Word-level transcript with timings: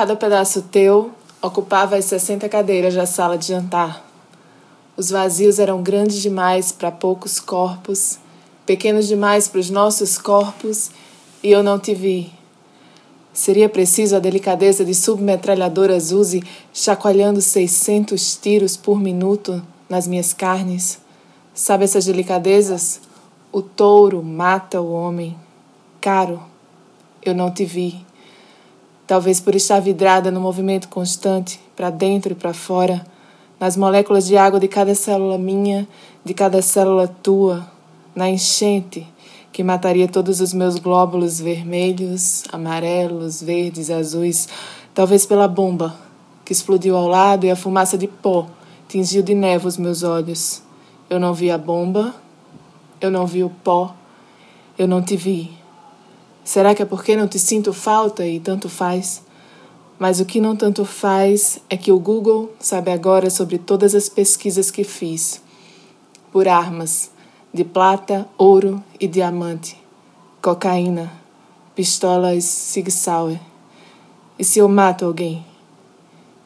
cada 0.00 0.16
pedaço 0.16 0.62
teu 0.62 1.10
ocupava 1.42 1.94
as 1.94 2.06
60 2.06 2.48
cadeiras 2.48 2.94
da 2.94 3.04
sala 3.04 3.36
de 3.36 3.48
jantar. 3.48 4.02
Os 4.96 5.10
vazios 5.10 5.58
eram 5.58 5.82
grandes 5.82 6.22
demais 6.22 6.72
para 6.72 6.90
poucos 6.90 7.38
corpos, 7.38 8.18
pequenos 8.64 9.06
demais 9.06 9.46
para 9.46 9.60
os 9.60 9.68
nossos 9.68 10.16
corpos, 10.16 10.90
e 11.42 11.50
eu 11.50 11.62
não 11.62 11.78
te 11.78 11.94
vi. 11.94 12.32
Seria 13.30 13.68
preciso 13.68 14.16
a 14.16 14.20
delicadeza 14.20 14.86
de 14.86 14.94
submetralhadoras 14.94 16.12
Uzi 16.12 16.42
chacoalhando 16.72 17.42
600 17.42 18.36
tiros 18.36 18.78
por 18.78 18.98
minuto 18.98 19.62
nas 19.86 20.06
minhas 20.06 20.32
carnes. 20.32 20.98
Sabe 21.52 21.84
essas 21.84 22.06
delicadezas? 22.06 23.02
O 23.52 23.60
touro 23.60 24.22
mata 24.22 24.80
o 24.80 24.92
homem. 24.92 25.36
Caro, 26.00 26.40
eu 27.22 27.34
não 27.34 27.50
te 27.50 27.66
vi. 27.66 28.08
Talvez 29.10 29.40
por 29.40 29.56
estar 29.56 29.80
vidrada 29.80 30.30
no 30.30 30.40
movimento 30.40 30.88
constante, 30.88 31.58
para 31.74 31.90
dentro 31.90 32.30
e 32.30 32.34
para 32.36 32.54
fora, 32.54 33.04
nas 33.58 33.76
moléculas 33.76 34.24
de 34.24 34.36
água 34.36 34.60
de 34.60 34.68
cada 34.68 34.94
célula 34.94 35.36
minha, 35.36 35.88
de 36.24 36.32
cada 36.32 36.62
célula 36.62 37.08
tua, 37.08 37.68
na 38.14 38.30
enchente 38.30 39.04
que 39.50 39.64
mataria 39.64 40.06
todos 40.06 40.40
os 40.40 40.54
meus 40.54 40.78
glóbulos 40.78 41.40
vermelhos, 41.40 42.44
amarelos, 42.52 43.42
verdes, 43.42 43.90
azuis, 43.90 44.48
talvez 44.94 45.26
pela 45.26 45.48
bomba 45.48 45.92
que 46.44 46.52
explodiu 46.52 46.96
ao 46.96 47.08
lado 47.08 47.44
e 47.44 47.50
a 47.50 47.56
fumaça 47.56 47.98
de 47.98 48.06
pó 48.06 48.46
tingiu 48.86 49.24
de 49.24 49.34
neve 49.34 49.66
os 49.66 49.76
meus 49.76 50.04
olhos. 50.04 50.62
Eu 51.10 51.18
não 51.18 51.34
vi 51.34 51.50
a 51.50 51.58
bomba, 51.58 52.14
eu 53.00 53.10
não 53.10 53.26
vi 53.26 53.42
o 53.42 53.50
pó, 53.50 53.92
eu 54.78 54.86
não 54.86 55.02
te 55.02 55.16
vi. 55.16 55.59
Será 56.50 56.74
que 56.74 56.82
é 56.82 56.84
porque 56.84 57.14
não 57.14 57.28
te 57.28 57.38
sinto 57.38 57.72
falta 57.72 58.26
e 58.26 58.40
tanto 58.40 58.68
faz? 58.68 59.22
Mas 60.00 60.18
o 60.18 60.24
que 60.24 60.40
não 60.40 60.56
tanto 60.56 60.84
faz 60.84 61.60
é 61.70 61.76
que 61.76 61.92
o 61.92 62.00
Google 62.00 62.52
sabe 62.58 62.90
agora 62.90 63.30
sobre 63.30 63.56
todas 63.56 63.94
as 63.94 64.08
pesquisas 64.08 64.68
que 64.68 64.82
fiz 64.82 65.40
por 66.32 66.48
armas 66.48 67.12
de 67.54 67.62
prata, 67.62 68.28
ouro 68.36 68.82
e 68.98 69.06
diamante, 69.06 69.80
cocaína, 70.42 71.12
pistolas 71.76 72.46
Sig 72.46 72.90
Sauer. 72.90 73.38
E 74.36 74.42
se 74.42 74.58
eu 74.58 74.68
mato 74.68 75.04
alguém? 75.04 75.46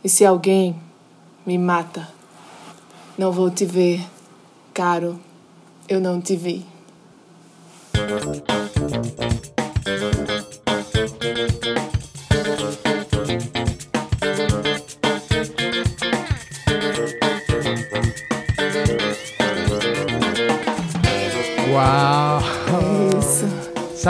E 0.05 0.09
se 0.11 0.27
alguém 0.27 0.79
me 1.47 1.57
mata? 1.57 2.11
Não 3.17 3.33
vou 3.33 3.51
te 3.51 3.65
ver, 3.65 4.07
caro, 4.75 5.19
eu 5.89 5.99
não 5.99 6.21
te 6.21 6.37
vi. 6.37 6.67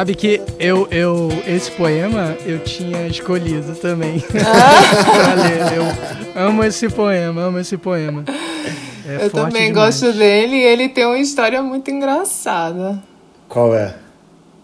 Sabe 0.05 0.17
que 0.17 0.43
eu, 0.59 0.87
eu, 0.91 1.31
esse 1.47 1.71
poema 1.71 2.37
eu 2.45 2.59
tinha 2.63 3.07
escolhido 3.07 3.75
também. 3.77 4.23
Ah. 4.47 5.01
pra 5.25 5.35
ler. 5.35 5.79
Eu 5.79 6.43
amo 6.47 6.63
esse 6.63 6.91
poema, 6.91 7.41
amo 7.41 7.59
esse 7.59 7.79
poema. 7.79 8.23
É 9.09 9.15
eu 9.15 9.31
forte 9.31 9.33
também 9.33 9.69
demais. 9.73 9.99
gosto 10.03 10.13
dele 10.13 10.57
e 10.57 10.63
ele 10.63 10.91
tem 10.91 11.07
uma 11.07 11.17
história 11.17 11.63
muito 11.63 11.91
engraçada. 11.91 13.03
Qual 13.49 13.75
é? 13.75 13.95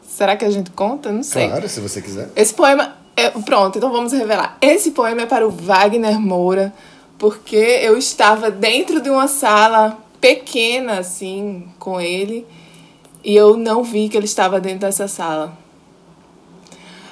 Será 0.07 0.37
que 0.37 0.45
a 0.45 0.51
gente 0.51 0.73
conta? 0.73 1.11
Não 1.11 1.23
sei. 1.23 1.49
Claro, 1.49 1.67
se 1.71 1.81
você 1.81 2.03
quiser. 2.03 2.29
Esse 2.37 2.53
poema. 2.53 2.97
É, 3.17 3.31
pronto, 3.31 3.79
então 3.79 3.91
vamos 3.91 4.13
revelar. 4.13 4.59
Esse 4.61 4.91
poema 4.91 5.23
é 5.23 5.27
para 5.27 5.49
o 5.49 5.51
Wagner 5.51 6.21
Moura, 6.21 6.71
porque 7.17 7.57
eu 7.57 7.97
estava 7.97 8.51
dentro 8.51 9.01
de 9.01 9.09
uma 9.09 9.27
sala 9.27 9.97
pequena, 10.21 10.99
assim, 10.99 11.67
com 11.79 11.99
ele, 11.99 12.47
e 13.25 13.35
eu 13.35 13.57
não 13.57 13.83
vi 13.83 14.09
que 14.09 14.17
ele 14.17 14.27
estava 14.27 14.61
dentro 14.61 14.81
dessa 14.81 15.07
sala. 15.09 15.57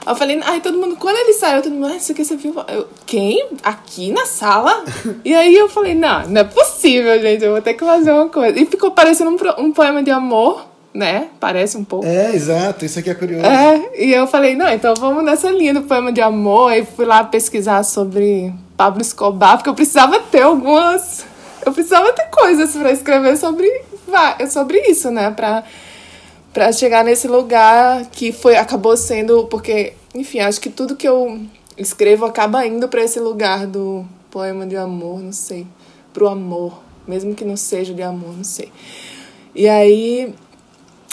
Aí 0.07 0.13
eu 0.13 0.17
falei, 0.17 0.41
ai, 0.43 0.61
todo 0.61 0.79
mundo, 0.79 0.97
quando 0.97 1.17
ele 1.19 1.35
saiu, 1.35 1.63
todo 1.63 1.73
mundo, 1.73 1.89
ah, 1.89 1.97
isso 1.97 2.13
aqui 2.13 2.25
você 2.25 2.35
viu? 2.35 2.55
Eu, 2.67 2.89
quem? 3.05 3.47
Aqui 3.63 4.11
na 4.11 4.25
sala? 4.25 4.85
e 5.23 5.35
aí 5.35 5.55
eu 5.55 5.69
falei, 5.69 5.95
não, 5.95 6.27
não 6.29 6.41
é 6.41 6.45
possível, 6.45 7.21
gente, 7.21 7.45
eu 7.45 7.53
vou 7.53 7.61
ter 7.61 7.75
que 7.75 7.85
fazer 7.85 8.13
uma 8.13 8.29
coisa. 8.29 8.59
E 8.59 8.65
ficou 8.65 8.91
parecendo 8.91 9.31
um, 9.31 9.65
um 9.65 9.71
poema 9.71 10.03
de 10.03 10.11
amor, 10.11 10.65
né? 10.95 11.29
Parece 11.39 11.77
um 11.77 11.85
pouco. 11.85 12.07
É, 12.07 12.35
exato, 12.35 12.87
isso 12.87 12.99
aqui 12.99 13.11
é 13.11 13.15
curioso. 13.15 13.45
É, 13.45 13.91
e 13.99 14.13
eu 14.13 14.27
falei, 14.27 14.57
não, 14.57 14.69
então 14.73 14.95
vamos 14.95 15.23
nessa 15.23 15.51
linha 15.51 15.75
do 15.75 15.83
poema 15.83 16.11
de 16.11 16.23
amor. 16.23 16.73
Aí 16.73 16.87
fui 16.87 17.05
lá 17.05 17.23
pesquisar 17.25 17.83
sobre 17.83 18.53
Pablo 18.79 19.03
Escobar, 19.03 19.59
porque 19.59 19.69
eu 19.69 19.75
precisava 19.75 20.19
ter 20.21 20.43
algumas. 20.43 21.27
Eu 21.67 21.73
precisava 21.73 22.13
ter 22.13 22.31
coisas 22.31 22.75
pra 22.75 22.93
escrever 22.93 23.37
sobre, 23.37 23.83
sobre 24.49 24.81
isso, 24.89 25.11
né? 25.11 25.31
Pra, 25.31 25.65
pra 26.59 26.73
chegar 26.73 27.05
nesse 27.05 27.29
lugar 27.29 28.07
que 28.07 28.33
foi 28.33 28.57
acabou 28.57 28.97
sendo. 28.97 29.45
Porque, 29.45 29.93
enfim, 30.13 30.41
acho 30.41 30.61
que 30.61 30.69
tudo 30.69 30.97
que 30.97 31.07
eu 31.07 31.41
escrevo 31.77 32.27
acaba 32.27 32.67
indo 32.67 32.89
pra 32.89 33.05
esse 33.05 33.21
lugar 33.21 33.65
do 33.65 34.05
poema 34.29 34.67
de 34.67 34.77
amor, 34.77 35.21
não 35.21 35.31
sei. 35.31 35.69
Pro 36.13 36.27
amor, 36.27 36.83
mesmo 37.07 37.33
que 37.33 37.45
não 37.45 37.57
seja 37.57 37.95
de 37.95 38.03
amor, 38.03 38.37
não 38.37 38.43
sei. 38.43 38.73
E 39.55 39.69
aí 39.69 40.35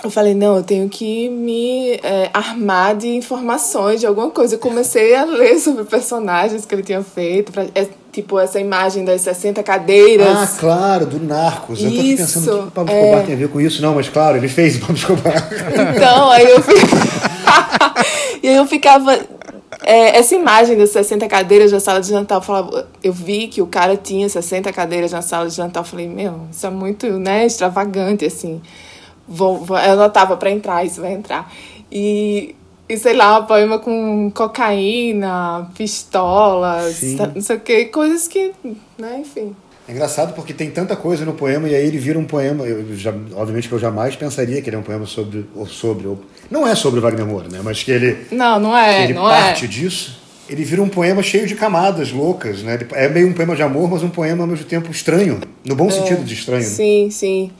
eu 0.03 0.09
falei, 0.09 0.35
não, 0.35 0.57
eu 0.57 0.63
tenho 0.63 0.87
que 0.89 1.29
me 1.29 1.93
é, 2.03 2.29
armar 2.33 2.95
de 2.95 3.07
informações, 3.07 3.99
de 3.99 4.05
alguma 4.05 4.29
coisa. 4.29 4.55
Eu 4.55 4.59
comecei 4.59 5.15
a 5.15 5.23
ler 5.23 5.57
sobre 5.59 5.83
personagens 5.85 6.65
que 6.65 6.75
ele 6.75 6.83
tinha 6.83 7.01
feito, 7.01 7.51
pra, 7.51 7.65
é, 7.73 7.87
tipo 8.11 8.39
essa 8.39 8.59
imagem 8.59 9.05
das 9.05 9.21
60 9.21 9.63
cadeiras. 9.63 10.27
Ah, 10.27 10.47
claro, 10.59 11.05
do 11.05 11.19
Narcos. 11.19 11.81
eu 11.81 11.89
tô 11.89 11.97
aqui 11.97 12.13
Isso, 12.13 12.39
pensando 12.39 12.59
o 12.59 12.61
que 12.63 12.67
o 12.67 12.71
Pablo 12.71 12.93
é. 12.93 13.01
Escobar 13.01 13.25
tem 13.25 13.35
a 13.35 13.37
ver 13.37 13.49
com 13.49 13.61
isso. 13.61 13.81
Não, 13.81 13.95
mas 13.95 14.09
claro, 14.09 14.37
ele 14.37 14.47
fez 14.47 14.75
o 14.75 14.79
Pablo 14.81 14.95
Escobar. 14.95 15.49
Então, 15.95 16.29
aí 16.29 16.45
eu 16.45 16.59
e 18.43 18.49
aí 18.49 18.55
eu 18.55 18.67
ficava... 18.67 19.17
é, 19.83 20.17
essa 20.17 20.35
imagem 20.35 20.77
das 20.77 20.89
60 20.91 21.27
cadeiras 21.27 21.71
da 21.71 21.79
sala 21.79 22.01
de 22.01 22.09
jantar, 22.09 22.35
eu, 22.35 22.41
falava, 22.41 22.87
eu 23.01 23.13
vi 23.13 23.47
que 23.47 23.61
o 23.61 23.67
cara 23.67 23.95
tinha 23.97 24.27
60 24.27 24.71
cadeiras 24.73 25.13
na 25.13 25.21
sala 25.21 25.47
de 25.47 25.55
jantar. 25.55 25.79
Eu 25.79 25.85
falei, 25.85 26.07
meu, 26.07 26.41
isso 26.51 26.67
é 26.67 26.69
muito 26.69 27.07
né, 27.17 27.45
extravagante, 27.45 28.25
assim. 28.25 28.61
Vou, 29.27 29.57
vou, 29.57 29.77
eu 29.77 29.93
anotava 29.93 30.37
pra 30.37 30.51
entrar, 30.51 30.85
isso 30.85 31.01
vai 31.01 31.13
entrar. 31.13 31.51
E, 31.91 32.55
e 32.87 32.97
sei 32.97 33.13
lá, 33.13 33.41
poema 33.41 33.79
com 33.79 34.29
cocaína, 34.31 35.69
pistolas, 35.75 36.95
Sim. 36.95 37.17
não 37.33 37.41
sei 37.41 37.55
o 37.55 37.59
que, 37.59 37.85
coisas 37.85 38.27
que, 38.27 38.51
né, 38.97 39.19
enfim. 39.19 39.55
É 39.87 39.91
engraçado 39.91 40.33
porque 40.33 40.51
tem 40.51 40.71
tanta 40.71 40.95
coisa 40.95 41.23
no 41.25 41.33
poema 41.33 41.69
e 41.69 41.75
aí 41.75 41.85
ele 41.85 41.99
vira 41.99 42.17
um 42.17 42.25
poema. 42.25 42.65
Eu 42.65 42.95
já, 42.95 43.13
obviamente 43.35 43.67
que 43.67 43.73
eu 43.75 43.77
jamais 43.79 44.15
pensaria 44.15 44.59
que 44.59 44.67
ele 44.67 44.75
é 44.75 44.79
um 44.79 44.83
poema 44.83 45.05
sobre. 45.05 45.45
Ou 45.55 45.67
sobre 45.67 46.07
ou, 46.07 46.19
não 46.49 46.67
é 46.67 46.73
sobre 46.73 46.99
Wagner 46.99 47.25
Moura, 47.25 47.47
né? 47.51 47.59
Mas 47.63 47.83
que 47.83 47.91
ele, 47.91 48.25
Não, 48.31 48.59
não 48.59 48.75
é, 48.75 49.03
ele 49.03 49.13
não 49.13 49.23
parte 49.25 49.65
é. 49.65 49.67
disso. 49.67 50.19
Ele 50.49 50.63
vira 50.63 50.81
um 50.81 50.89
poema 50.89 51.21
cheio 51.21 51.45
de 51.45 51.53
camadas 51.53 52.11
loucas, 52.11 52.63
né? 52.63 52.79
É 52.93 53.07
meio 53.09 53.27
um 53.27 53.33
poema 53.33 53.55
de 53.55 53.61
amor, 53.61 53.89
mas 53.89 54.01
um 54.01 54.09
poema 54.09 54.43
ao 54.43 54.47
mesmo 54.47 54.65
tempo 54.65 54.89
estranho. 54.89 55.39
No 55.63 55.75
bom 55.75 55.89
sentido 55.91 56.23
de 56.23 56.33
estranho. 56.33 56.63
né? 56.63 56.67
Sim, 56.67 57.09
sim. 57.11 57.51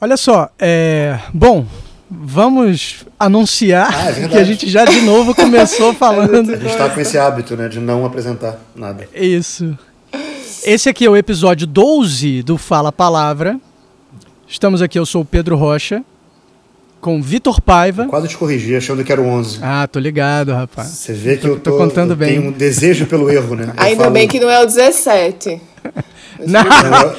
Olha 0.00 0.16
só, 0.16 0.48
é. 0.58 1.18
Bom, 1.32 1.66
vamos 2.10 3.04
anunciar 3.18 3.88
Ah, 3.92 4.10
é 4.10 4.26
que 4.28 4.36
a 4.38 4.44
gente 4.44 4.68
já 4.68 4.84
de 4.84 5.00
novo 5.02 5.34
começou 5.34 5.92
falando. 5.94 6.52
A 6.52 6.56
gente 6.56 6.76
tá 6.76 6.88
com 6.88 7.00
esse 7.00 7.18
hábito, 7.18 7.56
né? 7.56 7.68
De 7.68 7.78
não 7.80 8.04
apresentar 8.06 8.58
nada. 8.74 9.06
Isso. 9.14 9.76
Esse 10.64 10.88
aqui 10.88 11.04
é 11.06 11.10
o 11.10 11.16
episódio 11.16 11.66
12 11.66 12.42
do 12.42 12.56
Fala 12.58 12.90
Palavra. 12.92 13.58
Estamos 14.48 14.82
aqui, 14.82 14.98
eu 14.98 15.06
sou 15.06 15.22
o 15.22 15.24
Pedro 15.24 15.54
Rocha, 15.56 16.02
com 17.00 17.22
Vitor 17.22 17.60
Paiva. 17.60 18.06
Quase 18.06 18.26
te 18.28 18.36
corrigi, 18.36 18.74
achando 18.74 19.04
que 19.04 19.12
era 19.12 19.20
o 19.20 19.26
11. 19.26 19.60
Ah, 19.62 19.86
tô 19.86 19.98
ligado, 20.00 20.52
rapaz. 20.52 20.88
Você 20.88 21.12
vê 21.12 21.36
que 21.36 21.42
Tô- 21.42 21.48
eu 21.48 21.60
tô, 21.60 21.70
tô 21.70 21.78
contando 21.78 22.12
eu 22.12 22.16
bem. 22.16 22.28
tenho 22.40 22.48
um 22.48 22.52
desejo 22.52 23.06
pelo 23.06 23.30
erro, 23.30 23.54
né? 23.54 23.72
Eu 23.76 23.82
Ainda 23.84 24.02
falo- 24.04 24.12
bem 24.14 24.26
que 24.26 24.40
não 24.40 24.50
é 24.50 24.60
o 24.60 24.66
17. 24.66 25.60
Não, 26.46 26.62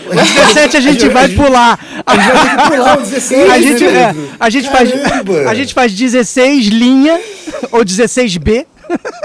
o 0.10 0.16
17 0.16 0.78
a 0.78 0.80
gente 0.82 1.08
vai 1.10 1.30
pular. 1.30 1.80
A 2.06 2.16
gente 2.16 2.32
vai 2.32 2.50
ter 2.50 2.64
que 2.64 2.70
pular 2.72 2.98
o 2.98 3.02
16. 3.02 3.50
A 3.50 3.62
gente, 3.62 3.84
né, 3.86 4.00
é, 4.02 4.16
a 4.40 4.50
gente 4.50 4.70
faz, 4.70 4.90
a 5.48 5.54
gente 5.54 5.74
faz 5.74 5.94
16 5.94 6.68
linha 6.68 7.20
ou 7.72 7.86
16B. 7.86 8.66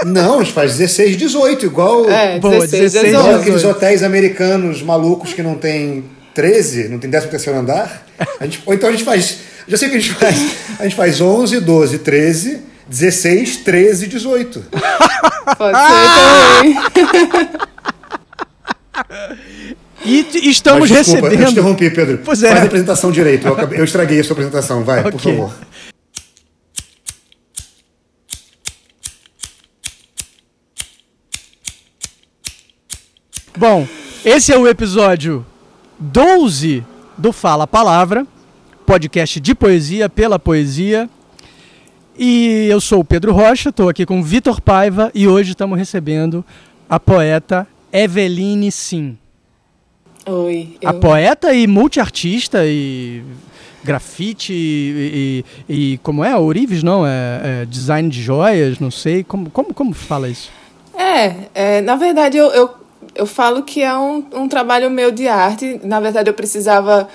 Não, 0.05 0.39
a 0.39 0.43
gente 0.43 0.53
faz 0.53 0.77
16, 0.77 1.17
18, 1.17 1.65
igual, 1.65 2.09
É, 2.09 2.39
Boa, 2.39 2.53
16, 2.67 2.93
16, 2.93 3.07
igual 3.13 3.23
18. 3.23 3.41
aqueles 3.41 3.63
hotéis 3.63 4.03
americanos 4.03 4.81
malucos 4.81 5.33
que 5.33 5.43
não 5.43 5.55
tem 5.55 6.05
13, 6.33 6.89
não 6.89 6.99
tem 6.99 7.09
13 7.09 7.27
terceiro 7.27 7.59
andar. 7.59 8.05
A 8.39 8.45
gente, 8.45 8.61
ou 8.65 8.73
então 8.73 8.89
a 8.89 8.91
gente 8.91 9.03
faz. 9.03 9.39
Já 9.67 9.77
sei 9.77 9.87
o 9.87 9.91
que 9.91 9.97
a 9.97 9.99
gente 9.99 10.13
faz. 10.13 10.51
A 10.79 10.83
gente 10.83 10.95
faz 10.95 11.19
11, 11.19 11.59
12, 11.59 11.99
13, 11.99 12.61
16, 12.87 13.57
13, 13.57 14.07
18. 14.07 14.65
Pode 15.57 15.77
ser 15.77 17.13
também. 17.25 17.49
E 20.05 20.49
estamos 20.49 20.89
Mas, 20.89 20.99
desculpa, 20.99 21.25
Eu 21.27 21.29
recebendo. 21.31 21.51
interrompi, 21.51 21.89
Pedro. 21.89 22.19
Pois 22.23 22.43
é. 22.43 22.49
Faz 22.49 22.61
a 22.61 22.65
apresentação 22.65 23.11
direito. 23.11 23.47
Eu, 23.47 23.53
acabei- 23.53 23.79
eu 23.79 23.83
estraguei 23.83 24.19
a 24.19 24.23
sua 24.23 24.33
apresentação. 24.33 24.83
Vai, 24.83 25.01
por 25.03 25.15
Ok. 25.15 25.33
favor. 25.35 25.53
Bom, 33.57 33.87
esse 34.23 34.51
é 34.53 34.57
o 34.57 34.67
episódio 34.67 35.45
12 35.99 36.83
do 37.17 37.31
Fala 37.31 37.65
Palavra, 37.65 38.25
podcast 38.85 39.39
de 39.39 39.55
poesia 39.55 40.07
pela 40.09 40.37
poesia. 40.37 41.09
E 42.17 42.67
eu 42.69 42.79
sou 42.81 42.99
o 43.01 43.05
Pedro 43.05 43.31
Rocha, 43.31 43.69
estou 43.69 43.89
aqui 43.89 44.05
com 44.05 44.19
o 44.19 44.23
Vitor 44.23 44.61
Paiva 44.61 45.11
e 45.13 45.27
hoje 45.27 45.51
estamos 45.51 45.77
recebendo 45.77 46.43
a 46.89 46.99
poeta 46.99 47.67
Eveline 47.91 48.71
Sim. 48.71 49.17
Oi. 50.25 50.77
A 50.83 50.93
poeta 50.93 51.53
e 51.53 51.65
multiartista 51.67 52.65
e 52.65 53.23
grafite 53.83 54.51
e, 54.51 55.45
e, 55.69 55.93
e 55.93 55.97
como 55.99 56.23
é? 56.23 56.35
Ourives, 56.35 56.83
não? 56.83 57.07
É, 57.07 57.61
é, 57.61 57.65
design 57.65 58.09
de 58.09 58.21
joias, 58.21 58.79
não 58.79 58.91
sei. 58.91 59.23
Como, 59.23 59.49
como, 59.49 59.73
como 59.73 59.93
fala 59.93 60.27
isso? 60.27 60.51
É, 60.93 61.35
é 61.53 61.81
na 61.81 61.95
verdade 61.95 62.37
eu, 62.37 62.47
eu, 62.47 62.69
eu 63.15 63.25
falo 63.25 63.63
que 63.63 63.81
é 63.81 63.97
um, 63.97 64.25
um 64.33 64.47
trabalho 64.49 64.91
meu 64.91 65.11
de 65.11 65.29
arte. 65.29 65.79
Na 65.83 66.01
verdade 66.01 66.29
eu 66.29 66.33
precisava 66.33 67.07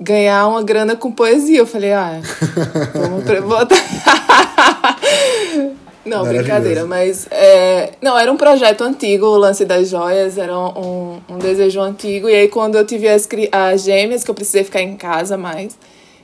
ganhar 0.00 0.48
uma 0.48 0.62
grana 0.62 0.96
com 0.96 1.12
poesia. 1.12 1.58
Eu 1.58 1.66
falei, 1.66 1.92
ah, 1.92 2.20
vamos 2.94 3.24
botar. 3.46 3.76
Não, 6.08 6.24
brincadeira, 6.24 6.84
mas. 6.86 7.26
É, 7.30 7.92
não, 8.00 8.18
era 8.18 8.32
um 8.32 8.36
projeto 8.36 8.82
antigo, 8.82 9.26
o 9.26 9.36
lance 9.36 9.64
das 9.64 9.88
joias, 9.88 10.38
era 10.38 10.58
um, 10.58 11.20
um 11.28 11.38
desejo 11.38 11.80
antigo. 11.80 12.28
E 12.28 12.34
aí, 12.34 12.48
quando 12.48 12.76
eu 12.76 12.84
tive 12.84 13.08
as, 13.08 13.28
as 13.52 13.82
gêmeas, 13.82 14.24
que 14.24 14.30
eu 14.30 14.34
precisei 14.34 14.64
ficar 14.64 14.80
em 14.80 14.96
casa 14.96 15.36
mais, 15.36 15.78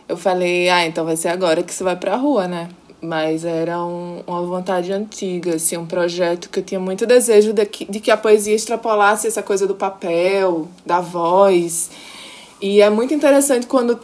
eu 0.09 0.17
falei, 0.17 0.69
ah, 0.69 0.87
então 0.87 1.05
vai 1.05 1.17
ser 1.17 1.29
agora 1.29 1.63
que 1.63 1.73
você 1.73 1.85
vai 1.85 1.97
pra 1.97 2.17
rua, 2.17 2.49
né? 2.49 2.69
Mas 3.01 3.45
era 3.45 3.83
um, 3.85 4.23
uma 4.27 4.43
vontade 4.43 4.91
antiga, 4.91 5.57
assim, 5.57 5.77
um 5.77 5.85
projeto 5.85 6.49
que 6.49 6.61
eu 6.61 6.63
tinha 6.63 6.81
muito 6.81 7.07
desejo 7.07 7.53
de 7.53 7.67
que, 7.67 7.85
de 7.85 8.01
que 8.01 8.11
a 8.11 8.17
poesia 8.17 8.55
extrapolasse 8.55 9.27
essa 9.27 9.43
coisa 9.43 9.67
do 9.67 9.75
papel, 9.75 10.69
da 10.87 11.01
voz. 11.01 11.91
E 12.61 12.81
é 12.81 12.89
muito 12.89 13.13
interessante 13.13 13.67
quando. 13.67 13.99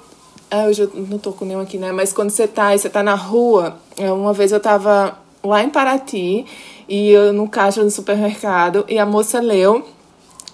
Ah, 0.51 0.67
eu 0.67 0.73
já 0.75 0.87
não 0.95 1.19
tô 1.19 1.33
com 1.33 1.45
nenhum 1.45 1.61
aqui, 1.61 1.79
né? 1.79 1.93
Mas 1.93 2.13
quando 2.13 2.31
você 2.31 2.47
tá, 2.47 2.77
você 2.77 2.91
tá 2.91 3.03
na 3.03 3.15
rua. 3.15 3.77
É, 3.97 4.13
uma 4.13 4.33
vez 4.35 4.53
eu 4.53 4.61
tava 4.61 5.17
lá 5.43 5.63
em 5.63 5.71
Paraty 5.71 6.45
e 6.89 7.11
eu 7.11 7.33
no 7.33 7.49
caixa 7.49 7.83
do 7.83 7.91
supermercado 7.91 8.85
e 8.89 8.99
a 8.99 9.07
moça 9.07 9.41
leu. 9.41 9.87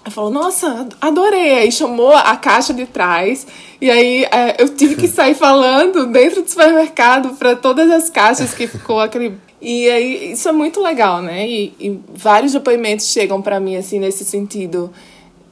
Ela 0.03 0.13
falou, 0.13 0.29
nossa, 0.29 0.87
adorei. 1.01 1.59
Aí 1.59 1.71
chamou 1.71 2.13
a 2.13 2.35
caixa 2.37 2.73
de 2.73 2.85
trás. 2.85 3.45
E 3.81 3.89
aí 3.89 4.23
é, 4.25 4.61
eu 4.61 4.69
tive 4.69 4.95
que 4.95 5.07
sair 5.07 5.35
falando 5.35 6.05
dentro 6.07 6.41
do 6.41 6.49
supermercado 6.49 7.35
para 7.35 7.55
todas 7.55 7.89
as 7.91 8.09
caixas 8.09 8.53
que 8.53 8.67
ficou 8.67 8.99
aquele. 8.99 9.37
E 9.61 9.89
aí 9.89 10.31
isso 10.33 10.47
é 10.47 10.51
muito 10.51 10.81
legal, 10.81 11.21
né? 11.21 11.47
E, 11.47 11.73
e 11.79 11.99
vários 12.13 12.53
depoimentos 12.53 13.07
chegam 13.07 13.41
para 13.41 13.59
mim 13.59 13.75
assim 13.75 13.99
nesse 13.99 14.23
sentido 14.23 14.91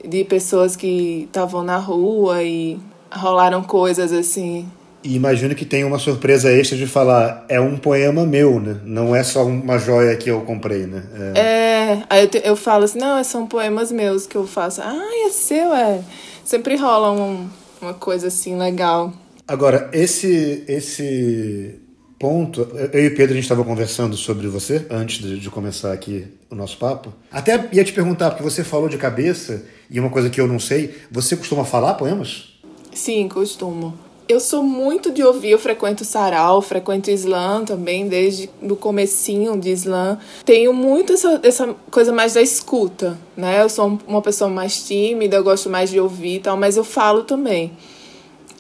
de 0.08 0.24
pessoas 0.24 0.76
que 0.76 1.24
estavam 1.28 1.64
na 1.64 1.78
rua 1.78 2.44
e 2.44 2.78
rolaram 3.12 3.64
coisas 3.64 4.14
assim 4.14 4.70
e 5.06 5.16
imagino 5.16 5.54
que 5.54 5.64
tem 5.64 5.84
uma 5.84 6.00
surpresa 6.00 6.52
extra 6.52 6.76
de 6.76 6.88
falar, 6.88 7.46
é 7.48 7.62
um 7.62 7.78
poema 7.78 8.26
meu, 8.26 8.60
né? 8.60 8.80
Não 8.84 9.16
é 9.16 9.22
só 9.24 9.46
uma 9.46 9.78
joia 9.78 10.16
que 10.18 10.30
eu 10.32 10.42
comprei, 10.42 10.88
né? 10.88 11.04
É, 11.36 11.40
é 11.40 12.04
aí 12.10 12.24
eu, 12.24 12.28
te, 12.28 12.42
eu 12.44 12.56
falo 12.56 12.86
assim, 12.86 12.98
não, 12.98 13.24
são 13.24 13.46
poemas 13.46 13.92
meus 13.92 14.26
que 14.26 14.36
eu 14.36 14.48
faço. 14.48 14.82
Ah, 14.82 15.28
é 15.28 15.30
seu, 15.30 15.76
é. 15.76 16.02
Sempre 16.44 16.76
rola 16.76 17.12
um, 17.12 17.48
uma 17.80 17.94
coisa 17.94 18.28
assim 18.28 18.58
legal. 18.58 19.14
Agora, 19.48 19.92
esse, 19.94 20.64
esse 20.68 21.80
ponto, 22.18 22.68
eu 22.92 23.04
e 23.04 23.08
o 23.08 23.16
Pedro 23.16 23.34
a 23.34 23.36
gente 23.36 23.44
estava 23.44 23.64
conversando 23.64 24.18
sobre 24.18 24.48
você 24.48 24.88
antes 24.90 25.24
de, 25.24 25.40
de, 25.40 25.50
começar 25.52 25.94
aqui 25.94 26.26
o 26.50 26.56
nosso 26.56 26.78
papo. 26.78 27.14
Até 27.32 27.70
ia 27.72 27.84
te 27.84 27.94
perguntar, 27.94 28.32
porque 28.32 28.44
você 28.44 28.64
falou 28.64 28.90
de 28.90 28.98
cabeça, 28.98 29.64
e 29.88 30.00
uma 30.00 30.10
coisa 30.10 30.32
que 30.32 30.42
eu 30.42 30.48
não 30.48 30.60
sei, 30.60 30.96
você 31.12 31.38
costuma 31.38 31.64
falar 31.64 31.94
poemas? 31.94 32.56
Sim, 32.92 33.28
costumo. 33.28 34.05
Eu 34.28 34.40
sou 34.40 34.64
muito 34.64 35.12
de 35.12 35.24
ouvir, 35.24 35.52
eu 35.52 35.60
frequento 35.60 36.04
sarau, 36.04 36.60
frequento 36.60 37.12
slam 37.12 37.64
também, 37.64 38.08
desde 38.08 38.50
o 38.60 38.76
comecinho 38.76 39.56
de 39.60 39.70
slam. 39.72 40.18
Tenho 40.44 40.74
muito 40.74 41.14
essa, 41.14 41.40
essa 41.44 41.76
coisa 41.92 42.12
mais 42.12 42.34
da 42.34 42.42
escuta, 42.42 43.20
né? 43.38 43.62
Eu 43.62 43.70
sou 43.70 44.00
uma 44.08 44.24
pessoa 44.24 44.50
mais 44.50 44.84
tímida, 44.84 45.36
eu 45.36 45.44
gosto 45.44 45.70
mais 45.70 45.92
de 45.92 46.00
ouvir 46.00 46.38
e 46.38 46.40
tal, 46.40 46.58
mas 46.58 46.76
eu 46.76 46.84
falo 46.84 47.22
também. 47.22 47.72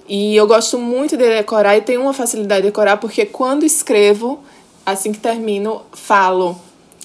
E 0.07 0.35
eu 0.35 0.45
gosto 0.45 0.77
muito 0.77 1.17
de 1.17 1.27
decorar 1.27 1.75
e 1.77 1.81
tenho 1.81 2.01
uma 2.01 2.13
facilidade 2.13 2.61
de 2.61 2.67
decorar 2.67 2.97
porque 2.97 3.25
quando 3.25 3.65
escrevo, 3.65 4.43
assim 4.85 5.11
que 5.11 5.17
termino, 5.17 5.81
falo 5.93 6.55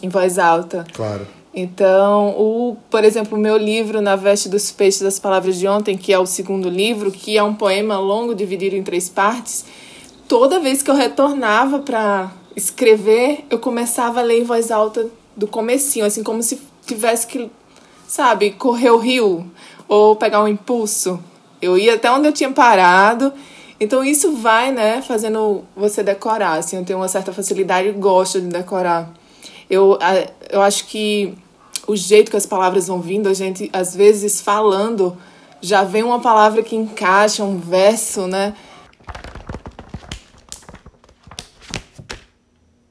em 0.03 0.09
voz 0.11 0.39
alta. 0.39 0.87
Claro. 0.93 1.27
Então, 1.53 2.29
o, 2.39 2.77
por 2.89 3.05
exemplo, 3.05 3.37
o 3.37 3.41
meu 3.41 3.57
livro 3.57 4.01
Na 4.01 4.15
Veste 4.15 4.49
dos 4.49 4.71
Peixes 4.71 5.03
das 5.03 5.19
Palavras 5.19 5.59
de 5.59 5.67
Ontem, 5.67 5.97
que 5.97 6.13
é 6.13 6.19
o 6.19 6.27
segundo 6.27 6.69
livro, 6.69 7.11
que 7.11 7.37
é 7.37 7.43
um 7.43 7.55
poema 7.55 7.99
longo 7.99 8.35
dividido 8.35 8.77
em 8.77 8.83
três 8.83 9.09
partes, 9.09 9.65
toda 10.29 10.61
vez 10.61 10.81
que 10.81 10.91
eu 10.91 10.95
retornava 10.95 11.81
para 11.81 12.31
escrever, 12.55 13.45
eu 13.51 13.59
começava 13.59 14.21
a 14.21 14.23
ler 14.23 14.41
em 14.41 14.45
voz 14.45 14.71
alta 14.71 15.09
do 15.37 15.49
comecinho, 15.49 16.05
assim 16.05 16.23
como 16.23 16.43
se 16.43 16.61
tivesse 16.87 17.27
que, 17.27 17.51
sabe, 18.07 18.53
correr 18.53 18.91
o 18.91 18.99
rio 18.99 19.51
ou 19.89 20.15
pegar 20.15 20.43
um 20.43 20.49
impulso. 20.49 21.19
Eu 21.61 21.77
ia 21.77 21.95
até 21.95 22.11
onde 22.11 22.29
eu 22.29 22.33
tinha 22.33 22.51
parado. 22.51 23.33
Então 23.81 24.05
isso 24.05 24.37
vai, 24.37 24.71
né, 24.71 25.03
fazendo 25.03 25.65
você 25.75 26.03
decorar, 26.03 26.59
assim, 26.59 26.77
eu 26.77 26.85
tenho 26.85 26.99
uma 26.99 27.09
certa 27.09 27.33
facilidade 27.33 27.89
e 27.89 27.93
gosto 27.93 28.41
de 28.41 28.47
decorar. 28.47 29.11
Eu, 29.71 29.97
eu 30.51 30.61
acho 30.61 30.87
que 30.87 31.33
o 31.87 31.95
jeito 31.95 32.31
que 32.31 32.37
as 32.37 32.45
palavras 32.45 32.89
vão 32.89 33.01
vindo, 33.01 33.29
a 33.29 33.35
gente, 33.35 33.71
às 33.73 33.95
vezes, 33.95 34.41
falando, 34.41 35.17
já 35.61 35.85
vem 35.85 36.03
uma 36.03 36.21
palavra 36.21 36.63
que 36.63 36.75
encaixa, 36.75 37.45
um 37.45 37.57
verso, 37.57 38.27
né? 38.27 38.55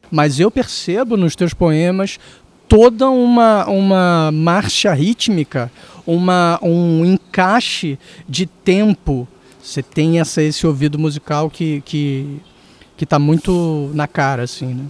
Mas 0.10 0.40
eu 0.40 0.50
percebo 0.50 1.18
nos 1.18 1.36
teus 1.36 1.54
poemas 1.54 2.18
toda 2.68 3.10
uma, 3.10 3.68
uma 3.68 4.32
marcha 4.32 4.94
rítmica, 4.94 5.72
uma, 6.08 6.60
um 6.62 7.06
encaixe 7.06 8.00
de 8.28 8.46
tempo. 8.46 9.28
Você 9.62 9.84
tem 9.84 10.20
essa, 10.20 10.42
esse 10.42 10.66
ouvido 10.66 10.98
musical 10.98 11.50
que, 11.50 11.82
que, 11.82 12.40
que 12.96 13.06
tá 13.06 13.20
muito 13.20 13.92
na 13.94 14.08
cara, 14.08 14.44
assim, 14.44 14.74
né? 14.74 14.86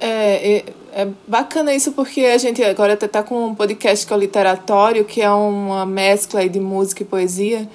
É, 0.00 0.56
é, 0.56 0.64
é 0.92 1.08
bacana 1.26 1.74
isso 1.74 1.92
porque 1.92 2.20
a 2.22 2.38
gente 2.38 2.62
agora 2.62 2.94
até 2.94 3.08
tá 3.08 3.22
com 3.22 3.46
um 3.46 3.54
podcast 3.54 4.06
que 4.06 4.12
é 4.12 4.16
o 4.16 4.18
Literatório, 4.18 5.04
que 5.04 5.20
é 5.20 5.30
uma 5.30 5.84
mescla 5.84 6.48
de 6.48 6.60
música 6.60 7.02
e 7.02 7.06
poesia. 7.06 7.68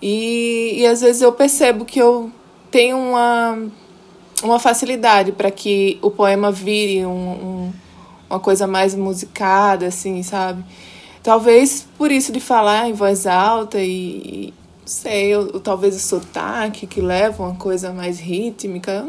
E, 0.00 0.80
e 0.80 0.86
às 0.86 1.00
vezes 1.00 1.22
eu 1.22 1.32
percebo 1.32 1.84
que 1.84 2.00
eu 2.00 2.30
tenho 2.70 2.96
uma, 2.96 3.58
uma 4.42 4.58
facilidade 4.58 5.30
para 5.30 5.50
que 5.50 5.98
o 6.02 6.10
poema 6.10 6.50
vire 6.50 7.06
um, 7.06 7.10
um, 7.10 7.72
uma 8.28 8.40
coisa 8.40 8.66
mais 8.66 8.94
musicada, 8.94 9.86
assim, 9.86 10.22
sabe? 10.22 10.64
Talvez 11.22 11.86
por 11.96 12.10
isso 12.10 12.32
de 12.32 12.40
falar 12.40 12.88
em 12.88 12.92
voz 12.92 13.26
alta 13.26 13.78
e, 13.78 14.48
e 14.48 14.54
não 14.80 14.86
sei, 14.86 15.36
ou, 15.36 15.60
talvez 15.60 15.94
o 15.94 16.00
sotaque 16.00 16.86
que 16.86 17.00
leva 17.00 17.44
uma 17.44 17.54
coisa 17.54 17.92
mais 17.92 18.18
rítmica. 18.18 19.06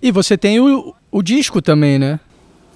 E 0.00 0.10
você 0.10 0.38
tem 0.38 0.58
o, 0.58 0.94
o 1.10 1.22
disco 1.22 1.60
também, 1.60 1.98
né? 1.98 2.20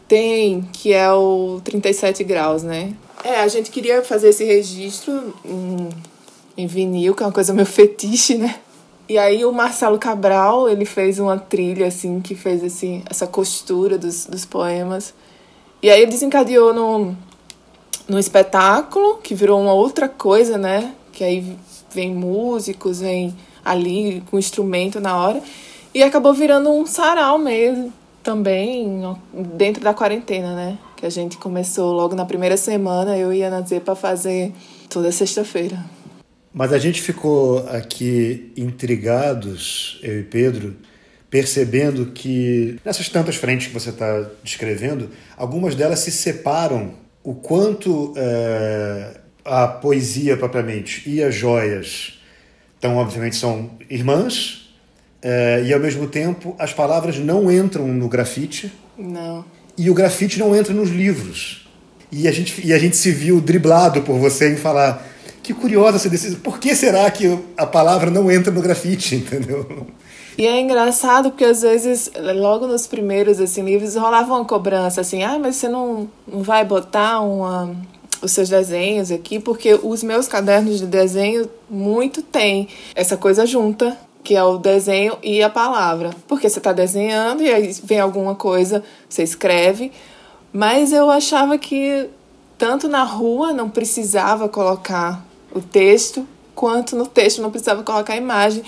Tem, 0.08 0.62
que 0.72 0.92
é 0.92 1.10
o 1.12 1.60
37 1.64 2.22
graus, 2.24 2.62
né? 2.62 2.92
É, 3.22 3.40
a 3.40 3.48
gente 3.48 3.70
queria 3.70 4.02
fazer 4.02 4.28
esse 4.28 4.44
registro 4.44 5.34
em, 5.44 5.88
em 6.56 6.66
vinil, 6.66 7.14
que 7.14 7.22
é 7.22 7.26
uma 7.26 7.32
coisa 7.32 7.54
meio 7.54 7.66
fetiche, 7.66 8.36
né? 8.36 8.56
E 9.08 9.18
aí 9.18 9.44
o 9.44 9.52
Marcelo 9.52 9.98
Cabral, 9.98 10.68
ele 10.68 10.84
fez 10.84 11.18
uma 11.18 11.38
trilha, 11.38 11.86
assim, 11.86 12.20
que 12.20 12.34
fez 12.34 12.64
assim, 12.64 13.02
essa 13.08 13.26
costura 13.26 13.98
dos, 13.98 14.26
dos 14.26 14.44
poemas. 14.44 15.12
E 15.82 15.90
aí 15.90 16.06
desencadeou 16.06 16.72
no, 16.72 17.14
no 18.08 18.18
espetáculo, 18.18 19.18
que 19.18 19.34
virou 19.34 19.60
uma 19.60 19.74
outra 19.74 20.08
coisa, 20.08 20.56
né? 20.56 20.94
Que 21.12 21.22
aí 21.22 21.56
vem 21.92 22.14
músicos, 22.14 23.00
vem 23.00 23.34
ali 23.62 24.22
com 24.30 24.38
instrumento 24.38 25.00
na 25.00 25.16
hora. 25.16 25.42
E 25.94 26.02
acabou 26.02 26.32
virando 26.32 26.70
um 26.70 26.86
sarau 26.86 27.38
mesmo, 27.38 27.92
também, 28.24 29.00
dentro 29.54 29.84
da 29.84 29.94
quarentena, 29.94 30.56
né? 30.56 30.78
Que 30.96 31.06
a 31.06 31.10
gente 31.10 31.36
começou 31.36 31.92
logo 31.92 32.16
na 32.16 32.24
primeira 32.24 32.56
semana, 32.56 33.16
eu 33.16 33.32
e 33.32 33.44
a 33.44 33.48
Ana 33.48 33.64
para 33.84 33.94
fazer 33.94 34.52
toda 34.88 35.12
sexta-feira. 35.12 35.78
Mas 36.52 36.72
a 36.72 36.78
gente 36.78 37.02
ficou 37.02 37.58
aqui 37.68 38.52
intrigados, 38.56 40.00
eu 40.02 40.20
e 40.20 40.22
Pedro, 40.22 40.74
percebendo 41.28 42.06
que 42.06 42.78
nessas 42.84 43.08
tantas 43.08 43.36
frentes 43.36 43.66
que 43.66 43.74
você 43.74 43.90
está 43.90 44.30
descrevendo, 44.42 45.10
algumas 45.36 45.74
delas 45.74 45.98
se 45.98 46.10
separam 46.10 46.94
o 47.22 47.34
quanto 47.34 48.14
é, 48.16 49.20
a 49.44 49.66
poesia 49.66 50.36
propriamente 50.36 51.02
e 51.08 51.22
as 51.22 51.34
joias, 51.34 52.20
então 52.78 52.96
obviamente 52.96 53.36
são 53.36 53.70
irmãs, 53.90 54.63
Uh, 55.24 55.64
e 55.64 55.72
ao 55.72 55.80
mesmo 55.80 56.06
tempo, 56.06 56.54
as 56.58 56.74
palavras 56.74 57.18
não 57.18 57.50
entram 57.50 57.88
no 57.88 58.08
grafite. 58.08 58.70
Não. 58.98 59.42
E 59.76 59.88
o 59.88 59.94
grafite 59.94 60.38
não 60.38 60.54
entra 60.54 60.74
nos 60.74 60.90
livros. 60.90 61.66
E 62.12 62.28
a 62.28 62.30
gente, 62.30 62.64
e 62.64 62.74
a 62.74 62.78
gente 62.78 62.94
se 62.94 63.10
viu 63.10 63.40
driblado 63.40 64.02
por 64.02 64.18
você 64.18 64.52
em 64.52 64.56
falar 64.56 65.04
que 65.42 65.54
curiosa 65.54 65.96
essa 65.96 66.10
decisão. 66.10 66.38
Por 66.40 66.58
que 66.58 66.76
será 66.76 67.10
que 67.10 67.38
a 67.56 67.64
palavra 67.64 68.10
não 68.10 68.30
entra 68.30 68.52
no 68.52 68.60
grafite, 68.60 69.16
entendeu? 69.16 69.86
E 70.36 70.46
é 70.46 70.60
engraçado 70.60 71.30
porque 71.30 71.44
às 71.44 71.62
vezes, 71.62 72.10
logo 72.36 72.66
nos 72.66 72.86
primeiros 72.86 73.40
assim, 73.40 73.62
livros, 73.62 73.94
rolava 73.94 74.34
uma 74.34 74.44
cobrança 74.44 75.00
assim, 75.00 75.22
ah, 75.22 75.38
mas 75.38 75.56
você 75.56 75.68
não, 75.68 76.08
não 76.26 76.42
vai 76.42 76.64
botar 76.64 77.20
uma, 77.20 77.74
os 78.20 78.32
seus 78.32 78.48
desenhos 78.48 79.10
aqui, 79.10 79.38
porque 79.38 79.78
os 79.82 80.02
meus 80.02 80.26
cadernos 80.26 80.80
de 80.80 80.86
desenho 80.86 81.48
muito 81.70 82.20
tem 82.20 82.68
essa 82.94 83.16
coisa 83.16 83.46
junta, 83.46 83.96
que 84.24 84.34
é 84.34 84.42
o 84.42 84.56
desenho 84.56 85.18
e 85.22 85.42
a 85.42 85.50
palavra. 85.50 86.10
Porque 86.26 86.48
você 86.48 86.58
está 86.58 86.72
desenhando 86.72 87.42
e 87.42 87.52
aí 87.52 87.70
vem 87.84 88.00
alguma 88.00 88.34
coisa, 88.34 88.82
você 89.08 89.22
escreve, 89.22 89.92
mas 90.50 90.92
eu 90.92 91.10
achava 91.10 91.58
que 91.58 92.08
tanto 92.56 92.88
na 92.88 93.04
rua 93.04 93.52
não 93.52 93.68
precisava 93.68 94.48
colocar 94.48 95.22
o 95.54 95.60
texto, 95.60 96.26
quanto 96.54 96.96
no 96.96 97.06
texto 97.06 97.42
não 97.42 97.50
precisava 97.50 97.82
colocar 97.82 98.14
a 98.14 98.16
imagem. 98.16 98.64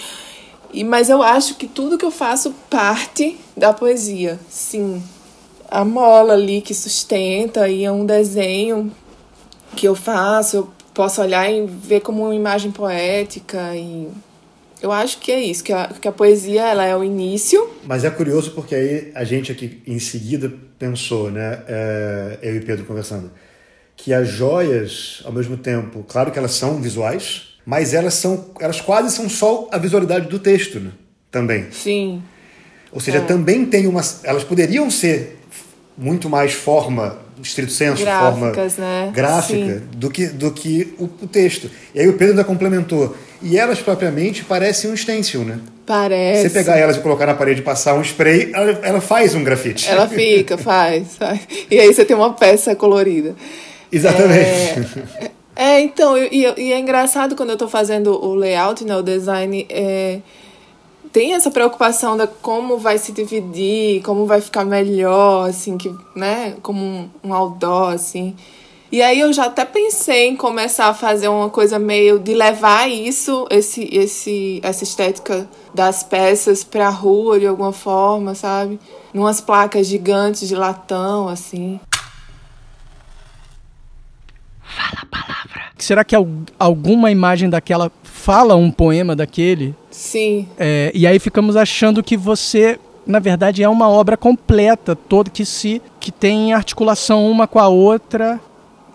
E, 0.73 0.85
mas 0.85 1.09
eu 1.09 1.23
acho 1.23 1.55
que 1.55 1.67
tudo 1.67 1.97
que 1.97 2.05
eu 2.05 2.11
faço 2.11 2.55
parte 2.69 3.39
da 3.57 3.73
poesia, 3.73 4.39
sim. 4.51 5.03
A 5.71 5.85
mola 5.85 6.35
ali 6.35 6.61
que 6.61 6.75
sustenta 6.75 7.69
e 7.69 7.85
é 7.85 7.91
um 7.91 8.05
desenho 8.05 8.93
que 9.75 9.89
eu 9.89 9.95
faço, 9.95 10.57
eu 10.57 10.71
posso 10.93 11.23
olhar 11.23 11.51
e 11.51 11.67
ver 11.67 12.01
como 12.01 12.25
uma 12.25 12.35
imagem 12.35 12.71
poética 12.71 13.75
e 13.75 14.09
eu 14.83 14.93
acho 14.93 15.19
que 15.19 15.33
é 15.33 15.41
isso, 15.41 15.65
que 15.65 15.73
a, 15.73 15.89
que 15.89 16.07
a 16.07 16.13
poesia 16.13 16.63
ela 16.63 16.85
é 16.85 16.97
o 16.97 17.03
início. 17.03 17.69
Mas 17.85 18.05
é 18.05 18.11
curioso 18.11 18.53
porque 18.53 18.75
aí 18.75 19.13
a 19.15 19.25
gente 19.25 19.51
aqui 19.51 19.83
em 19.87 19.99
seguida 19.99 20.53
pensou, 20.79 21.31
né, 21.31 21.63
é, 21.67 22.39
eu 22.43 22.57
e 22.57 22.61
Pedro 22.61 22.85
conversando, 22.85 23.31
que 23.97 24.13
as 24.13 24.29
joias, 24.29 25.23
ao 25.25 25.33
mesmo 25.33 25.57
tempo, 25.57 26.05
claro 26.07 26.31
que 26.31 26.39
elas 26.39 26.53
são 26.53 26.81
visuais, 26.81 27.57
mas 27.65 27.95
elas 27.95 28.15
são, 28.15 28.51
elas 28.61 28.81
quase 28.81 29.15
são 29.15 29.29
só 29.29 29.69
a 29.73 29.79
visualidade 29.79 30.29
do 30.29 30.39
texto, 30.39 30.79
né? 30.79 30.93
Também. 31.31 31.67
Sim. 31.73 32.23
Ou 32.93 33.01
seja, 33.01 33.19
é. 33.19 33.21
também 33.21 33.67
tem 33.67 33.87
uma, 33.87 34.01
elas 34.23 34.45
poderiam 34.45 34.91
ser 34.91 35.39
muito 35.97 36.29
mais 36.31 36.53
forma 36.53 37.19
estrito 37.43 37.73
senso, 37.73 38.03
Gráficas, 38.03 38.75
forma 38.75 38.87
né? 38.87 39.11
gráfica 39.15 39.83
do 39.95 40.11
que, 40.11 40.27
do 40.27 40.51
que 40.51 40.95
o, 40.99 41.05
o, 41.05 41.27
texto. 41.27 41.71
E 41.95 42.01
aí 42.01 42.09
o 42.09 42.15
Pedro 42.15 42.33
ainda 42.33 42.45
complementou. 42.45 43.17
E 43.43 43.59
elas 43.59 43.81
propriamente 43.81 44.45
parecem 44.45 44.91
um 44.91 44.97
stencil, 44.97 45.45
né? 45.45 45.61
Parece. 45.87 46.49
Você 46.49 46.51
pegar 46.51 46.77
elas 46.77 46.97
e 46.97 47.01
colocar 47.01 47.27
na 47.27 47.35
parede 47.35 47.61
e 47.61 47.63
passar 47.63 47.95
um 47.95 48.03
spray, 48.03 48.51
ela, 48.53 48.71
ela 48.83 49.01
faz 49.01 49.35
um 49.35 49.45
grafite. 49.45 49.89
Ela 49.89 50.09
fica, 50.09 50.59
faz, 50.59 51.17
faz. 51.17 51.41
E 51.71 51.79
aí 51.79 51.93
você 51.93 52.05
tem 52.05 52.17
uma 52.17 52.33
peça 52.33 52.75
colorida. 52.75 53.37
Exatamente. 53.91 54.99
É, 55.55 55.65
é 55.77 55.81
então, 55.81 56.19
e, 56.19 56.45
e, 56.57 56.73
é 56.73 56.79
engraçado 56.79 57.37
quando 57.37 57.51
eu 57.51 57.55
estou 57.55 57.69
fazendo 57.69 58.13
o 58.13 58.35
layout, 58.35 58.85
né, 58.85 58.97
o 58.97 59.03
design, 59.03 59.65
é, 59.71 60.19
tem 61.13 61.35
essa 61.35 61.51
preocupação 61.51 62.17
da 62.17 62.27
como 62.27 62.79
vai 62.79 62.99
se 62.99 63.13
dividir, 63.13 64.03
como 64.03 64.27
vai 64.27 64.41
ficar 64.41 64.65
melhor, 64.65 65.49
assim, 65.49 65.79
que, 65.79 65.95
né, 66.17 66.55
como 66.63 66.85
um, 66.85 67.09
um 67.23 67.33
outdoor, 67.33 67.93
assim. 67.93 68.35
E 68.97 69.03
aí 69.03 69.21
eu 69.21 69.31
já 69.31 69.45
até 69.45 69.63
pensei 69.63 70.29
em 70.29 70.35
começar 70.35 70.87
a 70.87 70.95
fazer 70.95 71.29
uma 71.29 71.51
coisa 71.51 71.79
meio 71.79 72.19
de 72.19 72.33
levar 72.33 72.89
isso, 72.89 73.47
esse, 73.51 73.87
esse, 73.93 74.59
essa 74.63 74.85
estética 74.85 75.47
das 75.75 76.03
peças 76.03 76.65
para 76.65 76.87
a 76.87 76.91
rua 76.91 77.39
de 77.39 77.47
alguma 77.47 77.73
forma, 77.73 78.35
sabe? 78.35 78.81
Numas 79.13 79.39
placas 79.39 79.87
gigantes 79.87 80.49
de 80.49 80.55
latão, 80.55 81.29
assim. 81.29 81.79
Fala 84.63 85.03
a 85.03 85.07
palavra. 85.07 85.73
Será 85.77 86.03
que 86.03 86.17
alguma 86.59 87.11
imagem 87.11 87.51
daquela 87.51 87.93
fala 88.03 88.57
um 88.57 88.71
poema 88.71 89.15
daquele. 89.15 89.75
Sim. 89.91 90.49
É, 90.57 90.91
e 90.95 91.07
aí 91.07 91.19
ficamos 91.19 91.55
achando 91.55 92.03
que 92.03 92.17
você, 92.17 92.81
na 93.07 93.19
verdade, 93.19 93.63
é 93.63 93.69
uma 93.69 93.91
obra 93.91 94.17
completa, 94.17 94.97
toda 94.97 95.29
que 95.29 95.45
se 95.45 95.83
que 96.01 96.11
tem 96.11 96.55
articulação 96.55 97.31
uma 97.31 97.47
com 97.47 97.59
a 97.59 97.69
outra. 97.69 98.41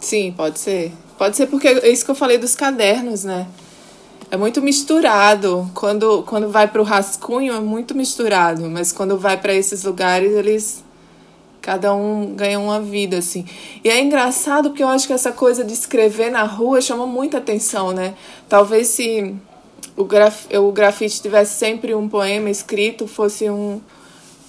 Sim, 0.01 0.34
pode 0.36 0.60
ser. 0.60 0.91
Pode 1.17 1.38
ser 1.38 1.48
porque 1.48 1.67
é 1.67 1.89
isso 1.89 2.03
que 2.03 2.12
eu 2.12 2.15
falei 2.15 2.38
dos 2.38 2.55
cadernos, 2.55 3.24
né? 3.24 3.48
É 4.29 4.36
muito 4.36 4.62
misturado. 4.62 5.72
Quando, 5.74 6.24
quando 6.24 6.50
vai 6.50 6.67
para 6.67 6.81
o 6.81 6.84
rascunho, 6.84 7.53
é 7.53 7.60
muito 7.60 7.96
misturado. 7.96 8.70
Mas 8.70 8.91
quando 8.91 9.17
vai 9.17 9.38
para 9.38 9.53
esses 9.53 9.84
lugares, 9.84 10.34
eles 10.34 10.84
Cada 11.62 11.93
um 11.93 12.34
ganha 12.34 12.60
uma 12.60 12.81
vida, 12.81 13.20
assim. 13.20 13.46
E 13.84 13.89
é 13.89 14.01
engraçado 14.01 14.72
porque 14.72 14.81
eu 14.81 14.88
acho 14.88 15.05
que 15.05 15.13
essa 15.13 15.31
coisa 15.31 15.63
de 15.63 15.74
escrever 15.74 16.31
na 16.31 16.43
rua 16.43 16.81
chama 16.81 17.05
muita 17.05 17.38
atenção, 17.38 17.91
né? 17.91 18.15
Talvez 18.50 18.88
se 18.88 19.36
o, 19.96 20.03
graf, 20.03 20.48
o 20.51 20.72
grafite 20.72 21.22
tivesse 21.22 21.60
sempre 21.60 21.93
um 21.93 22.10
poema 22.10 22.50
escrito, 22.50 23.08
fosse 23.08 23.48
um 23.48 23.79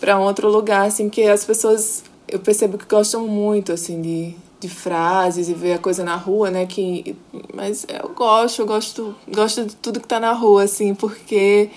para 0.01 0.19
um 0.19 0.23
outro 0.23 0.49
lugar, 0.49 0.87
assim, 0.87 1.09
que 1.09 1.23
as 1.25 1.45
pessoas 1.45 2.03
eu 2.27 2.41
percebo 2.41 2.79
que 2.79 2.87
gostam 2.87 3.29
muito, 3.29 3.73
assim, 3.73 4.01
de, 4.01 4.35
de 4.63 4.69
frases 4.69 5.49
e 5.49 5.55
ver 5.55 5.73
a 5.73 5.79
coisa 5.79 6.05
na 6.05 6.15
rua, 6.15 6.51
né? 6.51 6.65
Que, 6.67 7.17
mas 7.53 7.85
eu 7.89 8.11
gosto, 8.11 8.63
eu 8.63 8.67
gosto, 8.67 9.15
gosto 9.29 9.67
de 9.67 9.75
tudo 9.75 10.01
que 10.01 10.07
tá 10.07 10.21
na 10.21 10.33
rua, 10.33 10.63
assim, 10.63 10.95
porque 10.95 11.69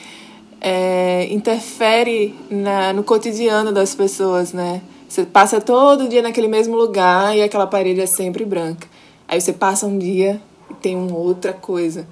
é, 0.61 1.27
interfere 1.31 2.35
na, 2.49 2.93
no 2.93 3.03
cotidiano 3.03 3.71
das 3.71 3.95
pessoas, 3.95 4.53
né? 4.53 4.81
Você 5.09 5.25
passa 5.25 5.59
todo 5.59 6.07
dia 6.07 6.21
naquele 6.21 6.47
mesmo 6.47 6.75
lugar 6.75 7.35
e 7.35 7.41
aquela 7.41 7.65
parede 7.65 8.01
é 8.01 8.05
sempre 8.05 8.45
branca. 8.45 8.87
Aí 9.27 9.41
você 9.41 9.51
passa 9.51 9.87
um 9.87 9.97
dia 9.97 10.39
e 10.69 10.75
tem 10.75 10.95
uma 10.95 11.17
outra 11.17 11.53
coisa. 11.53 12.07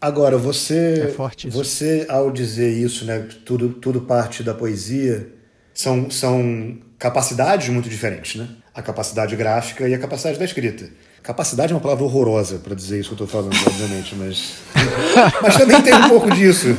Agora, 0.00 0.38
você, 0.38 1.14
é 1.44 1.48
você 1.48 2.06
ao 2.08 2.30
dizer 2.30 2.70
isso, 2.70 3.04
né, 3.04 3.26
tudo, 3.44 3.70
tudo 3.70 4.02
parte 4.02 4.42
da 4.42 4.54
poesia, 4.54 5.32
são, 5.74 6.10
são 6.10 6.78
capacidades 6.98 7.68
muito 7.68 7.88
diferentes, 7.88 8.36
né? 8.36 8.48
A 8.74 8.82
capacidade 8.82 9.36
gráfica 9.36 9.88
e 9.88 9.94
a 9.94 9.98
capacidade 9.98 10.38
da 10.38 10.44
escrita. 10.44 10.88
Capacidade 11.22 11.72
é 11.72 11.76
uma 11.76 11.80
palavra 11.80 12.04
horrorosa 12.04 12.58
para 12.58 12.74
dizer 12.74 13.00
isso 13.00 13.14
que 13.14 13.22
eu 13.22 13.24
estou 13.24 13.42
falando, 13.42 13.56
obviamente, 13.66 14.14
mas, 14.16 14.54
mas 15.40 15.56
também 15.56 15.80
tem 15.80 15.94
um 15.94 16.08
pouco 16.08 16.30
disso. 16.30 16.76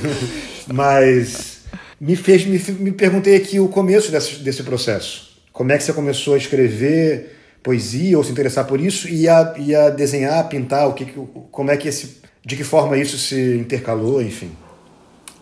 Mas 0.71 1.61
me 1.99 2.15
fez, 2.15 2.45
me, 2.45 2.59
me 2.73 2.91
perguntei 2.91 3.35
aqui 3.35 3.59
o 3.59 3.67
começo 3.67 4.11
desse, 4.11 4.35
desse 4.35 4.63
processo. 4.63 5.35
Como 5.51 5.71
é 5.71 5.77
que 5.77 5.83
você 5.83 5.93
começou 5.93 6.33
a 6.33 6.37
escrever 6.37 7.35
poesia 7.63 8.17
ou 8.17 8.23
se 8.23 8.31
interessar 8.31 8.65
por 8.65 8.79
isso 8.79 9.07
e 9.07 9.27
a, 9.27 9.55
e 9.57 9.73
a 9.73 9.89
desenhar, 9.89 10.39
a 10.39 10.43
pintar? 10.43 10.87
O 10.89 10.93
que, 10.93 11.05
como 11.49 11.71
é 11.71 11.77
que 11.77 11.87
esse, 11.87 12.17
de 12.45 12.55
que 12.55 12.63
forma 12.63 12.97
isso 12.97 13.17
se 13.17 13.55
intercalou, 13.55 14.21
enfim? 14.21 14.51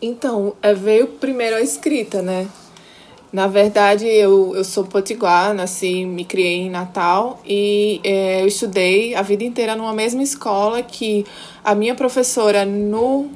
Então, 0.02 0.56
é, 0.62 0.74
veio 0.74 1.08
primeiro 1.08 1.56
a 1.56 1.62
escrita, 1.62 2.22
né? 2.22 2.48
Na 3.34 3.48
verdade, 3.48 4.06
eu, 4.06 4.56
eu 4.56 4.64
sou 4.64 4.84
potiguar, 4.84 5.56
nasci, 5.56 6.06
me 6.06 6.24
criei 6.24 6.68
em 6.68 6.70
Natal 6.70 7.42
e 7.44 8.00
é, 8.04 8.44
eu 8.44 8.48
estudei 8.48 9.16
a 9.16 9.24
vida 9.24 9.44
inteira 9.44 9.76
numa 9.76 9.92
mesma 9.92 10.22
escola 10.22 10.84
que 10.84 11.26
a 11.64 11.74
minha 11.74 11.96
professora 11.96 12.64
no 12.64 13.32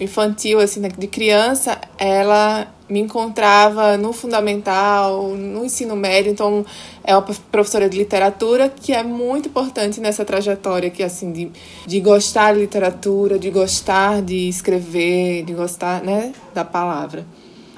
infantil, 0.00 0.58
assim, 0.58 0.80
né, 0.80 0.88
de 0.88 1.06
criança, 1.06 1.80
ela 1.96 2.66
me 2.88 2.98
encontrava 2.98 3.96
no 3.96 4.12
fundamental, 4.12 5.28
no 5.28 5.64
ensino 5.64 5.94
médio, 5.94 6.32
então 6.32 6.66
é 7.04 7.14
uma 7.14 7.22
professora 7.22 7.88
de 7.88 7.96
literatura 7.96 8.68
que 8.68 8.92
é 8.92 9.04
muito 9.04 9.48
importante 9.48 10.00
nessa 10.00 10.24
trajetória 10.24 10.90
que 10.90 11.04
assim 11.04 11.30
de, 11.30 11.52
de 11.86 12.00
gostar 12.00 12.52
de 12.52 12.58
literatura, 12.58 13.38
de 13.38 13.50
gostar 13.52 14.22
de 14.22 14.48
escrever, 14.48 15.44
de 15.44 15.52
gostar, 15.52 16.02
né, 16.02 16.32
da 16.52 16.64
palavra. 16.64 17.24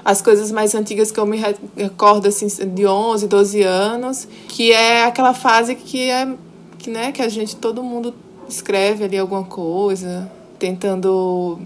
As 0.03 0.21
coisas 0.21 0.51
mais 0.51 0.73
antigas 0.73 1.11
que 1.11 1.19
eu 1.19 1.25
me 1.25 1.37
recordo 1.75 2.27
assim 2.27 2.47
de 2.47 2.85
11, 2.85 3.27
12 3.27 3.63
anos, 3.63 4.27
que 4.47 4.71
é 4.71 5.03
aquela 5.03 5.33
fase 5.33 5.75
que 5.75 6.09
é 6.09 6.35
que 6.77 6.89
né, 6.89 7.11
que 7.11 7.21
a 7.21 7.27
gente 7.27 7.57
todo 7.57 7.83
mundo 7.83 8.13
escreve 8.47 9.03
ali 9.03 9.17
alguma 9.17 9.43
coisa, 9.43 10.31
tentando 10.57 11.59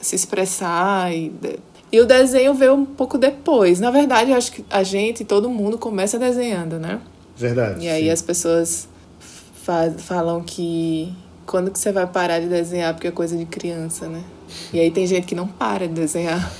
se 0.00 0.16
expressar 0.16 1.14
e 1.14 1.30
e 1.92 2.00
o 2.00 2.06
desenho 2.06 2.52
veio 2.52 2.74
um 2.74 2.84
pouco 2.84 3.16
depois. 3.16 3.78
Na 3.78 3.90
verdade, 3.90 4.30
eu 4.30 4.36
acho 4.36 4.52
que 4.52 4.64
a 4.68 4.82
gente, 4.82 5.24
todo 5.24 5.48
mundo, 5.48 5.78
começa 5.78 6.18
desenhando, 6.18 6.78
né? 6.78 7.00
Verdade. 7.36 7.84
E 7.84 7.88
aí 7.88 8.04
sim. 8.04 8.10
as 8.10 8.22
pessoas 8.22 8.88
fa 9.62 9.90
falam 9.96 10.42
que 10.42 11.12
quando 11.44 11.70
que 11.70 11.78
você 11.78 11.92
vai 11.92 12.06
parar 12.06 12.40
de 12.40 12.48
desenhar 12.48 12.92
porque 12.94 13.06
é 13.06 13.10
coisa 13.10 13.36
de 13.36 13.44
criança, 13.44 14.08
né? 14.08 14.22
E 14.72 14.80
aí 14.80 14.90
tem 14.90 15.06
gente 15.06 15.26
que 15.26 15.34
não 15.34 15.46
para 15.46 15.86
de 15.86 15.94
desenhar. 15.94 16.52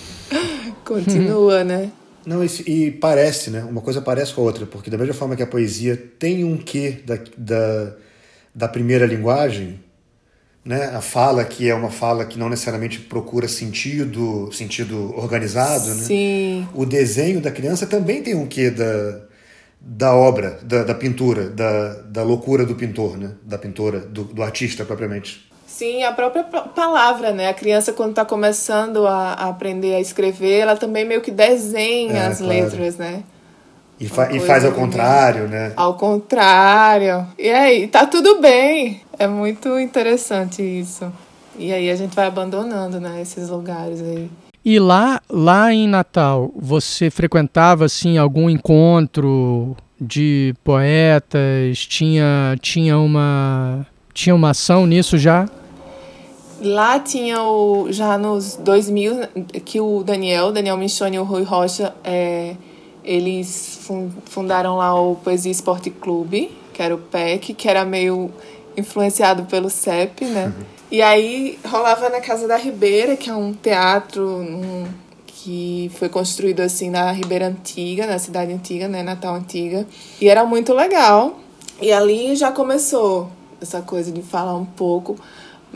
Continua, 0.84 1.64
né? 1.64 1.90
Não, 2.26 2.44
e, 2.44 2.48
e, 2.66 2.90
parece, 2.90 3.50
né? 3.50 3.62
Uma 3.62 3.80
coisa 3.80 4.02
parece 4.02 4.34
com 4.34 4.40
a 4.40 4.44
outra, 4.44 4.66
porque 4.66 4.90
da 4.90 4.98
mesma 4.98 5.14
forma 5.14 5.36
que 5.36 5.42
a 5.42 5.46
poesia 5.46 5.96
tem 6.18 6.44
um 6.44 6.56
quê 6.56 7.00
da, 7.04 7.18
da, 7.36 7.92
da 8.54 8.68
primeira 8.68 9.06
linguagem, 9.06 9.80
né? 10.64 10.86
A 10.86 11.00
fala 11.00 11.44
que 11.44 11.70
é 11.70 11.74
uma 11.74 11.90
fala 11.90 12.24
que 12.24 12.36
não 12.36 12.48
necessariamente 12.48 12.98
procura 12.98 13.46
sentido, 13.46 14.50
sentido 14.52 15.14
organizado, 15.16 15.94
né? 15.94 16.02
Sim. 16.02 16.68
O 16.74 16.84
desenho 16.84 17.40
da 17.40 17.52
criança 17.52 17.86
também 17.86 18.22
tem 18.22 18.34
um 18.34 18.46
quê 18.46 18.70
da 18.70 19.26
da 19.88 20.12
obra, 20.14 20.58
da, 20.64 20.82
da 20.82 20.94
pintura, 20.94 21.48
da, 21.48 21.94
da 22.02 22.22
loucura 22.24 22.66
do 22.66 22.74
pintor, 22.74 23.16
né? 23.16 23.32
Da 23.44 23.56
pintora, 23.56 24.00
do, 24.00 24.24
do 24.24 24.42
artista 24.42 24.84
propriamente. 24.84 25.48
Sim, 25.76 26.04
a 26.04 26.12
própria 26.12 26.42
palavra, 26.42 27.32
né? 27.32 27.50
A 27.50 27.52
criança, 27.52 27.92
quando 27.92 28.08
está 28.08 28.24
começando 28.24 29.06
a, 29.06 29.34
a, 29.34 29.48
aprender 29.50 29.94
a 29.94 30.00
escrever, 30.00 30.60
ela 30.60 30.74
também 30.74 31.04
meio 31.04 31.20
que 31.20 31.30
desenha 31.30 32.14
é, 32.14 32.26
as 32.28 32.38
claro. 32.38 32.54
letras, 32.54 32.96
né? 32.96 33.22
E, 34.00 34.08
fa 34.08 34.32
e 34.32 34.40
faz 34.40 34.64
ao 34.64 34.72
contrário, 34.72 35.46
né? 35.46 35.74
Ao 35.76 35.92
contrário. 35.92 37.26
E 37.38 37.50
aí, 37.50 37.88
tá 37.88 38.06
tudo 38.06 38.40
bem. 38.40 39.02
É 39.18 39.26
muito 39.26 39.78
interessante 39.78 40.62
isso. 40.62 41.12
E 41.58 41.70
aí 41.70 41.90
a 41.90 41.94
gente 41.94 42.16
vai 42.16 42.26
abandonando, 42.26 42.98
né, 42.98 43.20
esses 43.20 43.50
lugares 43.50 44.00
aí. 44.00 44.30
E 44.64 44.78
lá, 44.78 45.20
lá 45.28 45.74
em 45.74 45.86
Natal, 45.86 46.50
você 46.56 47.10
frequentava 47.10 47.84
assim 47.84 48.16
algum 48.16 48.48
encontro 48.48 49.76
de 50.00 50.54
poetas? 50.64 51.84
Tinha 51.84 52.56
tinha 52.62 52.96
uma 52.98 53.86
tinha 54.14 54.34
uma 54.34 54.50
ação 54.50 54.86
nisso 54.86 55.18
já? 55.18 55.46
Lá 56.60 56.98
tinha 56.98 57.42
o 57.42 57.92
já 57.92 58.16
nos 58.16 58.56
2000 58.56 59.28
que 59.64 59.80
o 59.80 60.02
Daniel, 60.02 60.52
Daniel 60.52 60.76
Michone 60.76 61.16
e 61.16 61.18
o 61.18 61.24
Rui 61.24 61.42
Rocha, 61.42 61.94
é, 62.02 62.54
eles 63.04 63.78
fundaram 64.24 64.76
lá 64.76 64.98
o 64.98 65.16
Poesia 65.16 65.52
Esporte 65.52 65.90
Clube, 65.90 66.50
que 66.72 66.82
era 66.82 66.94
o 66.94 66.98
PEC, 66.98 67.54
que 67.54 67.68
era 67.68 67.84
meio 67.84 68.30
influenciado 68.76 69.44
pelo 69.44 69.70
CEP, 69.70 70.24
né? 70.24 70.46
Uhum. 70.46 70.64
E 70.90 71.02
aí 71.02 71.58
rolava 71.64 72.08
na 72.08 72.20
Casa 72.20 72.46
da 72.46 72.56
Ribeira, 72.56 73.16
que 73.16 73.28
é 73.28 73.34
um 73.34 73.52
teatro 73.52 74.24
um, 74.24 74.86
que 75.26 75.90
foi 75.94 76.08
construído 76.08 76.60
assim 76.60 76.90
na 76.90 77.10
Ribeira 77.10 77.48
Antiga, 77.48 78.06
na 78.06 78.18
cidade 78.18 78.52
antiga, 78.52 78.86
né, 78.88 79.02
Natal 79.02 79.34
Antiga. 79.34 79.86
E 80.20 80.28
era 80.28 80.44
muito 80.44 80.72
legal. 80.72 81.38
E 81.80 81.92
ali 81.92 82.36
já 82.36 82.52
começou 82.52 83.30
essa 83.60 83.80
coisa 83.80 84.12
de 84.12 84.22
falar 84.22 84.54
um 84.56 84.64
pouco, 84.64 85.16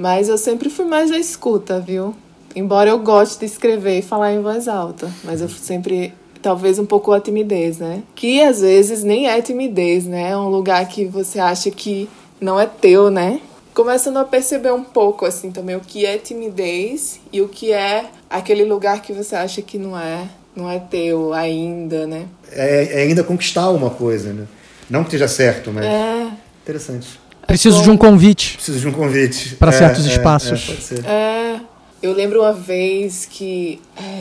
mas 0.01 0.29
eu 0.29 0.39
sempre 0.39 0.71
fui 0.71 0.87
mais 0.87 1.11
da 1.11 1.19
escuta, 1.19 1.79
viu? 1.79 2.15
Embora 2.57 2.91
eu 2.91 2.99
goste 2.99 3.39
de 3.39 3.45
escrever 3.45 3.99
e 3.99 4.03
falar 4.03 4.33
em 4.33 4.41
voz 4.41 4.67
alta, 4.67 5.11
mas 5.23 5.41
eu 5.41 5.49
sempre 5.49 6.13
talvez 6.43 6.79
um 6.79 6.87
pouco 6.87 7.13
a 7.13 7.21
timidez, 7.21 7.79
né? 7.79 8.03
Que 8.15 8.43
às 8.43 8.63
vezes 8.63 9.05
nem 9.05 9.29
é 9.29 9.41
timidez, 9.43 10.07
né? 10.07 10.31
É 10.31 10.37
um 10.37 10.49
lugar 10.49 10.89
que 10.89 11.05
você 11.05 11.39
acha 11.39 11.71
que 11.71 12.09
não 12.41 12.59
é 12.59 12.67
teu, 12.67 13.11
né? 13.11 13.41
começando 13.73 14.19
a 14.19 14.25
perceber 14.25 14.73
um 14.73 14.83
pouco 14.83 15.25
assim 15.25 15.51
também 15.51 15.77
o 15.77 15.81
que 15.81 16.05
é 16.05 16.19
timidez 16.19 17.21
e 17.33 17.41
o 17.41 17.49
que 17.49 17.73
é 17.73 18.11
aquele 18.29 18.65
lugar 18.65 19.01
que 19.01 19.13
você 19.13 19.35
acha 19.37 19.63
que 19.63 19.79
não 19.79 19.99
é, 19.99 20.29
não 20.55 20.69
é 20.71 20.79
teu 20.79 21.33
ainda, 21.33 22.07
né? 22.07 22.27
É, 22.51 23.01
é 23.01 23.03
ainda 23.05 23.25
conquistar 23.25 23.71
uma 23.71 23.89
coisa, 23.89 24.33
né? 24.33 24.47
Não 24.89 25.01
que 25.03 25.09
esteja 25.09 25.29
certo, 25.29 25.71
mas 25.71 25.85
é. 25.87 26.31
interessante. 26.63 27.19
Preciso 27.51 27.83
de 27.83 27.91
um 27.91 27.97
convite. 27.97 28.55
Preciso 28.55 28.81
de 28.81 28.89
um 28.89 28.93
convite. 28.93 29.57
Para 29.57 29.71
é, 29.71 29.73
certos 29.73 30.07
é, 30.07 30.11
espaços. 30.11 30.63
É, 30.63 30.67
pode 30.67 30.83
ser. 30.83 31.05
É. 31.05 31.61
Eu 32.03 32.15
lembro 32.15 32.41
uma 32.41 32.53
vez 32.53 33.27
que, 33.31 33.79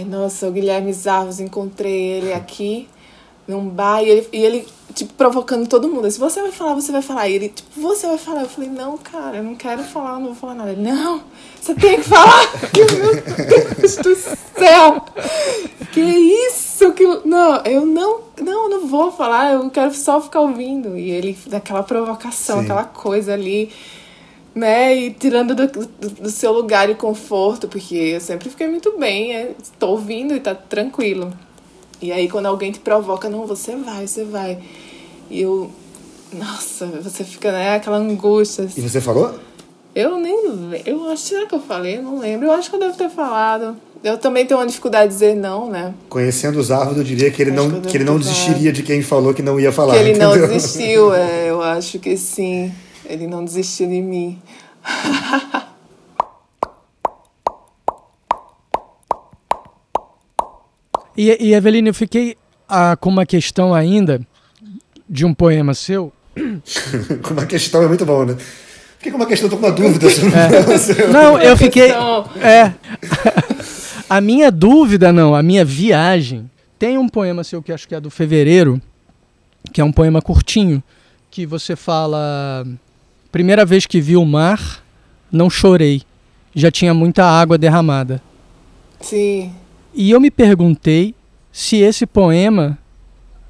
nossa, 0.08 0.48
o 0.48 0.52
Guilherme 0.52 0.92
Zarros, 0.92 1.40
encontrei 1.40 1.94
ele 1.94 2.34
aqui 2.34 2.90
num 3.48 3.70
bar 3.70 4.04
e 4.04 4.10
ele, 4.10 4.28
e 4.34 4.44
ele, 4.44 4.68
tipo, 4.94 5.14
provocando 5.14 5.68
todo 5.68 5.90
mundo. 5.90 6.10
Se 6.10 6.20
você 6.20 6.42
vai 6.42 6.52
falar, 6.52 6.74
você 6.74 6.92
vai 6.92 7.02
falar. 7.02 7.28
E 7.30 7.36
ele, 7.36 7.50
tipo, 7.50 7.70
você 7.80 8.08
vai 8.08 8.18
falar. 8.18 8.42
Eu 8.42 8.50
falei, 8.50 8.70
não, 8.70 8.98
cara, 8.98 9.38
eu 9.38 9.44
não 9.44 9.56
quero 9.56 9.84
falar, 9.84 10.20
não 10.20 10.28
vou 10.28 10.36
falar 10.36 10.56
nada. 10.56 10.72
Ele, 10.72 10.82
não, 10.82 11.22
você 11.60 11.74
tem 11.76 11.98
que 11.98 12.04
falar. 12.04 12.50
Meu 12.76 13.76
Deus 13.76 13.96
do 13.98 14.16
céu. 14.16 15.06
Que 15.92 16.02
isso? 16.02 16.92
Que... 16.94 17.06
Não, 17.26 17.58
eu 17.66 17.86
não, 17.86 18.22
não, 18.42 18.70
não 18.70 18.88
vou 18.88 19.12
falar, 19.12 19.54
eu 19.54 19.70
quero 19.70 19.94
só 19.94 20.22
ficar 20.22 20.42
ouvindo. 20.42 20.98
E 20.98 21.10
ele, 21.10 21.38
daquela 21.48 21.84
provocação, 21.84 22.60
Sim. 22.60 22.66
aquela 22.66 22.86
coisa 22.86 23.34
ali 23.34 23.72
né? 24.54 24.96
E 24.96 25.12
tirando 25.12 25.56
do, 25.56 25.68
do, 25.68 26.10
do, 26.10 26.30
seu 26.30 26.52
lugar 26.52 26.88
de 26.88 26.96
conforto, 26.96 27.68
porque 27.68 27.96
eu 27.96 28.22
sempre 28.22 28.50
fiquei 28.50 28.68
muito 28.68 28.98
bem, 28.98 29.56
estou 29.62 29.90
é, 29.90 29.92
ouvindo 29.92 30.36
e 30.36 30.40
tá 30.40 30.54
tranquilo. 30.54 31.32
E 32.02 32.12
aí 32.12 32.30
quando 32.30 32.46
alguém 32.46 32.72
te 32.72 32.80
provoca, 32.80 33.30
não, 33.30 33.46
você 33.46 33.76
vai, 33.76 34.08
você 34.08 34.24
vai. 34.24 34.60
E 35.30 35.42
eu, 35.42 35.70
nossa, 36.34 36.86
você 36.88 37.24
fica, 37.24 37.52
né, 37.52 37.76
aquela 37.76 37.98
angústia. 37.98 38.66
Assim. 38.66 38.82
E 38.82 38.90
você 38.90 39.02
falou? 39.02 39.36
Eu 39.94 40.20
nem 40.20 40.40
eu 40.86 41.10
acho 41.10 41.48
que 41.48 41.56
eu 41.56 41.60
falei, 41.60 41.98
eu 41.98 42.04
não 42.04 42.20
lembro. 42.20 42.48
Eu 42.48 42.52
acho 42.54 42.70
que 42.70 42.76
eu 42.76 42.80
devo 42.80 42.96
ter 42.96 43.10
falado. 43.10 43.76
Eu 44.04 44.18
também 44.18 44.46
tenho 44.46 44.60
uma 44.60 44.66
dificuldade 44.66 45.08
de 45.08 45.14
dizer 45.14 45.36
não, 45.36 45.70
né? 45.70 45.94
Conhecendo 46.08 46.58
os 46.58 46.72
árvores, 46.72 47.00
eu 47.00 47.04
diria 47.04 47.30
que 47.32 47.42
ele 47.42 47.52
não 47.52 47.82
que, 47.82 47.90
que 47.90 47.98
ele 47.98 48.06
não 48.06 48.18
desistiria 48.18 48.72
de 48.72 48.82
quem 48.82 49.02
falou 49.02 49.34
que 49.34 49.42
não 49.42 49.60
ia 49.60 49.72
falar. 49.72 49.96
Que 49.96 50.00
ele 50.00 50.10
entendeu? 50.12 50.38
não 50.38 50.48
desistiu, 50.48 51.14
é, 51.14 51.50
eu 51.50 51.62
acho 51.62 52.00
que 52.00 52.16
sim. 52.16 52.72
Ele 53.06 53.28
não 53.28 53.44
desistiu 53.44 53.90
de 53.90 54.02
mim. 54.02 54.40
E, 61.20 61.50
e 61.50 61.54
Eveline, 61.54 61.90
eu 61.90 61.94
fiquei 61.94 62.38
ah, 62.66 62.96
com 62.96 63.10
uma 63.10 63.26
questão 63.26 63.74
ainda 63.74 64.22
de 65.10 65.26
um 65.26 65.34
poema 65.34 65.74
seu. 65.74 66.14
com 67.22 67.34
uma 67.34 67.46
questão 67.46 67.84
é 67.84 67.90
muito 67.90 68.06
bom, 68.06 68.24
né? 68.24 68.38
Fiquei 68.98 69.12
com 69.12 69.18
uma 69.18 69.26
questão, 69.26 69.50
tô 69.50 69.58
com 69.58 69.66
uma 69.66 69.72
dúvida 69.74 70.08
sobre 70.16 70.32
é. 70.34 71.08
Não, 71.08 71.38
eu 71.38 71.58
fiquei. 71.58 71.92
É. 72.42 72.72
a 74.10 74.22
minha 74.22 74.50
dúvida, 74.50 75.12
não, 75.12 75.36
a 75.36 75.44
minha 75.44 75.66
viagem. 75.66 76.50
Tem 76.80 76.98
um 76.98 77.10
poema 77.10 77.44
seu 77.44 77.62
que 77.62 77.74
acho 77.74 77.86
que 77.86 77.96
é 77.96 78.00
do 78.00 78.10
fevereiro, 78.10 78.82
que 79.74 79.82
é 79.82 79.84
um 79.84 79.92
poema 79.92 80.22
curtinho, 80.22 80.82
que 81.30 81.46
você 81.46 81.76
fala. 81.76 82.66
Primeira 83.30 83.66
vez 83.66 83.86
que 83.86 84.00
vi 84.00 84.16
o 84.16 84.24
mar, 84.24 84.82
não 85.30 85.50
chorei. 85.50 86.02
Já 86.56 86.72
tinha 86.72 86.94
muita 86.94 87.26
água 87.26 87.58
derramada. 87.58 88.22
Sim. 89.02 89.54
E 90.00 90.12
eu 90.12 90.22
me 90.22 90.32
perguntei 90.32 91.14
se 91.52 91.76
esse 91.76 92.06
poema. 92.06 92.78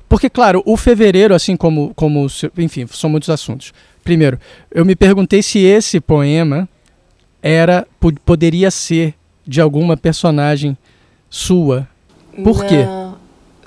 Porque, 0.10 0.32
claro, 0.32 0.64
o 0.66 0.76
fevereiro, 0.76 1.36
assim 1.36 1.56
como, 1.56 1.94
como. 1.94 2.26
Enfim, 2.58 2.88
são 2.92 3.08
muitos 3.08 3.30
assuntos. 3.30 3.72
Primeiro, 4.04 4.40
eu 4.72 4.84
me 4.84 4.96
perguntei 4.96 5.44
se 5.44 5.60
esse 5.60 6.00
poema 6.00 6.68
era 7.40 7.86
poderia 8.26 8.72
ser 8.72 9.14
de 9.46 9.62
alguma 9.62 9.96
personagem 9.96 10.76
sua. 11.30 11.88
Por 12.44 12.58
não. 12.58 12.68
quê? 12.68 12.86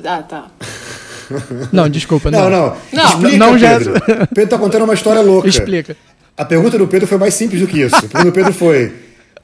Ah, 0.05 0.23
tá. 0.23 0.51
Não, 1.73 1.89
desculpa. 1.89 2.31
Não, 2.31 2.51
não. 2.51 2.51
Não, 2.51 2.77
não. 2.93 3.05
Explica, 3.05 3.37
não 3.39 3.59
já... 3.59 3.79
Pedro. 3.79 3.93
Pedro 4.35 4.51
tá 4.51 4.59
contando 4.59 4.85
uma 4.85 4.93
história 4.93 5.23
louca. 5.23 5.49
Explica. 5.49 5.97
A 6.37 6.45
pergunta 6.45 6.77
do 6.77 6.87
Pedro 6.87 7.07
foi 7.07 7.17
mais 7.17 7.33
simples 7.33 7.63
do 7.63 7.67
que 7.67 7.81
isso. 7.81 7.97
A 7.97 8.01
pergunta 8.01 8.25
do 8.25 8.33
Pedro 8.33 8.53
foi: 8.53 8.93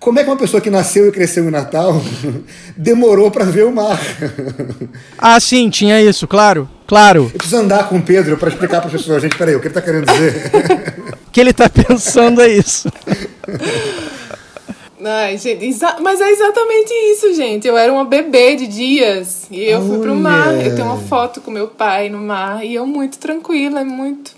como 0.00 0.18
é 0.18 0.24
que 0.24 0.30
uma 0.30 0.36
pessoa 0.36 0.60
que 0.60 0.70
nasceu 0.70 1.08
e 1.08 1.12
cresceu 1.12 1.44
em 1.48 1.50
Natal 1.50 2.00
demorou 2.76 3.30
para 3.30 3.44
ver 3.44 3.64
o 3.64 3.72
mar? 3.72 3.98
Ah, 5.16 5.38
sim, 5.40 5.68
tinha 5.68 6.00
isso, 6.00 6.26
claro, 6.28 6.68
claro. 6.86 7.24
Eu 7.32 7.38
preciso 7.38 7.56
andar 7.56 7.88
com 7.88 7.96
o 7.96 8.02
Pedro 8.02 8.36
para 8.36 8.48
explicar 8.48 8.78
para 8.80 8.86
as 8.86 8.92
pessoas, 8.92 9.22
gente, 9.22 9.36
peraí, 9.36 9.56
o 9.56 9.60
que 9.60 9.66
ele 9.66 9.76
está 9.76 9.82
querendo 9.82 10.06
dizer? 10.06 10.50
o 11.26 11.30
que 11.32 11.40
ele 11.40 11.50
está 11.50 11.68
pensando 11.68 12.40
é 12.40 12.48
isso. 12.48 12.88
Ai, 15.04 15.38
gente, 15.38 15.64
mas 16.00 16.20
é 16.20 16.28
exatamente 16.28 16.92
isso, 17.12 17.32
gente. 17.34 17.68
Eu 17.68 17.76
era 17.76 17.92
uma 17.92 18.04
bebê 18.04 18.56
de 18.56 18.66
dias 18.66 19.46
e 19.50 19.62
eu 19.62 19.80
fui 19.80 19.98
pro 20.00 20.14
mar. 20.14 20.52
Eu 20.54 20.74
tenho 20.74 20.88
uma 20.88 20.98
foto 20.98 21.40
com 21.40 21.52
meu 21.52 21.68
pai 21.68 22.08
no 22.08 22.18
mar 22.18 22.64
e 22.64 22.74
eu 22.74 22.84
muito 22.84 23.16
tranquila, 23.18 23.80
é 23.80 23.84
muito. 23.84 24.32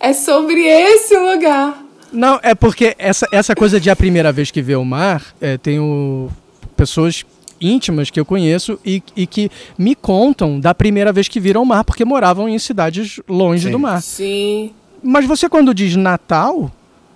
É 0.00 0.12
sobre 0.14 0.66
esse 0.66 1.16
lugar. 1.16 1.84
Não, 2.12 2.38
é 2.42 2.54
porque 2.54 2.94
essa, 2.98 3.26
essa 3.32 3.54
coisa 3.54 3.80
de 3.80 3.90
a 3.90 3.96
primeira 3.96 4.32
vez 4.32 4.50
que 4.50 4.62
vê 4.62 4.76
o 4.76 4.84
mar, 4.84 5.22
é, 5.40 5.58
tenho 5.58 6.30
pessoas 6.76 7.24
íntimas 7.60 8.10
que 8.10 8.18
eu 8.18 8.24
conheço 8.24 8.78
e, 8.84 9.02
e 9.16 9.26
que 9.26 9.50
me 9.76 9.94
contam 9.94 10.60
da 10.60 10.74
primeira 10.74 11.12
vez 11.12 11.28
que 11.28 11.40
viram 11.40 11.62
o 11.62 11.66
mar, 11.66 11.84
porque 11.84 12.04
moravam 12.04 12.48
em 12.48 12.58
cidades 12.58 13.20
longe 13.28 13.64
Sim. 13.64 13.70
do 13.70 13.78
mar. 13.78 14.00
Sim. 14.02 14.70
Mas 15.02 15.26
você 15.26 15.48
quando 15.48 15.74
diz 15.74 15.96
Natal, 15.96 16.70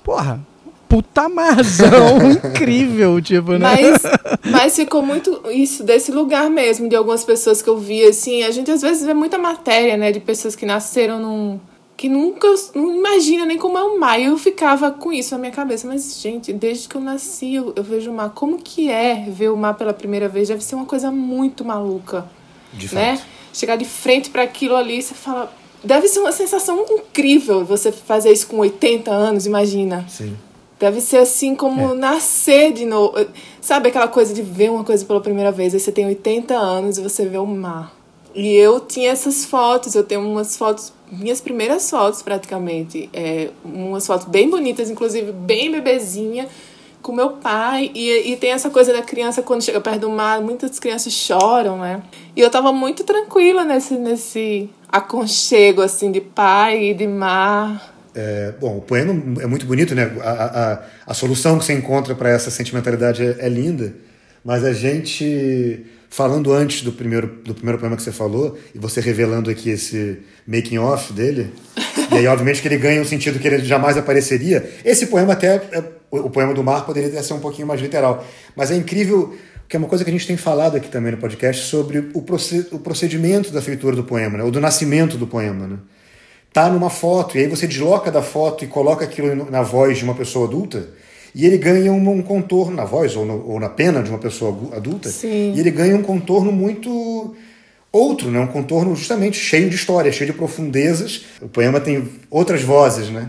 porra, 0.05 0.41
puta 0.89 1.29
marzão 1.29 2.19
incrível, 2.31 3.21
tipo, 3.21 3.53
né? 3.53 3.59
Mas, 3.61 4.03
mas 4.45 4.77
ficou 4.77 5.03
muito 5.03 5.41
isso 5.51 5.83
desse 5.83 6.13
lugar 6.13 6.51
mesmo, 6.51 6.89
de 6.89 6.95
algumas 6.95 7.25
pessoas 7.25 7.63
que 7.63 7.69
eu 7.69 7.79
vi, 7.79 8.05
assim, 8.05 8.43
a 8.43 8.51
gente 8.51 8.71
às 8.71 8.83
vezes 8.83 9.05
vê 9.05 9.15
muita 9.15 9.39
matéria, 9.39 9.97
né, 9.97 10.13
de 10.13 10.21
pessoas 10.21 10.55
que 10.55 10.67
nasceram 10.67 11.19
num 11.19 11.61
que 12.03 12.09
nunca 12.09 12.49
não 12.75 12.97
imagina 12.97 13.47
nem 13.47 13.57
como 13.57 13.79
é 13.79 13.85
o 13.85 13.97
mar. 13.97 14.21
E 14.21 14.25
eu 14.25 14.37
ficava 14.37 14.91
com 14.91 15.13
isso 15.13 15.37
na 15.37 15.39
minha 15.39 15.53
cabeça. 15.53 15.87
Mas, 15.87 16.21
gente, 16.21 16.53
desde 16.53 16.89
que 16.89 16.97
eu 16.97 17.01
nasci, 17.01 17.55
eu, 17.55 17.73
eu, 17.77 17.85
vejo 17.85 18.11
o 18.11 18.15
mar. 18.15 18.31
Como 18.31 18.59
que 18.59 18.91
é 18.91 19.25
ver 19.29 19.53
o 19.53 19.57
mar 19.57 19.75
pela 19.75 19.95
primeira 19.95 20.29
vez? 20.29 20.49
Deve 20.49 20.65
ser 20.65 20.75
uma 20.75 20.85
coisa 20.85 21.13
muito 21.13 21.65
maluca. 21.65 22.29
De 22.73 22.93
né? 22.93 23.17
Fato. 23.17 23.29
Chegar 23.55 23.77
de 23.77 23.85
frente 23.85 24.31
para 24.31 24.43
aquilo 24.43 24.75
ali, 24.75 25.01
você 25.01 25.15
fala. 25.15 25.55
Deve 25.85 26.09
ser 26.09 26.19
uma 26.19 26.33
sensação 26.33 26.85
incrível 26.91 27.65
você 27.65 27.93
fazer 27.93 28.33
isso 28.33 28.49
com 28.49 28.57
80 28.59 29.09
anos, 29.09 29.47
imagina. 29.47 30.05
Sim. 30.09 30.37
Deve 30.81 31.01
ser 31.01 31.19
assim 31.19 31.55
como 31.55 31.93
é. 31.93 31.95
nascer 31.95 32.73
de 32.73 32.85
novo. 32.85 33.15
Sabe 33.61 33.91
aquela 33.91 34.09
coisa 34.09 34.35
de 34.35 34.43
ver 34.43 34.73
uma 34.73 34.83
coisa 34.83 35.05
pela 35.05 35.21
primeira 35.21 35.53
vez, 35.53 35.73
aí 35.73 35.79
você 35.79 35.93
tem 35.93 36.05
80 36.07 36.53
anos 36.53 36.99
e 36.99 37.01
você 37.01 37.27
vê 37.27 37.39
o 37.39 37.47
mar. 37.47 38.02
E 38.35 38.55
eu 38.55 38.81
tinha 38.81 39.11
essas 39.11 39.45
fotos, 39.45 39.95
eu 39.95 40.03
tenho 40.03 40.21
umas 40.21 40.57
fotos, 40.57 40.93
minhas 41.11 41.41
primeiras 41.41 41.89
fotos 41.91 42.23
praticamente, 42.23 43.09
é, 43.13 43.51
umas 43.65 44.07
fotos 44.07 44.27
bem 44.27 44.49
bonitas, 44.49 44.91
inclusive 44.91 45.33
bem 45.33 45.71
bebezinha, 45.71 46.49
com 47.03 47.13
meu 47.13 47.31
pai. 47.31 47.91
E, 47.95 48.33
e 48.33 48.37
tem 48.37 48.51
essa 48.51 48.71
coisa 48.71 48.93
da 48.93 49.03
criança 49.03 49.43
quando 49.43 49.63
chega 49.63 49.81
perto 49.81 50.01
do 50.01 50.11
mar, 50.11 50.41
muitas 50.41 50.79
crianças 50.79 51.13
choram, 51.13 51.79
né? 51.79 52.03
E 52.35 52.41
eu 52.41 52.51
tava 52.51 52.73
muito 52.73 53.05
tranquila 53.05 53.65
nesse, 53.65 53.95
nesse 53.95 54.71
aconchego, 54.89 55.83
assim, 55.83 56.11
de 56.11 56.21
pai 56.21 56.91
e 56.91 56.95
de 56.95 57.07
mar. 57.07 57.93
É, 58.15 58.53
bom, 58.61 58.79
o 58.79 58.81
poema 58.81 59.13
é 59.43 59.47
muito 59.47 59.67
bonito, 59.67 59.95
né? 59.95 60.11
A, 60.23 60.31
a, 60.73 60.83
a 61.07 61.15
solução 61.15 61.59
que 61.59 61.65
você 61.65 61.73
encontra 61.73 62.15
para 62.15 62.31
essa 62.31 62.51
sentimentalidade 62.51 63.23
é, 63.23 63.37
é 63.41 63.49
linda, 63.49 63.95
mas 64.45 64.65
a 64.65 64.73
gente 64.73 65.87
falando 66.13 66.53
antes 66.53 66.83
do 66.83 66.93
primeiro, 66.93 67.27
do 67.43 67.55
primeiro 67.55 67.79
poema 67.79 67.97
que 67.97 68.03
você 68.03 68.13
falou, 68.13 68.59
e 68.75 68.79
você 68.79 69.01
revelando 69.01 69.51
aqui 69.51 69.71
esse 69.71 70.19
making 70.47 70.77
off 70.77 71.11
dele, 71.11 71.51
e 72.13 72.19
aí 72.19 72.27
obviamente 72.27 72.61
que 72.61 72.69
ele 72.69 72.77
ganha 72.77 73.01
um 73.01 73.05
sentido 73.05 73.39
que 73.39 73.49
ele 73.49 73.65
jamais 73.65 73.97
apareceria. 73.97 74.71
Esse 74.85 75.07
poema 75.07 75.33
até, 75.33 75.55
é, 75.73 75.83
o 76.11 76.29
poema 76.29 76.53
do 76.53 76.63
mar 76.63 76.85
poderia 76.85 77.23
ser 77.23 77.33
um 77.33 77.41
pouquinho 77.41 77.67
mais 77.67 77.81
literal, 77.81 78.23
mas 78.55 78.71
é 78.71 78.77
incrível 78.77 79.35
que 79.67 79.75
é 79.75 79.79
uma 79.79 79.89
coisa 79.89 80.05
que 80.05 80.11
a 80.11 80.13
gente 80.13 80.27
tem 80.27 80.37
falado 80.37 80.77
aqui 80.77 80.91
também 80.91 81.13
no 81.13 81.17
podcast 81.17 81.65
sobre 81.65 82.11
o, 82.13 82.21
procedimento 82.79 83.51
da 83.51 83.63
feitura 83.63 83.97
do 83.97 84.05
poema, 84.05 84.37
né? 84.37 84.45
ou 84.45 84.51
do 84.51 84.61
nascimento 84.61 85.17
do 85.17 85.27
poema, 85.27 85.67
né? 85.67 85.79
Tá 86.53 86.69
numa 86.69 86.91
foto, 86.91 87.39
e 87.39 87.41
aí 87.41 87.47
você 87.47 87.67
desloca 87.67 88.11
da 88.11 88.21
foto 88.21 88.67
e 88.67 88.67
coloca 88.67 89.03
aquilo 89.03 89.51
na 89.51 89.63
voz 89.63 89.97
de 89.97 90.05
uma 90.05 90.15
pessoa 90.15 90.47
adulta, 90.47 90.89
e 91.35 91.47
ele 91.47 91.57
ganha 91.57 91.93
um, 91.93 92.11
um 92.11 92.23
contorno 92.23 92.77
na 92.77 92.85
voz 92.85 93.17
ou, 93.17 93.25
no, 93.25 93.49
ou, 93.49 93.61
na 93.61 93.69
pena 93.69 94.03
de 94.03 94.11
uma 94.11 94.19
pessoa 94.19 94.77
adulta. 94.77 95.09
Sim. 95.09 95.55
E 95.55 95.61
ele 95.61 95.71
ganha 95.71 95.97
um 95.97 96.03
contorno 96.03 96.53
muito 96.53 97.35
outro, 97.91 98.31
né? 98.31 98.39
Um 98.39 98.47
contorno 98.47 98.95
justamente 98.95 99.39
cheio 99.39 99.71
de 99.71 99.77
história, 99.77 100.13
cheio 100.13 100.31
de 100.31 100.37
profundezas. 100.37 101.25
O 101.41 101.49
poema 101.49 101.81
tem 101.81 102.07
outras 102.31 102.63
vozes, 102.63 103.09
né? 103.09 103.29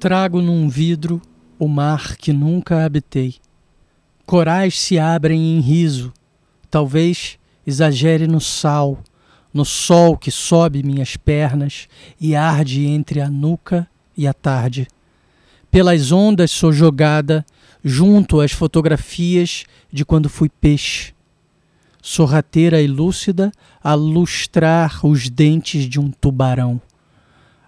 Trago 0.00 0.40
num 0.40 0.68
vidro 0.68 1.20
o 1.58 1.66
mar 1.66 2.16
que 2.16 2.32
nunca 2.32 2.84
habitei. 2.84 3.36
Corais 4.24 4.78
se 4.78 4.98
abrem 4.98 5.56
em 5.56 5.60
riso, 5.60 6.12
talvez 6.70 7.38
exagere 7.66 8.26
no 8.26 8.40
sal, 8.40 8.98
no 9.52 9.64
sol 9.64 10.16
que 10.16 10.30
sobe 10.30 10.82
minhas 10.82 11.16
pernas 11.16 11.88
e 12.20 12.36
arde 12.36 12.86
entre 12.86 13.20
a 13.20 13.28
nuca 13.28 13.88
e 14.16 14.26
a 14.26 14.32
tarde. 14.32 14.86
Pelas 15.70 16.12
ondas 16.12 16.50
sou 16.50 16.72
jogada 16.72 17.44
junto 17.82 18.40
às 18.40 18.52
fotografias 18.52 19.64
de 19.92 20.04
quando 20.04 20.28
fui 20.28 20.48
peixe. 20.48 21.14
Sorrateira 22.00 22.80
e 22.80 22.86
lúcida 22.86 23.50
a 23.82 23.94
lustrar 23.94 25.04
os 25.04 25.28
dentes 25.28 25.88
de 25.88 25.98
um 25.98 26.10
tubarão. 26.10 26.80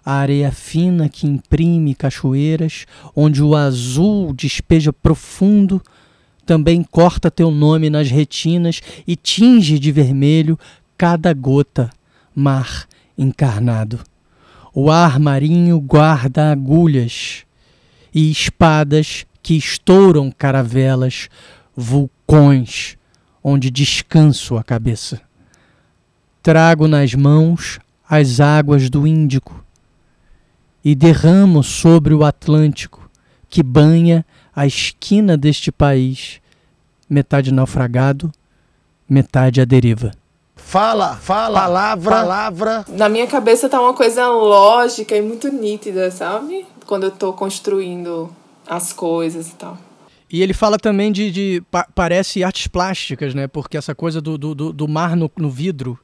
A 0.03 0.13
areia 0.13 0.51
fina 0.51 1.09
que 1.09 1.27
imprime 1.27 1.93
cachoeiras, 1.93 2.85
onde 3.15 3.43
o 3.43 3.55
azul 3.55 4.33
despeja 4.33 4.93
profundo 4.93 5.81
também 6.49 6.81
corta 6.81 7.29
teu 7.29 7.51
nome 7.51 7.91
nas 7.91 8.09
retinas 8.09 8.81
e 9.05 9.15
tinge 9.15 9.77
de 9.77 9.91
vermelho 9.91 10.57
cada 10.97 11.31
gota, 11.31 11.91
mar 12.33 12.87
encarnado. 13.15 13.99
O 14.73 14.89
ar 14.89 15.19
marinho 15.19 15.79
guarda 15.79 16.51
agulhas 16.51 17.45
e 18.11 18.31
espadas 18.31 19.27
que 19.43 19.53
estouram 19.53 20.31
caravelas, 20.31 21.29
vulcões 21.77 22.97
onde 23.43 23.69
descanso 23.69 24.57
a 24.57 24.63
cabeça. 24.63 25.21
Trago 26.41 26.87
nas 26.87 27.13
mãos 27.13 27.77
as 28.09 28.39
águas 28.39 28.89
do 28.89 29.05
Índico 29.05 29.63
e 30.83 30.95
derramo 30.95 31.61
sobre 31.61 32.15
o 32.15 32.25
Atlântico 32.25 33.07
que 33.47 33.61
banha 33.61 34.25
a 34.59 34.67
esquina 34.67 35.37
deste 35.37 35.71
país, 35.71 36.41
metade 37.09 37.49
naufragado, 37.49 38.29
metade 39.09 39.61
à 39.61 39.65
deriva. 39.65 40.11
Fala, 40.53 41.15
fala, 41.15 41.61
palavra, 41.61 42.11
palavra. 42.11 42.85
Na 42.89 43.07
minha 43.07 43.25
cabeça 43.25 43.69
tá 43.69 43.79
uma 43.79 43.93
coisa 43.93 44.27
lógica 44.27 45.15
e 45.15 45.21
muito 45.21 45.47
nítida, 45.47 46.11
sabe? 46.11 46.65
Quando 46.85 47.05
eu 47.05 47.11
tô 47.11 47.31
construindo 47.31 48.29
as 48.67 48.91
coisas 48.91 49.47
e 49.47 49.55
tal. 49.55 49.77
E 50.29 50.43
ele 50.43 50.53
fala 50.53 50.77
também 50.77 51.09
de, 51.09 51.31
de 51.31 51.63
pa 51.71 51.87
parece 51.95 52.43
artes 52.43 52.67
plásticas, 52.67 53.33
né? 53.33 53.47
Porque 53.47 53.77
essa 53.77 53.95
coisa 53.95 54.19
do, 54.19 54.37
do, 54.37 54.73
do 54.73 54.87
mar 54.89 55.15
no, 55.15 55.31
no 55.37 55.49
vidro. 55.49 55.97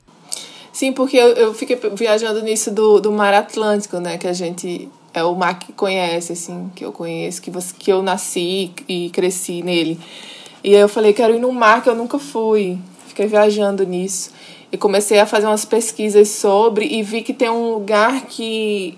Sim, 0.72 0.94
porque 0.94 1.18
eu, 1.18 1.28
eu 1.34 1.54
fiquei 1.54 1.78
viajando 1.94 2.42
nisso 2.42 2.72
do, 2.72 3.02
do 3.02 3.12
mar 3.12 3.34
Atlântico, 3.34 4.00
né? 4.00 4.18
Que 4.18 4.28
a 4.28 4.34
gente 4.34 4.90
é 5.16 5.24
o 5.24 5.34
mar 5.34 5.58
que 5.58 5.72
conhece, 5.72 6.34
assim, 6.34 6.70
que 6.76 6.84
eu 6.84 6.92
conheço, 6.92 7.42
que, 7.42 7.50
você, 7.50 7.74
que 7.80 7.92
eu 7.92 8.04
nasci 8.04 8.72
e 8.88 9.10
cresci 9.12 9.64
nele. 9.64 9.98
E 10.62 10.76
aí 10.76 10.82
eu 10.82 10.90
falei, 10.90 11.14
quero 11.14 11.34
ir 11.34 11.40
num 11.40 11.54
mar 11.54 11.82
que 11.82 11.90
eu 11.90 11.96
nunca 11.96 12.20
fui. 12.20 12.78
Fiquei 13.08 13.26
viajando 13.26 13.86
nisso. 13.86 14.32
E 14.72 14.78
comecei 14.78 15.18
a 15.18 15.26
fazer 15.26 15.48
umas 15.48 15.64
pesquisas 15.64 16.28
sobre 16.28 16.86
e 16.86 17.02
vi 17.02 17.22
que 17.22 17.34
tem 17.34 17.50
um 17.50 17.74
lugar 17.74 18.26
que 18.26 18.98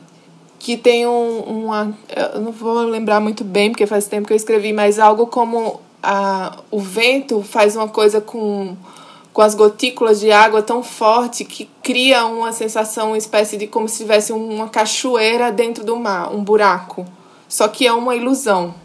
que 0.59 0.75
tem 0.75 1.05
um, 1.05 1.39
uma 1.41 1.95
eu 2.33 2.41
não 2.41 2.51
vou 2.51 2.81
lembrar 2.81 3.19
muito 3.19 3.43
bem 3.43 3.69
porque 3.69 3.85
faz 3.85 4.07
tempo 4.07 4.25
que 4.25 4.33
eu 4.33 4.37
escrevi 4.37 4.73
mas 4.73 4.97
algo 4.97 5.27
como 5.27 5.79
a, 6.01 6.57
o 6.71 6.79
vento 6.79 7.43
faz 7.43 7.75
uma 7.75 7.87
coisa 7.87 8.19
com 8.19 8.75
com 9.31 9.41
as 9.43 9.53
gotículas 9.53 10.19
de 10.19 10.31
água 10.31 10.63
tão 10.63 10.81
forte 10.81 11.45
que 11.45 11.69
cria 11.87 12.25
uma 12.25 12.51
sensação, 12.51 13.07
uma 13.07 13.17
espécie 13.17 13.55
de 13.55 13.65
como 13.65 13.87
se 13.87 13.99
tivesse 13.99 14.33
uma 14.33 14.67
cachoeira 14.67 15.53
dentro 15.53 15.85
do 15.85 15.95
mar, 15.95 16.35
um 16.35 16.43
buraco. 16.43 17.05
Só 17.47 17.65
que 17.69 17.87
é 17.87 17.93
uma 17.93 18.13
ilusão. 18.13 18.75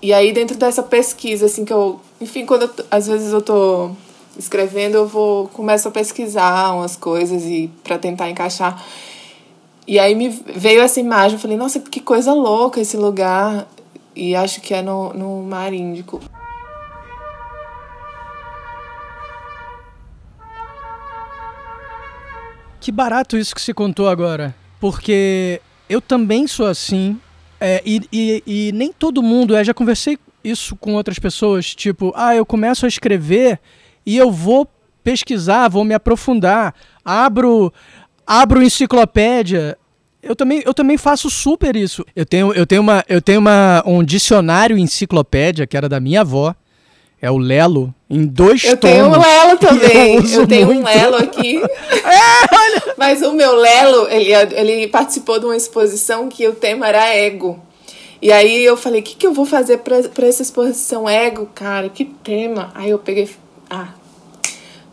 E 0.00 0.12
aí 0.12 0.32
dentro 0.32 0.56
dessa 0.56 0.80
pesquisa 0.80 1.46
assim 1.46 1.64
que 1.64 1.72
eu, 1.72 2.00
enfim, 2.20 2.46
quando 2.46 2.62
eu, 2.62 2.70
às 2.88 3.08
vezes 3.08 3.32
eu 3.32 3.42
tô 3.42 3.90
escrevendo, 4.38 4.94
eu 4.94 5.08
vou 5.08 5.48
começo 5.48 5.88
a 5.88 5.90
pesquisar 5.90 6.72
umas 6.72 6.94
coisas 6.94 7.42
e 7.42 7.68
para 7.82 7.98
tentar 7.98 8.30
encaixar. 8.30 8.80
E 9.84 9.98
aí 9.98 10.14
me 10.14 10.28
veio 10.28 10.82
essa 10.82 11.00
imagem, 11.00 11.32
eu 11.32 11.40
falei, 11.40 11.56
nossa, 11.56 11.80
que 11.80 11.98
coisa 11.98 12.32
louca 12.32 12.80
esse 12.80 12.96
lugar. 12.96 13.66
E 14.14 14.36
acho 14.36 14.60
que 14.60 14.72
é 14.72 14.82
no, 14.82 15.12
no 15.12 15.42
Mar 15.42 15.72
Índico. 15.72 16.20
Que 22.82 22.90
barato 22.90 23.38
isso 23.38 23.54
que 23.54 23.62
se 23.62 23.72
contou 23.72 24.08
agora. 24.08 24.52
Porque 24.80 25.60
eu 25.88 26.00
também 26.00 26.48
sou 26.48 26.66
assim. 26.66 27.16
É, 27.60 27.80
e, 27.86 28.02
e, 28.12 28.42
e, 28.44 28.72
nem 28.72 28.92
todo 28.92 29.22
mundo 29.22 29.54
é. 29.54 29.62
Já 29.62 29.72
conversei 29.72 30.18
isso 30.42 30.74
com 30.74 30.94
outras 30.94 31.16
pessoas. 31.16 31.76
Tipo, 31.76 32.12
ah, 32.16 32.34
eu 32.34 32.44
começo 32.44 32.84
a 32.84 32.88
escrever 32.88 33.60
e 34.04 34.16
eu 34.16 34.32
vou 34.32 34.68
pesquisar, 35.04 35.68
vou 35.68 35.84
me 35.84 35.94
aprofundar. 35.94 36.74
Abro, 37.04 37.72
abro 38.26 38.60
enciclopédia. 38.60 39.78
Eu 40.20 40.34
também, 40.34 40.60
eu 40.66 40.74
também 40.74 40.98
faço 40.98 41.30
super 41.30 41.76
isso. 41.76 42.04
Eu 42.16 42.26
tenho, 42.26 42.52
eu 42.52 42.66
tenho, 42.66 42.82
uma, 42.82 43.04
eu 43.08 43.22
tenho 43.22 43.38
uma, 43.38 43.80
um 43.86 44.02
dicionário 44.02 44.76
enciclopédia 44.76 45.68
que 45.68 45.76
era 45.76 45.88
da 45.88 46.00
minha 46.00 46.22
avó. 46.22 46.52
É 47.22 47.30
o 47.30 47.38
Lelo, 47.38 47.94
em 48.10 48.26
dois 48.26 48.64
eu 48.64 48.76
tomos. 48.76 48.96
Eu 48.96 49.04
tenho 49.04 49.16
um 49.16 49.22
Lelo 49.22 49.56
também. 49.62 50.16
Eu, 50.16 50.40
eu 50.40 50.46
tenho 50.48 50.66
muito. 50.66 50.80
um 50.80 50.84
Lelo 50.84 51.16
aqui. 51.22 51.58
é, 51.58 52.54
olha. 52.54 52.94
Mas 52.98 53.22
o 53.22 53.32
meu 53.32 53.54
Lelo, 53.54 54.08
ele, 54.10 54.32
ele 54.32 54.88
participou 54.88 55.38
de 55.38 55.44
uma 55.44 55.56
exposição 55.56 56.28
que 56.28 56.48
o 56.48 56.52
tema 56.52 56.88
era 56.88 57.14
ego. 57.14 57.60
E 58.20 58.32
aí 58.32 58.64
eu 58.64 58.76
falei, 58.76 59.00
o 59.00 59.04
que, 59.04 59.14
que 59.14 59.24
eu 59.24 59.32
vou 59.32 59.46
fazer 59.46 59.78
para 59.78 60.26
essa 60.26 60.42
exposição 60.42 61.08
ego, 61.08 61.48
cara? 61.54 61.88
Que 61.88 62.04
tema? 62.04 62.72
Aí 62.74 62.90
eu 62.90 62.98
peguei, 62.98 63.30
ah, 63.70 63.90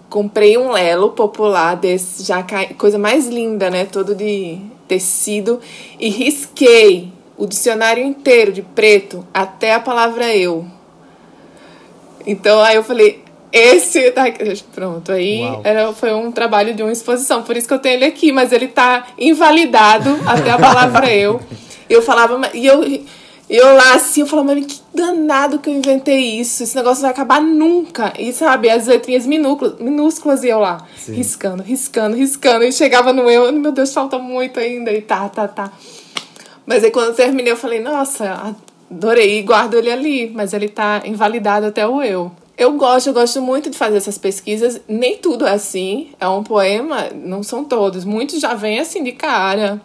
comprei 0.08 0.56
um 0.56 0.72
Lelo 0.72 1.10
popular 1.10 1.76
desse, 1.76 2.24
já 2.24 2.46
coisa 2.78 3.00
mais 3.00 3.28
linda, 3.28 3.72
né? 3.72 3.86
Todo 3.86 4.14
de 4.14 4.60
tecido. 4.88 5.60
E 6.00 6.10
risquei 6.10 7.12
o 7.36 7.48
dicionário 7.48 8.04
inteiro 8.04 8.52
de 8.52 8.62
preto 8.62 9.26
até 9.34 9.74
a 9.74 9.80
palavra 9.80 10.36
eu. 10.36 10.66
Então 12.26 12.62
aí 12.62 12.76
eu 12.76 12.84
falei, 12.84 13.24
esse 13.52 14.12
tá 14.12 14.24
pronto 14.74 15.12
aí 15.12 15.42
era 15.64 15.92
foi 15.92 16.14
um 16.14 16.32
trabalho 16.32 16.74
de 16.74 16.84
uma 16.84 16.92
exposição 16.92 17.42
por 17.42 17.58
isso 17.58 17.68
que 17.68 17.74
eu 17.74 17.80
tenho 17.80 17.96
ele 17.96 18.06
aqui 18.06 18.32
mas 18.32 18.52
ele 18.52 18.68
tá 18.68 19.08
invalidado 19.18 20.10
até 20.26 20.52
a 20.52 20.60
palavra 20.60 21.12
eu. 21.12 21.40
Eu 21.90 22.02
falava 22.02 22.40
e 22.54 22.66
eu 22.68 22.84
eu 23.50 23.76
lá 23.76 23.96
assim 23.96 24.22
eu 24.22 24.28
falava 24.28 24.54
mas 24.54 24.66
que 24.68 24.80
danado 24.94 25.58
que 25.58 25.68
eu 25.68 25.74
inventei 25.74 26.40
isso 26.40 26.62
esse 26.62 26.76
negócio 26.76 27.02
vai 27.02 27.10
acabar 27.10 27.42
nunca. 27.42 28.14
E 28.20 28.32
sabe 28.32 28.70
as 28.70 28.86
letrinhas 28.86 29.26
minúsculas 29.26 29.80
minúsculas 29.80 30.44
e 30.44 30.50
eu 30.50 30.60
lá 30.60 30.86
Sim. 30.96 31.14
riscando 31.14 31.64
riscando 31.64 32.16
riscando 32.16 32.64
e 32.64 32.72
chegava 32.72 33.12
no 33.12 33.30
eu 33.32 33.52
meu 33.52 33.72
Deus 33.72 33.92
falta 33.92 34.20
muito 34.20 34.60
ainda 34.60 34.92
e 34.92 35.02
tá 35.02 35.28
tá 35.28 35.48
tá. 35.48 35.72
Mas 36.70 36.84
aí 36.84 36.92
quando 36.92 37.08
eu 37.08 37.14
terminei, 37.16 37.52
eu 37.52 37.58
falei, 37.58 37.80
nossa, 37.80 38.56
adorei, 38.90 39.42
guardo 39.44 39.76
ele 39.76 39.92
ali, 39.92 40.32
mas 40.34 40.54
ele 40.54 40.68
tá 40.68 41.02
invalidado 41.06 41.66
até 41.66 41.88
o 41.88 42.02
eu. 42.02 42.32
Eu 42.58 42.74
gosto, 42.74 43.08
eu 43.08 43.14
gosto 43.14 43.42
muito 43.42 43.70
de 43.70 43.78
fazer 43.78 43.96
essas 43.96 44.18
pesquisas. 44.18 44.82
Nem 44.86 45.18
tudo 45.18 45.48
é 45.48 45.52
assim. 45.52 46.10
É 46.20 46.28
um 46.28 46.44
poema, 46.44 47.10
não 47.16 47.42
são 47.42 47.64
todos. 47.64 48.04
Muitos 48.04 48.42
já 48.42 48.54
vêm 48.54 48.80
assim 48.80 49.02
de 49.02 49.14
cara. 49.14 49.82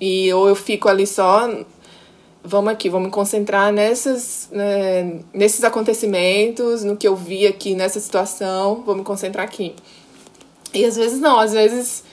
E 0.00 0.32
ou 0.32 0.48
eu 0.48 0.56
fico 0.56 0.88
ali 0.88 1.06
só. 1.06 1.48
Vamos 2.42 2.72
aqui, 2.72 2.88
vamos 2.88 3.06
me 3.06 3.12
concentrar 3.12 3.72
nessas, 3.72 4.48
né, 4.52 5.20
nesses 5.34 5.64
acontecimentos, 5.64 6.84
no 6.84 6.96
que 6.96 7.06
eu 7.06 7.16
vi 7.16 7.44
aqui 7.44 7.74
nessa 7.74 7.98
situação, 7.98 8.84
vou 8.86 8.94
me 8.94 9.02
concentrar 9.02 9.44
aqui. 9.44 9.74
E 10.72 10.84
às 10.84 10.96
vezes 10.96 11.18
não, 11.18 11.40
às 11.40 11.52
vezes 11.52 12.04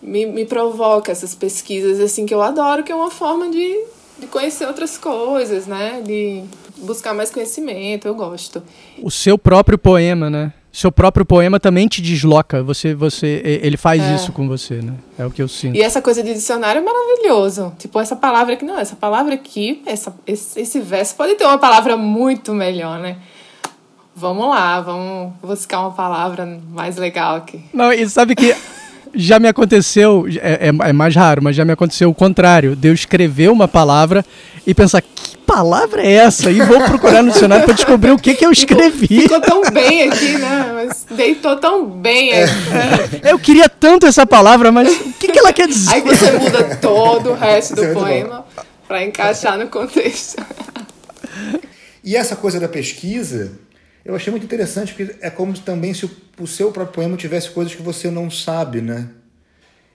me, 0.00 0.24
me 0.24 0.46
provoca 0.46 1.12
essas 1.12 1.34
pesquisas 1.34 2.00
assim 2.00 2.24
que 2.24 2.32
eu 2.32 2.40
adoro, 2.40 2.82
que 2.82 2.90
é 2.90 2.94
uma 2.94 3.10
forma 3.10 3.50
de, 3.50 3.78
de 4.18 4.26
conhecer 4.26 4.66
outras 4.66 4.96
coisas, 4.98 5.66
né? 5.66 6.02
De 6.04 6.42
buscar 6.78 7.14
mais 7.14 7.30
conhecimento, 7.30 8.06
eu 8.08 8.14
gosto. 8.14 8.62
O 9.02 9.10
seu 9.10 9.38
próprio 9.38 9.78
poema, 9.78 10.28
né? 10.28 10.52
Seu 10.70 10.92
próprio 10.92 11.24
poema 11.24 11.58
também 11.58 11.88
te 11.88 12.00
desloca. 12.02 12.62
Você, 12.62 12.94
você, 12.94 13.40
ele 13.62 13.76
faz 13.76 14.02
É. 14.02 14.14
isso 14.14 14.32
com 14.32 14.46
você, 14.46 14.74
né? 14.82 14.94
É 15.18 15.24
o 15.26 15.30
que 15.30 15.42
eu 15.42 15.48
sinto. 15.48 15.74
E 15.76 15.82
essa 15.82 16.00
coisa 16.02 16.22
de 16.22 16.32
dicionário 16.34 16.80
é 16.80 16.84
maravilhoso. 16.84 17.72
Tipo, 17.78 17.98
essa 17.98 18.14
palavra 18.14 18.54
aqui, 18.54 18.64
não, 18.64 18.78
essa 18.78 18.94
palavra 18.94 19.34
aqui, 19.34 19.82
essa, 19.86 20.14
esse, 20.26 20.60
esse 20.60 20.80
verso 20.80 21.16
pode 21.16 21.34
ter 21.34 21.44
uma 21.44 21.58
palavra 21.58 21.96
muito 21.96 22.52
melhor, 22.52 23.00
né? 23.00 23.16
Vamos 24.14 24.48
lá, 24.48 24.80
vamos 24.80 25.32
buscar 25.40 25.80
uma 25.80 25.92
palavra 25.92 26.60
mais 26.70 26.96
legal 26.96 27.36
aqui. 27.36 27.60
Não, 27.72 27.92
e 27.92 28.08
sabe 28.08 28.34
que 28.34 28.54
já 29.14 29.38
me 29.38 29.48
aconteceu, 29.48 30.26
é, 30.40 30.68
é- 30.68 30.88
é 30.90 30.92
mais 30.92 31.14
raro, 31.14 31.42
mas 31.42 31.54
já 31.56 31.64
me 31.64 31.72
aconteceu 31.72 32.10
o 32.10 32.14
contrário, 32.14 32.74
de 32.76 32.88
eu 32.88 32.94
escrever 32.94 33.50
uma 33.50 33.66
palavra 33.68 34.24
e 34.66 34.74
pensar, 34.74 35.00
que 35.02 35.36
palavra 35.38 36.02
é 36.02 36.12
essa? 36.12 36.50
E 36.50 36.60
vou 36.60 36.80
procurar 36.82 37.22
no 37.22 37.30
dicionário 37.32 37.64
para 37.64 37.74
descobrir 37.74 38.10
o 38.10 38.18
que, 38.18 38.34
que 38.34 38.44
eu 38.44 38.52
escrevi. 38.52 39.22
Ficou 39.22 39.40
tão 39.40 39.62
bem 39.72 40.02
aqui, 40.08 40.36
né? 40.38 40.72
Mas 40.74 41.06
deitou 41.16 41.56
tão 41.56 41.86
bem 41.86 42.32
É. 42.32 42.44
aqui. 42.44 43.20
Eu 43.22 43.38
queria 43.38 43.68
tanto 43.68 44.06
essa 44.06 44.26
palavra, 44.26 44.70
mas 44.70 44.88
o 44.92 45.12
que, 45.14 45.28
que 45.28 45.38
ela 45.38 45.52
quer 45.52 45.66
dizer? 45.68 45.90
Aí 45.94 46.00
você 46.02 46.32
muda 46.32 46.76
todo 46.76 47.30
o 47.30 47.34
resto 47.34 47.74
do 47.74 47.84
é 47.84 47.92
poema 47.94 48.44
pra 48.86 49.02
encaixar 49.04 49.58
no 49.58 49.68
contexto. 49.68 50.36
E 52.04 52.16
essa 52.16 52.36
coisa 52.36 52.58
da 52.60 52.68
pesquisa, 52.68 53.52
eu 54.08 54.16
achei 54.16 54.30
muito 54.30 54.44
interessante, 54.44 54.94
porque 54.94 55.16
é 55.20 55.28
como 55.28 55.52
também 55.58 55.92
se 55.92 56.06
o, 56.06 56.10
o 56.40 56.46
seu 56.46 56.72
próprio 56.72 56.94
poema 56.94 57.14
tivesse 57.14 57.50
coisas 57.50 57.74
que 57.74 57.82
você 57.82 58.10
não 58.10 58.30
sabe, 58.30 58.80
né? 58.80 59.10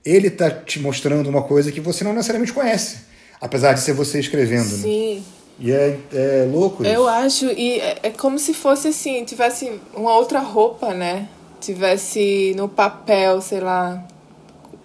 Ele 0.05 0.29
tá 0.29 0.51
te 0.51 0.79
mostrando 0.79 1.27
uma 1.27 1.41
coisa 1.41 1.71
que 1.71 1.81
você 1.81 2.03
não 2.03 2.13
necessariamente 2.13 2.53
conhece, 2.53 3.05
apesar 3.41 3.73
de 3.73 3.79
ser 3.79 3.93
você 3.93 4.19
escrevendo, 4.19 4.69
né? 4.69 4.83
Sim. 4.83 5.23
E 5.59 5.71
é, 5.71 5.99
é 6.13 6.47
louco 6.51 6.83
isso. 6.83 6.91
Eu 6.91 7.07
acho, 7.07 7.45
e 7.47 7.79
é, 7.79 7.97
é 8.03 8.09
como 8.11 8.37
se 8.37 8.53
fosse 8.53 8.89
assim, 8.89 9.25
tivesse 9.25 9.81
uma 9.95 10.15
outra 10.15 10.41
roupa, 10.41 10.93
né? 10.93 11.27
Tivesse 11.59 12.53
no 12.55 12.69
papel, 12.69 13.41
sei 13.41 13.61
lá, 13.61 14.05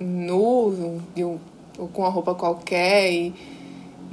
nu, 0.00 1.02
ou 1.76 1.88
com 1.88 2.00
uma 2.00 2.10
roupa 2.10 2.34
qualquer, 2.34 3.12
e, 3.12 3.34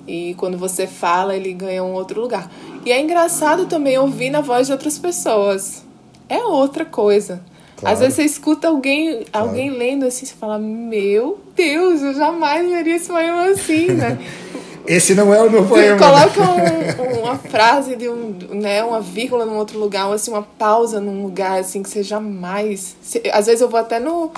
e 0.06 0.34
quando 0.34 0.58
você 0.58 0.86
fala, 0.86 1.38
ele 1.38 1.54
ganha 1.54 1.82
um 1.86 1.94
outro 1.94 2.20
lugar. 2.20 2.52
E 2.86 2.92
é 2.92 3.02
engraçado 3.02 3.66
também 3.66 3.98
ouvir 3.98 4.30
na 4.30 4.42
voz 4.42 4.68
de 4.68 4.74
outras 4.74 4.98
pessoas. 5.00 5.84
É 6.30 6.38
outra 6.44 6.86
coisa. 6.86 7.42
Claro. 7.78 7.94
Às 7.94 8.00
vezes 8.00 8.16
você 8.16 8.24
escuta 8.24 8.68
alguém, 8.68 9.26
alguém 9.34 9.70
lendo 9.72 10.06
assim, 10.06 10.26
você 10.26 10.34
fala, 10.36 10.58
meu 10.58 11.40
Deus, 11.56 12.02
eu 12.02 12.14
jamais 12.14 12.68
veria 12.70 12.96
esse 12.96 13.08
poema 13.08 13.46
assim, 13.50 13.88
né? 13.92 14.18
Esse 14.88 15.16
não 15.16 15.34
é 15.34 15.42
o 15.42 15.50
meu 15.50 15.64
Você 15.64 15.96
poema. 15.96 15.98
coloca 15.98 16.42
um- 16.44 17.22
uma 17.24 17.36
frase 17.40 17.96
de 17.96 18.08
um, 18.08 18.36
né, 18.52 18.84
uma 18.84 19.02
vírgula 19.02 19.44
num 19.44 19.58
outro 19.58 19.80
lugar, 19.80 20.06
ou 20.06 20.14
assim, 20.14 20.30
uma 20.30 20.44
pausa 20.44 21.00
num 21.00 21.24
lugar 21.24 21.60
assim 21.60 21.82
que 21.82 21.90
você 21.90 22.04
jamais. 22.04 22.96
se- 23.02 23.24
às 23.34 23.48
vezes 23.48 23.62
eu 23.62 23.68
vou 23.68 23.80
até 23.80 24.00
no, 24.00 24.30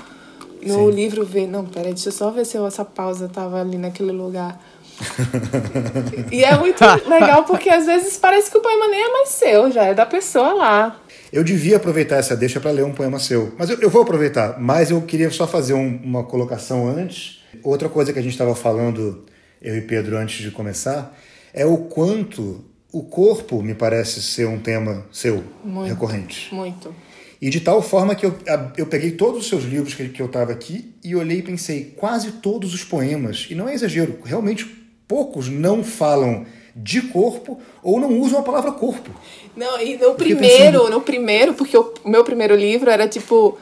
no 0.61 0.73
Sim. 0.85 0.91
livro 0.91 1.25
ver, 1.25 1.47
não, 1.47 1.65
peraí, 1.65 1.93
deixa 1.93 2.07
eu 2.07 2.13
só 2.13 2.31
ver 2.31 2.45
se 2.45 2.57
essa 2.57 2.85
pausa 2.85 3.27
tava 3.27 3.59
ali 3.59 3.77
naquele 3.77 4.13
lugar. 4.13 4.57
e 6.31 6.43
é 6.43 6.57
muito 6.57 6.83
legal 7.07 7.43
porque 7.43 7.69
às 7.69 7.85
vezes 7.85 8.17
parece 8.17 8.49
que 8.49 8.57
o 8.57 8.61
poema 8.61 8.87
nem 8.87 9.01
é 9.03 9.11
mais 9.11 9.29
seu, 9.29 9.71
já 9.71 9.83
é 9.85 9.93
da 9.93 10.05
pessoa 10.05 10.53
lá. 10.53 11.01
Eu 11.31 11.43
devia 11.43 11.77
aproveitar 11.77 12.17
essa 12.17 12.35
deixa 12.35 12.59
para 12.59 12.71
ler 12.71 12.85
um 12.85 12.93
poema 12.93 13.19
seu. 13.19 13.53
Mas 13.57 13.69
eu, 13.69 13.77
eu 13.79 13.89
vou 13.89 14.01
aproveitar. 14.01 14.59
Mas 14.59 14.89
eu 14.91 15.01
queria 15.01 15.29
só 15.29 15.45
fazer 15.45 15.73
um- 15.73 15.99
uma 16.03 16.23
colocação 16.23 16.87
antes. 16.87 17.43
Outra 17.63 17.89
coisa 17.89 18.13
que 18.13 18.19
a 18.19 18.21
gente 18.21 18.31
estava 18.31 18.55
falando, 18.55 19.25
eu 19.61 19.75
e 19.77 19.81
Pedro, 19.81 20.17
antes 20.17 20.37
de 20.41 20.51
começar, 20.51 21.15
é 21.53 21.65
o 21.65 21.77
quanto 21.77 22.63
o 22.91 23.03
corpo 23.03 23.61
me 23.61 23.73
parece 23.75 24.21
ser 24.21 24.47
um 24.47 24.57
tema 24.57 25.05
seu, 25.11 25.43
Muito. 25.63 25.89
recorrente. 25.89 26.53
Muito. 26.53 26.95
E 27.41 27.49
de 27.49 27.59
tal 27.59 27.81
forma 27.81 28.15
que 28.15 28.25
eu, 28.25 28.35
eu 28.77 28.87
peguei 28.87 29.11
todos 29.11 29.41
os 29.41 29.47
seus 29.49 29.63
livros 29.63 29.93
que, 29.93 30.09
que 30.09 30.21
eu 30.21 30.25
estava 30.25 30.51
aqui 30.51 30.95
e 31.03 31.15
olhei 31.15 31.39
e 31.39 31.43
pensei, 31.43 31.93
quase 31.95 32.31
todos 32.33 32.73
os 32.73 32.83
poemas, 32.83 33.47
e 33.49 33.53
não 33.55 33.69
é 33.69 33.73
exagero, 33.75 34.17
realmente 34.23 34.86
poucos 35.07 35.47
não 35.49 35.83
falam 35.83 36.45
de 36.75 37.01
corpo 37.01 37.59
ou 37.81 37.99
não 37.99 38.19
usam 38.19 38.39
a 38.39 38.43
palavra 38.43 38.71
corpo. 38.71 39.09
Não, 39.55 39.79
e 39.79 39.93
no 39.97 40.11
fiquei 40.11 40.13
primeiro, 40.35 40.77
pensando- 40.79 40.89
no 40.91 41.01
primeiro, 41.01 41.53
porque 41.53 41.75
o 41.77 41.93
meu 42.05 42.23
primeiro 42.23 42.55
livro 42.55 42.89
era 42.89 43.07
tipo, 43.07 43.57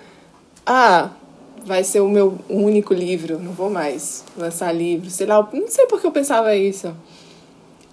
ah, 0.65 1.12
vai 1.65 1.84
ser 1.84 2.01
o 2.01 2.10
meu 2.10 2.38
único 2.49 2.93
livro, 2.93 3.39
não 3.39 3.53
vou 3.53 3.69
mais 3.69 4.23
lançar 4.38 4.71
livro, 4.73 5.10
sei 5.10 5.25
lá, 5.27 5.47
não 5.53 5.67
sei 5.69 5.86
por 5.86 6.01
que 6.01 6.08
eu 6.08 6.12
pensava 6.12 6.55
isso. 6.55 6.93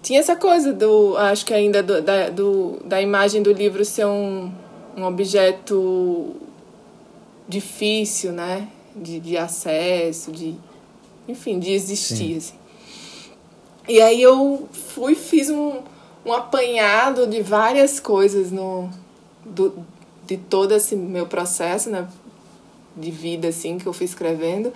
Tinha 0.01 0.19
essa 0.19 0.35
coisa 0.35 0.73
do, 0.73 1.15
acho 1.15 1.45
que 1.45 1.53
ainda 1.53 1.81
do, 1.81 2.01
da, 2.01 2.29
do, 2.29 2.79
da 2.83 3.01
imagem 3.01 3.41
do 3.41 3.53
livro 3.53 3.85
ser 3.85 4.05
um, 4.05 4.51
um 4.97 5.03
objeto 5.05 6.35
difícil, 7.47 8.31
né? 8.31 8.67
De, 8.95 9.19
de 9.19 9.37
acesso, 9.37 10.31
de, 10.31 10.55
enfim, 11.27 11.57
de 11.57 11.71
existir, 11.71 12.37
assim. 12.37 12.53
E 13.87 14.01
aí 14.01 14.21
eu 14.21 14.67
fui, 14.71 15.13
fiz 15.15 15.49
um, 15.49 15.81
um 16.25 16.33
apanhado 16.33 17.27
de 17.27 17.41
várias 17.41 17.99
coisas 17.99 18.51
no, 18.51 18.89
do, 19.45 19.73
de 20.25 20.37
todo 20.37 20.73
esse 20.73 20.95
meu 20.95 21.25
processo, 21.25 21.89
né? 21.89 22.07
De 22.95 23.11
vida, 23.11 23.49
assim, 23.49 23.77
que 23.77 23.85
eu 23.85 23.93
fui 23.93 24.05
escrevendo. 24.05 24.71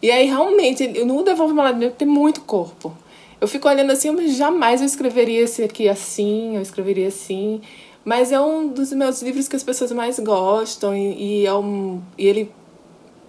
E 0.00 0.10
aí, 0.10 0.26
realmente, 0.26 0.86
no 1.04 1.22
Devolve 1.24 1.52
Maladinho 1.52 1.90
tem 1.90 2.06
muito 2.06 2.40
corpo. 2.42 2.96
Eu 3.40 3.46
fico 3.46 3.68
olhando 3.68 3.90
assim, 3.92 4.10
mas 4.10 4.36
jamais 4.36 4.80
eu 4.80 4.86
escreveria 4.86 5.42
esse 5.42 5.62
aqui 5.62 5.88
assim, 5.88 6.56
eu 6.56 6.62
escreveria 6.62 7.08
assim. 7.08 7.60
Mas 8.04 8.32
é 8.32 8.40
um 8.40 8.68
dos 8.68 8.92
meus 8.92 9.20
livros 9.22 9.48
que 9.48 9.56
as 9.56 9.62
pessoas 9.62 9.92
mais 9.92 10.18
gostam 10.18 10.96
e, 10.96 11.42
e 11.42 11.46
é 11.46 11.54
um, 11.54 12.00
e 12.16 12.26
ele 12.26 12.50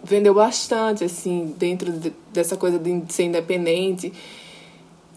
vendeu 0.04 0.34
bastante, 0.34 1.04
assim, 1.04 1.54
dentro 1.58 1.92
de- 1.92 2.14
dessa 2.32 2.56
coisa 2.56 2.80
de 2.80 3.04
ser 3.10 3.24
independente. 3.24 4.14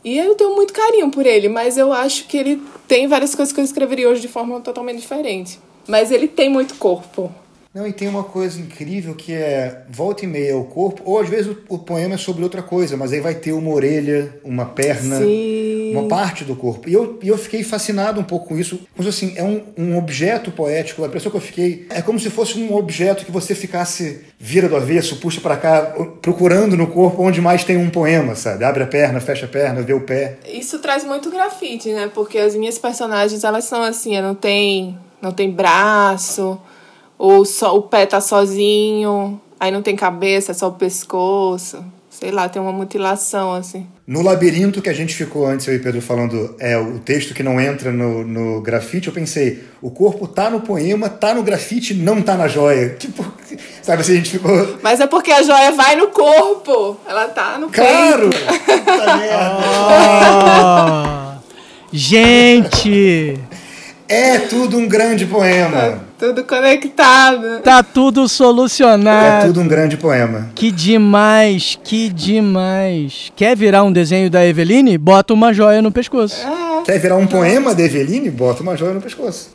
E 0.05 0.19
eu 0.19 0.35
tenho 0.35 0.55
muito 0.55 0.73
carinho 0.73 1.11
por 1.11 1.25
ele, 1.25 1.49
mas 1.49 1.79
eu 1.79 1.93
acho 1.93 2.27
que 2.27 2.37
ele 2.37 2.63
tem 2.89 3.07
várias 3.07 3.35
coisas 3.35 3.53
que 3.53 3.61
eu 3.61 3.65
escreveria 3.65 4.09
hoje 4.09 4.21
de 4.21 4.29
forma 4.29 4.61
totalmente 4.61 5.01
diferente. 5.01 5.59
Mas 5.87 6.11
ele 6.11 6.27
tem 6.27 6.49
muito 6.49 6.75
corpo. 6.75 7.33
Não, 7.75 7.87
e 7.87 7.93
tem 7.93 8.07
uma 8.07 8.23
coisa 8.23 8.61
incrível 8.61 9.15
que 9.15 9.33
é 9.33 9.85
volta 9.89 10.27
e 10.27 10.29
meia 10.29 10.59
o 10.59 10.65
corpo, 10.65 11.03
ou 11.07 11.19
às 11.19 11.29
vezes 11.29 11.47
o, 11.47 11.57
o 11.71 11.79
poema 11.79 12.17
é 12.17 12.19
sobre 12.19 12.43
outra 12.43 12.63
coisa, 12.63 12.99
mas 12.99 13.13
aí 13.13 13.21
vai 13.21 13.35
ter 13.35 13.53
uma 13.53 13.71
orelha, 13.71 14.31
uma 14.45 14.67
perna, 14.67 15.19
Sim. 15.19 15.93
uma 15.93 16.07
parte 16.07 16.45
do 16.45 16.55
corpo. 16.55 16.87
E 16.87 16.93
eu, 16.93 17.19
e 17.23 17.29
eu 17.29 17.39
fiquei 17.39 17.65
fascinado 17.65 18.21
um 18.21 18.25
pouco 18.25 18.49
com 18.49 18.59
isso. 18.59 18.79
Se, 19.01 19.09
assim, 19.09 19.33
é 19.37 19.43
um, 19.43 19.63
um 19.79 19.97
objeto 19.97 20.51
poético. 20.51 21.03
A 21.03 21.07
impressão 21.07 21.31
que 21.31 21.37
eu 21.39 21.41
fiquei 21.41 21.87
é 21.89 22.03
como 22.03 22.21
se 22.21 22.29
fosse 22.29 22.59
um 22.59 22.75
objeto 22.75 23.25
que 23.25 23.33
você 23.33 23.55
ficasse 23.55 24.21
vira 24.39 24.69
do 24.69 24.77
avesso, 24.77 25.17
puxa 25.17 25.41
pra 25.41 25.57
cá, 25.57 25.95
procurando 26.21 26.77
no 26.77 26.89
corpo 26.89 27.23
onde 27.23 27.41
mais 27.41 27.65
tem 27.65 27.79
um 27.79 27.89
poema, 27.89 28.35
sabe? 28.35 28.65
Abre 28.65 28.83
a 28.83 28.87
perna, 28.87 29.19
fecha 29.19 29.47
a 29.47 29.49
perna, 29.49 29.81
vê 29.81 29.95
o 29.95 30.01
pé. 30.01 30.37
Isso 30.47 30.79
traz 30.79 31.05
muito 31.05 31.31
grafite, 31.31 31.91
né? 31.91 32.11
Porque 32.13 32.37
as 32.37 32.55
minhas 32.55 32.79
personagens, 32.79 33.45
elas 33.45 33.65
são 33.65 33.83
assim, 33.83 34.21
não 34.21 34.35
tem, 34.35 34.99
não 35.23 35.33
tem 35.33 35.51
braço, 35.51 36.61
ou 37.23 37.45
só 37.45 37.77
o 37.77 37.83
pé 37.83 38.05
tá 38.05 38.21
sozinho, 38.21 39.41
aí 39.61 39.71
não 39.71 39.81
tem 39.81 39.95
cabeça, 39.95 40.51
é 40.51 40.55
só 40.55 40.67
o 40.67 40.73
pescoço. 40.73 41.85
Sei 42.11 42.33
lá, 42.33 42.49
tem 42.49 42.61
uma 42.61 42.73
mutilação, 42.73 43.55
assim. 43.55 43.87
No 44.05 44.23
labirinto 44.23 44.83
que 44.83 44.89
a 44.89 44.93
gente 44.93 45.15
ficou 45.15 45.47
antes, 45.47 45.69
eu 45.69 45.75
e 45.75 45.79
Pedro 45.79 46.03
falando, 46.03 46.57
é 46.59 46.77
o 46.77 46.99
texto 46.99 47.33
que 47.33 47.45
não 47.45 47.61
entra 47.61 47.93
no, 47.93 48.25
no 48.25 48.61
grafite, 48.61 49.07
eu 49.07 49.15
pensei, 49.15 49.63
o 49.81 49.89
corpo 49.89 50.27
tá 50.27 50.51
no 50.51 50.63
poema, 50.63 51.09
tá 51.09 51.33
no 51.33 51.45
grafite, 51.45 51.95
não 51.95 52.21
tá 52.21 52.37
na 52.37 52.49
joia. 52.49 52.89
Tipo, 52.99 53.25
sabe 53.81 54.03
assim, 54.03 54.15
a 54.15 54.17
gente 54.17 54.31
ficou. 54.31 54.79
Mas 54.83 54.99
é 54.99 55.07
porque 55.07 55.31
a 55.31 55.45
joia 55.45 55.71
vai 55.71 55.95
no 55.95 56.09
corpo, 56.09 56.99
ela 57.07 57.29
tá 57.29 57.57
no 57.57 57.69
Claro! 57.69 58.31
peito. 58.35 58.45
Merda. 58.85 59.59
Ah, 60.59 61.39
gente! 61.93 63.39
É 64.09 64.41
tudo 64.41 64.77
um 64.77 64.89
grande 64.89 65.25
poema. 65.25 66.05
Tudo 66.23 66.45
conectado. 66.45 67.63
Tá 67.65 67.83
tudo 67.83 68.29
solucionado. 68.29 69.43
É 69.43 69.47
tudo 69.49 69.61
um 69.61 69.67
grande 69.67 69.97
poema. 69.97 70.53
Que 70.55 70.71
demais, 70.71 71.77
que 71.83 72.09
demais. 72.11 73.33
Quer 73.35 73.57
virar 73.57 73.83
um 73.83 73.91
desenho 73.91 74.31
da 74.31 74.47
Eveline? 74.47 74.97
Bota 74.97 75.35
uma 75.35 75.53
joia 75.53 75.83
no 75.83 75.91
pescoço. 75.91 76.47
Quer 76.85 77.01
virar 77.01 77.17
um 77.17 77.27
poema 77.27 77.75
de 77.75 77.83
Eveline? 77.83 78.31
Bota 78.31 78.63
uma 78.63 78.77
joia 78.77 78.95
no 78.95 79.01
pescoço. 79.01 79.51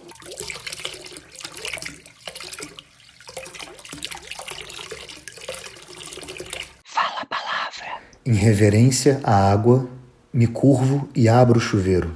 Em 8.26 8.34
reverência 8.34 9.22
à 9.24 9.50
água, 9.50 9.88
me 10.34 10.48
curvo 10.48 11.08
e 11.16 11.30
abro 11.30 11.60
o 11.60 11.62
chuveiro. 11.62 12.12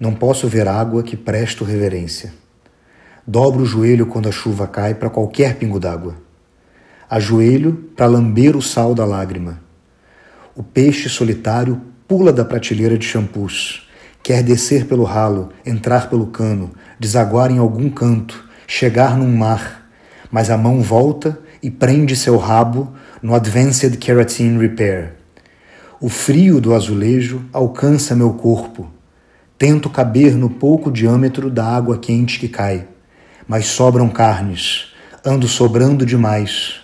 Não 0.00 0.14
posso 0.14 0.48
ver 0.48 0.66
água 0.66 1.02
que 1.02 1.14
presto 1.14 1.62
reverência. 1.62 2.39
Dobro 3.26 3.62
o 3.62 3.66
joelho 3.66 4.06
quando 4.06 4.28
a 4.28 4.32
chuva 4.32 4.66
cai 4.66 4.94
para 4.94 5.10
qualquer 5.10 5.56
pingo 5.56 5.78
d'água. 5.78 6.16
Ajoelho 7.08 7.90
para 7.94 8.06
lamber 8.06 8.56
o 8.56 8.62
sal 8.62 8.94
da 8.94 9.04
lágrima. 9.04 9.60
O 10.56 10.62
peixe 10.62 11.08
solitário 11.08 11.80
pula 12.08 12.32
da 12.32 12.44
prateleira 12.44 12.96
de 12.96 13.04
shampoos. 13.04 13.88
Quer 14.22 14.42
descer 14.42 14.86
pelo 14.86 15.04
ralo, 15.04 15.50
entrar 15.64 16.08
pelo 16.08 16.26
cano, 16.26 16.72
desaguar 16.98 17.50
em 17.50 17.58
algum 17.58 17.90
canto, 17.90 18.48
chegar 18.66 19.16
num 19.16 19.34
mar. 19.36 19.90
Mas 20.30 20.50
a 20.50 20.56
mão 20.56 20.80
volta 20.80 21.38
e 21.62 21.70
prende 21.70 22.16
seu 22.16 22.36
rabo 22.36 22.92
no 23.22 23.34
Advanced 23.34 23.96
Keratin 23.98 24.58
Repair. 24.58 25.14
O 26.00 26.08
frio 26.08 26.60
do 26.60 26.74
azulejo 26.74 27.44
alcança 27.52 28.16
meu 28.16 28.32
corpo. 28.32 28.90
Tento 29.58 29.90
caber 29.90 30.34
no 30.34 30.48
pouco 30.48 30.90
diâmetro 30.90 31.50
da 31.50 31.66
água 31.66 31.98
quente 31.98 32.38
que 32.38 32.48
cai, 32.48 32.88
mas 33.50 33.66
sobram 33.66 34.08
carnes. 34.08 34.92
Ando 35.26 35.48
sobrando 35.48 36.06
demais. 36.06 36.76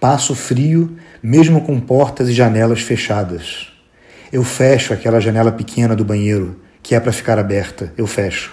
Passo 0.00 0.34
frio, 0.34 0.96
mesmo 1.22 1.60
com 1.60 1.78
portas 1.78 2.28
e 2.28 2.32
janelas 2.32 2.80
fechadas. 2.80 3.68
Eu 4.32 4.42
fecho 4.42 4.92
aquela 4.92 5.20
janela 5.20 5.52
pequena 5.52 5.94
do 5.94 6.04
banheiro, 6.04 6.60
que 6.82 6.96
é 6.96 7.00
para 7.00 7.12
ficar 7.12 7.38
aberta, 7.38 7.94
eu 7.96 8.08
fecho. 8.08 8.52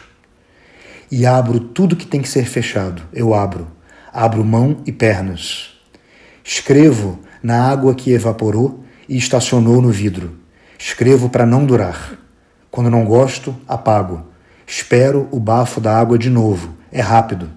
E 1.10 1.26
abro 1.26 1.60
tudo 1.60 1.96
que 1.96 2.06
tem 2.06 2.22
que 2.22 2.30
ser 2.30 2.46
fechado, 2.46 3.02
eu 3.12 3.34
abro. 3.34 3.68
Abro 4.14 4.46
mão 4.46 4.78
e 4.86 4.92
pernas. 4.92 5.72
Escrevo 6.44 7.22
na 7.42 7.72
água 7.72 7.96
que 7.96 8.12
evaporou 8.12 8.86
e 9.08 9.18
estacionou 9.18 9.82
no 9.82 9.90
vidro. 9.90 10.38
Escrevo 10.78 11.28
para 11.28 11.48
não 11.48 11.66
durar. 11.66 12.12
Quando 12.70 12.92
não 12.92 13.04
gosto, 13.04 13.56
apago. 13.68 14.28
Espero 14.68 15.28
o 15.32 15.40
bafo 15.40 15.82
da 15.82 15.98
água 15.98 16.16
de 16.16 16.30
novo. 16.30 16.78
É 16.92 17.02
rápido. 17.02 17.50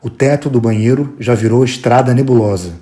O 0.00 0.10
teto 0.10 0.50
do 0.50 0.60
banheiro 0.60 1.14
já 1.20 1.34
virou 1.34 1.64
estrada 1.64 2.14
nebulosa. 2.14 2.72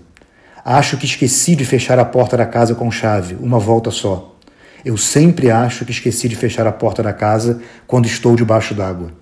Acho 0.64 0.96
que 0.96 1.04
esqueci 1.04 1.56
de 1.56 1.64
fechar 1.64 1.98
a 1.98 2.04
porta 2.04 2.36
da 2.36 2.46
casa 2.46 2.74
com 2.74 2.90
chave, 2.90 3.36
uma 3.40 3.58
volta 3.58 3.90
só. 3.90 4.36
Eu 4.84 4.96
sempre 4.96 5.50
acho 5.50 5.84
que 5.84 5.90
esqueci 5.90 6.28
de 6.28 6.36
fechar 6.36 6.66
a 6.66 6.72
porta 6.72 7.02
da 7.02 7.12
casa 7.12 7.60
quando 7.86 8.06
estou 8.06 8.34
debaixo 8.36 8.74
d'água. 8.74 9.12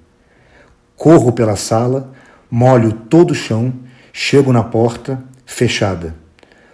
Corro 0.96 1.32
pela 1.32 1.56
sala, 1.56 2.12
molho 2.50 2.92
todo 2.92 3.32
o 3.32 3.34
chão, 3.34 3.72
chego 4.12 4.52
na 4.52 4.62
porta, 4.62 5.22
fechada. 5.44 6.14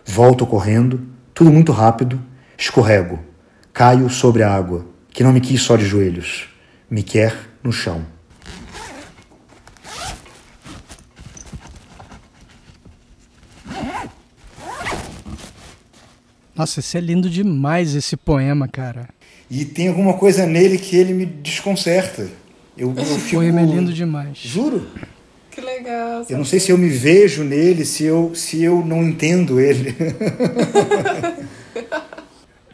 Volto 0.04 0.46
correndo, 0.46 1.00
tudo 1.32 1.50
muito 1.50 1.72
rápido, 1.72 2.20
escorrego, 2.58 3.18
caio 3.72 4.10
sobre 4.10 4.42
a 4.42 4.54
água, 4.54 4.84
que 5.10 5.22
não 5.24 5.32
me 5.32 5.40
quis 5.40 5.62
só 5.62 5.76
de 5.76 5.86
joelhos, 5.86 6.48
me 6.90 7.02
quer 7.02 7.34
no 7.62 7.72
chão. 7.72 8.13
Nossa, 16.54 16.80
esse 16.80 16.96
é 16.96 17.00
lindo 17.00 17.28
demais 17.28 17.94
esse 17.94 18.16
poema, 18.16 18.68
cara. 18.68 19.08
E 19.50 19.64
tem 19.64 19.88
alguma 19.88 20.14
coisa 20.14 20.46
nele 20.46 20.78
que 20.78 20.96
ele 20.96 21.12
me 21.12 21.26
desconcerta. 21.26 22.28
Eu, 22.76 22.92
eu 22.96 23.02
Esse 23.02 23.18
fico... 23.20 23.36
poema 23.36 23.60
é 23.60 23.64
lindo 23.64 23.92
demais. 23.92 24.38
Juro. 24.38 24.86
Que 25.50 25.60
legal. 25.60 26.26
Eu 26.28 26.38
não 26.38 26.44
sei 26.44 26.58
se 26.58 26.72
eu 26.72 26.78
me 26.78 26.88
vejo 26.88 27.44
nele, 27.44 27.84
se 27.84 28.04
eu, 28.04 28.34
se 28.34 28.62
eu 28.62 28.84
não 28.84 29.04
entendo 29.04 29.60
ele. 29.60 29.94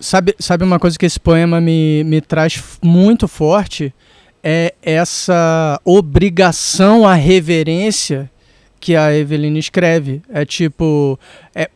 Sabe, 0.02 0.34
sabe 0.38 0.64
uma 0.64 0.78
coisa 0.78 0.98
que 0.98 1.04
esse 1.04 1.20
poema 1.20 1.60
me, 1.60 2.02
me 2.04 2.22
traz 2.22 2.62
muito 2.82 3.28
forte? 3.28 3.92
É 4.42 4.72
essa 4.82 5.78
obrigação 5.84 7.06
à 7.06 7.12
reverência 7.14 8.30
que 8.80 8.96
a 8.96 9.14
Eveline 9.14 9.58
escreve. 9.58 10.22
É 10.30 10.46
tipo. 10.46 11.18
É, 11.54 11.68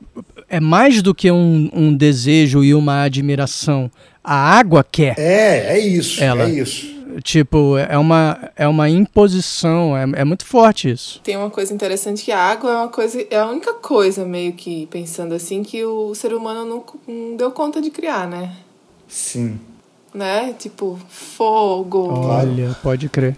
é 0.49 0.61
mais 0.61 1.03
do 1.03 1.15
que 1.15 1.31
um, 1.31 1.71
um 1.73 1.95
desejo 1.95 2.63
e 2.65 2.75
uma 2.75 3.03
admiração. 3.03 3.91
A 4.23 4.35
água 4.35 4.85
quer. 4.85 5.19
É, 5.19 5.77
é 5.77 5.79
isso, 5.79 6.23
Ela. 6.23 6.45
é 6.45 6.51
isso. 6.51 6.95
Tipo, 7.23 7.77
é 7.79 7.97
uma, 7.97 8.51
é 8.57 8.67
uma 8.67 8.89
imposição. 8.89 9.97
É, 9.97 10.03
é 10.21 10.25
muito 10.25 10.45
forte 10.45 10.91
isso. 10.91 11.21
Tem 11.23 11.37
uma 11.37 11.51
coisa 11.51 11.73
interessante 11.73 12.25
que 12.25 12.33
a 12.33 12.41
água 12.41 12.71
é 12.71 12.77
uma 12.77 12.89
coisa, 12.89 13.25
é 13.31 13.37
a 13.39 13.47
única 13.47 13.75
coisa 13.75 14.25
meio 14.25 14.53
que 14.55 14.87
pensando 14.87 15.33
assim 15.35 15.63
que 15.63 15.85
o 15.85 16.15
ser 16.15 16.33
humano 16.35 16.65
não, 16.65 16.85
não 17.07 17.37
deu 17.37 17.51
conta 17.53 17.81
de 17.81 17.91
criar, 17.91 18.27
né? 18.27 18.57
Sim. 19.07 19.61
Né? 20.13 20.55
Tipo 20.59 20.99
fogo, 21.09 22.09
Olha, 22.27 22.77
pode 22.83 23.09
crer. 23.09 23.37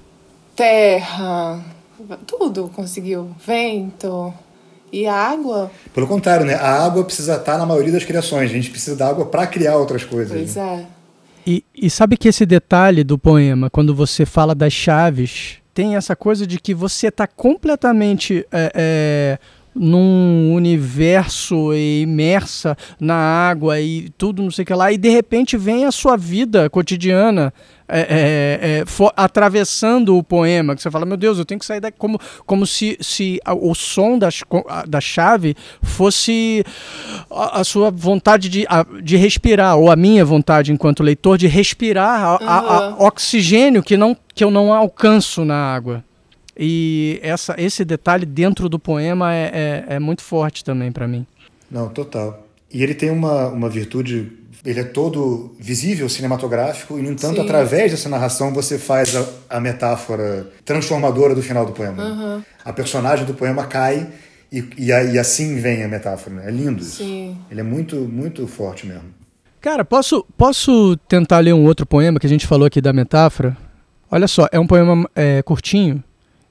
terra, 0.54 1.62
tudo 2.26 2.70
conseguiu, 2.74 3.28
vento 3.46 4.32
e 4.96 5.06
água. 5.06 5.70
Pelo 5.94 6.06
contrário, 6.06 6.46
né? 6.46 6.54
A 6.54 6.84
água 6.84 7.04
precisa 7.04 7.36
estar 7.36 7.58
na 7.58 7.66
maioria 7.66 7.92
das 7.92 8.04
criações. 8.04 8.50
A 8.50 8.54
gente 8.54 8.70
precisa 8.70 8.96
da 8.96 9.08
água 9.08 9.26
para 9.26 9.46
criar 9.46 9.76
outras 9.76 10.04
coisas. 10.04 10.32
Pois 10.32 10.56
né? 10.56 10.86
é. 10.92 10.96
E, 11.46 11.64
e 11.74 11.90
sabe 11.90 12.16
que 12.16 12.28
esse 12.28 12.44
detalhe 12.44 13.04
do 13.04 13.18
poema, 13.18 13.70
quando 13.70 13.94
você 13.94 14.24
fala 14.24 14.54
das 14.54 14.72
chaves, 14.72 15.58
tem 15.72 15.94
essa 15.94 16.16
coisa 16.16 16.46
de 16.46 16.58
que 16.58 16.74
você 16.74 17.08
está 17.08 17.26
completamente 17.26 18.44
é, 18.50 18.72
é, 18.74 19.38
num 19.78 20.52
universo 20.54 21.74
imersa 21.74 22.76
na 22.98 23.14
água 23.14 23.78
e 23.80 24.08
tudo, 24.16 24.42
não 24.42 24.50
sei 24.50 24.62
o 24.62 24.66
que 24.66 24.74
lá, 24.74 24.90
e 24.92 24.96
de 24.96 25.08
repente 25.10 25.56
vem 25.56 25.84
a 25.84 25.92
sua 25.92 26.16
vida 26.16 26.68
cotidiana 26.70 27.52
é, 27.88 28.00
é, 28.00 28.78
é, 28.80 28.84
fo- 28.86 29.12
atravessando 29.16 30.16
o 30.16 30.22
poema, 30.22 30.74
que 30.74 30.82
você 30.82 30.90
fala, 30.90 31.06
meu 31.06 31.16
Deus, 31.16 31.38
eu 31.38 31.44
tenho 31.44 31.60
que 31.60 31.64
sair 31.66 31.78
daqui, 31.78 31.96
como, 31.96 32.18
como 32.44 32.66
se, 32.66 32.96
se 33.00 33.38
a- 33.44 33.54
o 33.54 33.74
som 33.76 34.18
das, 34.18 34.40
da 34.88 35.00
chave 35.00 35.54
fosse 35.82 36.64
a, 37.30 37.60
a 37.60 37.64
sua 37.64 37.90
vontade 37.92 38.48
de, 38.48 38.66
a- 38.68 38.84
de 39.02 39.16
respirar, 39.16 39.76
ou 39.76 39.88
a 39.90 39.94
minha 39.94 40.24
vontade 40.24 40.72
enquanto 40.72 41.02
leitor 41.02 41.38
de 41.38 41.46
respirar 41.46 42.40
a- 42.42 42.58
Aham. 42.58 42.96
oxigênio 42.98 43.82
que, 43.84 43.96
não, 43.96 44.16
que 44.34 44.42
eu 44.42 44.50
não 44.50 44.72
alcanço 44.72 45.44
na 45.44 45.54
água. 45.56 46.02
E 46.58 47.20
essa, 47.22 47.54
esse 47.58 47.84
detalhe 47.84 48.24
dentro 48.24 48.68
do 48.68 48.78
poema 48.78 49.34
é, 49.34 49.84
é, 49.88 49.94
é 49.96 49.98
muito 49.98 50.22
forte 50.22 50.64
também 50.64 50.90
para 50.90 51.06
mim. 51.06 51.26
Não, 51.70 51.88
total. 51.88 52.46
E 52.72 52.82
ele 52.82 52.94
tem 52.94 53.10
uma, 53.10 53.48
uma 53.48 53.68
virtude, 53.68 54.32
ele 54.64 54.80
é 54.80 54.84
todo 54.84 55.54
visível, 55.58 56.08
cinematográfico, 56.08 56.98
e 56.98 57.02
no 57.02 57.10
entanto, 57.10 57.36
Sim. 57.36 57.42
através 57.42 57.90
dessa 57.90 58.08
narração, 58.08 58.52
você 58.52 58.78
faz 58.78 59.14
a, 59.14 59.56
a 59.56 59.60
metáfora 59.60 60.50
transformadora 60.64 61.34
do 61.34 61.42
final 61.42 61.66
do 61.66 61.72
poema. 61.72 62.02
Uhum. 62.02 62.42
A 62.64 62.72
personagem 62.72 63.26
do 63.26 63.34
poema 63.34 63.66
cai 63.66 64.08
e, 64.50 64.64
e, 64.78 64.88
e 64.88 65.18
assim 65.18 65.60
vem 65.60 65.84
a 65.84 65.88
metáfora. 65.88 66.36
né? 66.36 66.44
É 66.46 66.50
lindo 66.50 66.80
isso. 66.80 66.98
Sim. 66.98 67.36
Ele 67.50 67.60
é 67.60 67.64
muito, 67.64 67.96
muito 67.96 68.46
forte 68.46 68.86
mesmo. 68.86 69.14
Cara, 69.60 69.84
posso, 69.84 70.24
posso 70.36 70.96
tentar 71.08 71.40
ler 71.40 71.52
um 71.52 71.64
outro 71.64 71.84
poema 71.84 72.20
que 72.20 72.26
a 72.26 72.30
gente 72.30 72.46
falou 72.46 72.66
aqui 72.66 72.80
da 72.80 72.92
metáfora? 72.92 73.56
Olha 74.10 74.28
só, 74.28 74.46
é 74.52 74.60
um 74.60 74.66
poema 74.66 75.08
é, 75.14 75.42
curtinho 75.42 76.02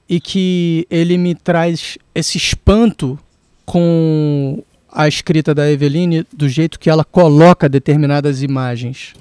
e 0.08 0.20
que 0.20 0.86
ele 0.90 1.18
me 1.18 1.34
traz 1.34 1.98
esse 2.14 2.38
espanto 2.38 3.18
com 3.64 4.62
a 4.90 5.08
escrita 5.08 5.54
da 5.54 5.70
Eveline 5.70 6.24
do 6.32 6.48
jeito 6.48 6.78
que 6.78 6.88
ela 6.88 7.04
coloca 7.04 7.68
determinadas 7.68 8.42
imagens. 8.42 9.14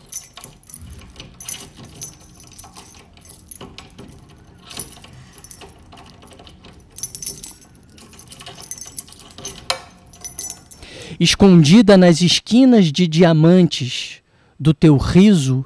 escondida 11.19 11.97
nas 11.97 12.21
esquinas 12.21 12.91
de 12.91 13.07
diamantes 13.07 14.21
do 14.59 14.73
teu 14.73 14.97
riso, 14.97 15.65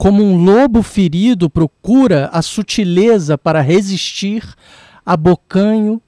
como 0.00 0.24
um 0.24 0.42
lobo 0.42 0.82
ferido 0.82 1.50
procura 1.50 2.30
a 2.32 2.40
sutileza 2.40 3.36
para 3.36 3.60
resistir, 3.60 4.42
abocanho 5.04 6.00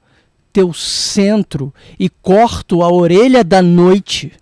teu 0.51 0.73
centro 0.73 1.75
e 1.99 2.09
corto 2.09 2.83
a 2.83 2.91
orelha 2.91 3.45
da 3.45 3.61
noite, 3.61 4.33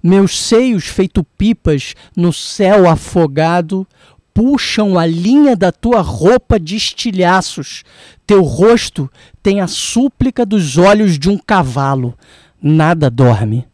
meus 0.00 0.38
seios 0.38 0.84
feito 0.86 1.24
pipas 1.36 1.96
no 2.16 2.32
céu 2.32 2.88
afogado, 2.88 3.84
puxam 4.32 4.96
a 4.96 5.06
linha 5.06 5.56
da 5.56 5.72
tua 5.72 6.02
roupa 6.02 6.60
de 6.60 6.76
estilhaços. 6.76 7.82
Teu 8.24 8.44
rosto 8.44 9.10
tem 9.42 9.60
a 9.60 9.66
súplica 9.66 10.46
dos 10.46 10.78
olhos 10.78 11.18
de 11.18 11.28
um 11.28 11.36
cavalo. 11.36 12.14
Nada 12.62 13.10
dorme. 13.10 13.69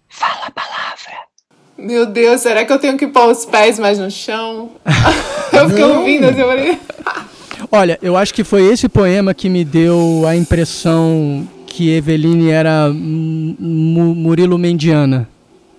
Meu 1.79 2.07
Deus, 2.07 2.41
será 2.41 2.65
que 2.65 2.73
eu 2.73 2.79
tenho 2.79 2.97
que 2.97 3.07
pôr 3.07 3.31
os 3.31 3.45
pés 3.45 3.79
mais 3.79 3.99
no 3.99 4.11
chão? 4.11 4.71
eu 5.53 5.69
fiquei 5.69 5.85
ouvindo 5.85 6.25
assim, 6.25 6.41
eu 6.41 6.49
falei... 6.49 6.79
Olha, 7.71 7.99
eu 8.03 8.17
acho 8.17 8.33
que 8.33 8.45
foi 8.45 8.63
esse 8.71 8.89
poema 8.89 9.35
que 9.35 9.49
me 9.49 9.65
deu 9.65 10.25
a 10.27 10.37
impressão 10.37 11.47
que 11.67 11.91
Eveline 11.91 12.51
era 12.51 12.91
Murilo 12.93 14.57
Mendiana. 14.57 15.29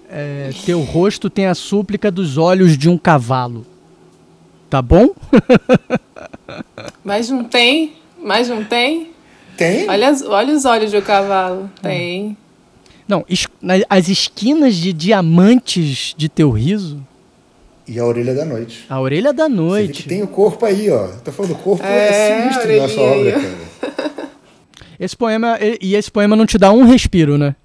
É, 0.10 0.52
teu 0.66 0.82
rosto 0.82 1.30
tem 1.30 1.48
a 1.48 1.56
súplica 1.56 2.12
dos 2.12 2.38
olhos 2.38 2.78
de 2.78 2.90
um 2.90 2.98
cavalo. 2.98 3.66
Tá 4.70 4.82
bom? 4.82 5.10
Mas 7.04 7.30
não 7.30 7.44
tem? 7.44 7.94
Mas 8.22 8.50
não 8.50 8.64
tem? 8.64 9.12
Tem? 9.56 9.90
Olha, 9.90 10.16
olha 10.28 10.54
os 10.54 10.66
olhos 10.66 10.92
de 10.92 10.98
um 10.98 11.02
cavalo. 11.02 11.70
Tem. 11.82 12.38
Não, 13.08 13.26
as 13.90 14.10
esquinas 14.10 14.76
de 14.76 14.92
diamantes 14.92 16.14
de 16.18 16.28
teu 16.28 16.52
riso. 16.52 17.02
E 17.88 17.98
a 18.00 18.06
orelha 18.06 18.36
da 18.36 18.44
noite. 18.44 18.86
A 18.90 19.00
orelha 19.00 19.32
da 19.32 19.48
noite. 19.48 20.08
tem 20.08 20.22
o 20.22 20.28
corpo 20.28 20.66
aí, 20.66 20.90
ó. 20.90 21.08
Tô 21.24 21.32
falando, 21.32 21.52
o 21.54 21.56
corpo 21.56 21.86
é, 21.86 22.08
é 22.10 22.42
sinistro 22.42 22.72
na 22.72 22.78
nossa 22.80 23.02
obra, 23.02 23.32
cara. 23.32 24.28
Esse 25.00 25.16
poema, 25.16 25.60
e 25.80 25.94
esse 25.94 26.10
poema 26.10 26.36
não 26.36 26.46
te 26.46 26.58
dá 26.58 26.72
um 26.72 26.84
respiro, 26.84 27.38
né? 27.38 27.56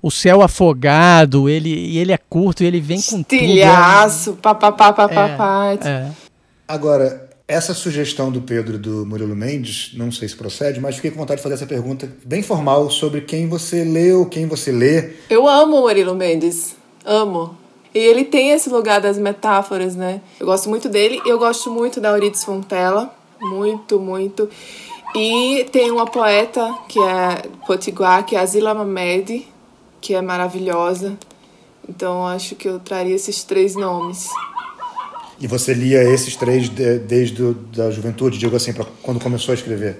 O 0.00 0.08
céu 0.08 0.40
afogado, 0.40 1.48
ele, 1.48 1.68
e 1.68 1.98
ele 1.98 2.12
é 2.12 2.16
curto, 2.16 2.62
e 2.62 2.66
ele 2.66 2.80
vem 2.80 3.02
com 3.02 3.24
tudo. 3.24 3.34
Estilhaço, 3.34 4.34
papapá, 4.34 4.92
papapá. 4.92 5.76
É, 5.84 5.88
é. 5.88 6.10
Agora, 6.68 7.28
essa 7.48 7.72
sugestão 7.72 8.30
do 8.30 8.42
Pedro 8.42 8.76
do 8.76 9.06
Murilo 9.06 9.36
Mendes, 9.36 9.92
não 9.94 10.10
sei 10.10 10.28
se 10.28 10.34
procede, 10.34 10.80
mas 10.80 10.96
fiquei 10.96 11.12
com 11.12 11.18
vontade 11.18 11.38
de 11.38 11.42
fazer 11.42 11.54
essa 11.54 11.66
pergunta 11.66 12.10
bem 12.24 12.42
formal 12.42 12.90
sobre 12.90 13.20
quem 13.20 13.48
você 13.48 13.84
leu, 13.84 14.26
quem 14.26 14.46
você 14.46 14.72
lê. 14.72 15.12
Eu 15.30 15.46
amo 15.46 15.76
o 15.76 15.80
Murilo 15.82 16.14
Mendes, 16.14 16.74
amo. 17.04 17.56
E 17.94 17.98
ele 17.98 18.24
tem 18.24 18.50
esse 18.50 18.68
lugar 18.68 19.00
das 19.00 19.16
metáforas, 19.16 19.94
né? 19.94 20.20
Eu 20.40 20.46
gosto 20.46 20.68
muito 20.68 20.88
dele 20.88 21.20
e 21.24 21.28
eu 21.28 21.38
gosto 21.38 21.70
muito 21.70 22.00
da 22.00 22.10
Euridice 22.10 22.44
Fontella, 22.44 23.14
muito, 23.40 24.00
muito. 24.00 24.50
E 25.14 25.66
tem 25.70 25.90
uma 25.90 26.04
poeta 26.04 26.74
que 26.88 26.98
é 26.98 27.42
potiguar, 27.64 28.26
que 28.26 28.34
é 28.34 28.40
a 28.40 28.44
Zila 28.44 28.74
Mamed, 28.74 29.46
que 30.00 30.14
é 30.14 30.20
maravilhosa. 30.20 31.16
Então 31.88 32.26
acho 32.26 32.56
que 32.56 32.68
eu 32.68 32.80
traria 32.80 33.14
esses 33.14 33.44
três 33.44 33.76
nomes. 33.76 34.28
E 35.40 35.46
você 35.46 35.74
lia 35.74 36.02
esses 36.02 36.34
três 36.36 36.68
de, 36.68 36.98
desde 36.98 37.54
a 37.78 37.90
juventude, 37.90 38.38
digo 38.38 38.56
assim, 38.56 38.72
pra 38.72 38.86
quando 39.02 39.20
começou 39.20 39.52
a 39.52 39.54
escrever? 39.54 39.98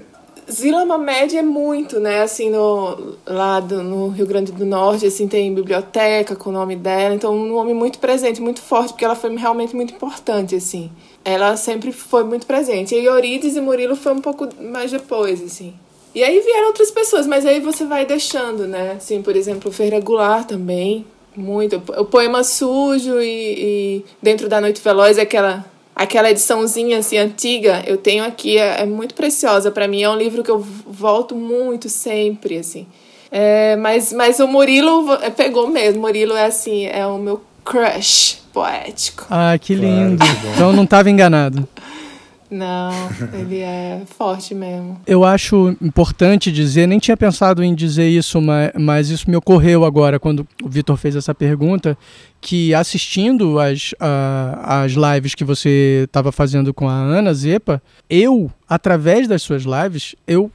Zila 0.50 0.84
Mamed 0.84 1.36
é 1.36 1.42
muito, 1.42 1.98
né? 1.98 2.22
Assim, 2.22 2.50
no, 2.50 3.16
lá 3.26 3.58
do, 3.58 3.82
no 3.82 4.08
Rio 4.08 4.26
Grande 4.26 4.52
do 4.52 4.64
Norte, 4.64 5.04
assim, 5.04 5.26
tem 5.26 5.52
biblioteca 5.52 6.36
com 6.36 6.50
o 6.50 6.52
nome 6.52 6.76
dela. 6.76 7.14
Então, 7.14 7.34
um 7.34 7.48
nome 7.48 7.74
muito 7.74 7.98
presente, 7.98 8.40
muito 8.40 8.62
forte, 8.62 8.92
porque 8.92 9.04
ela 9.04 9.16
foi 9.16 9.34
realmente 9.36 9.74
muito 9.74 9.92
importante, 9.94 10.54
assim. 10.54 10.90
Ela 11.24 11.56
sempre 11.56 11.90
foi 11.90 12.22
muito 12.22 12.46
presente. 12.46 12.94
E 12.94 13.04
Eurides 13.04 13.56
e 13.56 13.60
Murilo 13.60 13.96
foi 13.96 14.12
um 14.12 14.20
pouco 14.20 14.48
mais 14.62 14.92
depois, 14.92 15.42
assim. 15.42 15.74
E 16.14 16.22
aí 16.22 16.40
vieram 16.40 16.68
outras 16.68 16.92
pessoas, 16.92 17.26
mas 17.26 17.44
aí 17.44 17.60
você 17.60 17.84
vai 17.84 18.06
deixando, 18.06 18.66
né? 18.68 18.92
Assim, 18.92 19.20
por 19.20 19.34
exemplo, 19.34 19.72
Ferreira 19.72 20.00
Goulart 20.00 20.46
também, 20.46 21.04
muito. 21.36 21.82
O 21.98 22.04
poema 22.04 22.42
sujo 22.42 23.20
e, 23.20 23.24
e 24.02 24.04
Dentro 24.22 24.48
da 24.48 24.60
Noite 24.60 24.80
Veloz, 24.82 25.18
aquela 25.18 25.64
aquela 25.96 26.30
ediçãozinha 26.30 26.98
assim 26.98 27.16
antiga, 27.16 27.82
eu 27.86 27.96
tenho 27.96 28.22
aqui, 28.22 28.58
é, 28.58 28.82
é 28.82 28.86
muito 28.86 29.14
preciosa 29.14 29.70
para 29.70 29.88
mim. 29.88 30.02
É 30.02 30.10
um 30.10 30.16
livro 30.16 30.44
que 30.44 30.50
eu 30.50 30.60
volto 30.60 31.34
muito 31.34 31.88
sempre, 31.88 32.58
assim. 32.58 32.86
É, 33.30 33.76
mas, 33.76 34.12
mas 34.12 34.38
o 34.38 34.46
Murilo 34.46 35.14
é, 35.22 35.30
pegou 35.30 35.68
mesmo. 35.68 36.02
Murilo 36.02 36.34
é 36.34 36.44
assim, 36.44 36.86
é 36.86 37.06
o 37.06 37.16
meu 37.16 37.42
crush 37.64 38.38
poético. 38.52 39.26
Ah, 39.30 39.58
que 39.58 39.74
lindo. 39.74 40.18
Claro, 40.18 40.38
então 40.54 40.72
não 40.72 40.84
estava 40.84 41.10
enganado. 41.10 41.66
Não, 42.50 42.90
ele 43.32 43.58
é 43.60 44.02
forte 44.06 44.54
mesmo. 44.54 45.00
Eu 45.06 45.24
acho 45.24 45.76
importante 45.82 46.52
dizer, 46.52 46.86
nem 46.86 46.98
tinha 46.98 47.16
pensado 47.16 47.62
em 47.62 47.74
dizer 47.74 48.08
isso, 48.08 48.40
mas, 48.40 48.72
mas 48.78 49.10
isso 49.10 49.28
me 49.28 49.36
ocorreu 49.36 49.84
agora 49.84 50.18
quando 50.18 50.46
o 50.62 50.68
Vitor 50.68 50.96
fez 50.96 51.16
essa 51.16 51.34
pergunta, 51.34 51.96
que 52.40 52.74
assistindo 52.74 53.58
as, 53.58 53.92
uh, 53.92 54.58
as 54.62 54.92
lives 54.92 55.34
que 55.34 55.44
você 55.44 56.02
estava 56.04 56.30
fazendo 56.30 56.72
com 56.72 56.88
a 56.88 56.94
Ana 56.94 57.34
Zepa, 57.34 57.82
eu, 58.08 58.50
através 58.68 59.26
das 59.26 59.42
suas 59.42 59.64
lives, 59.64 60.14
eu 60.26 60.50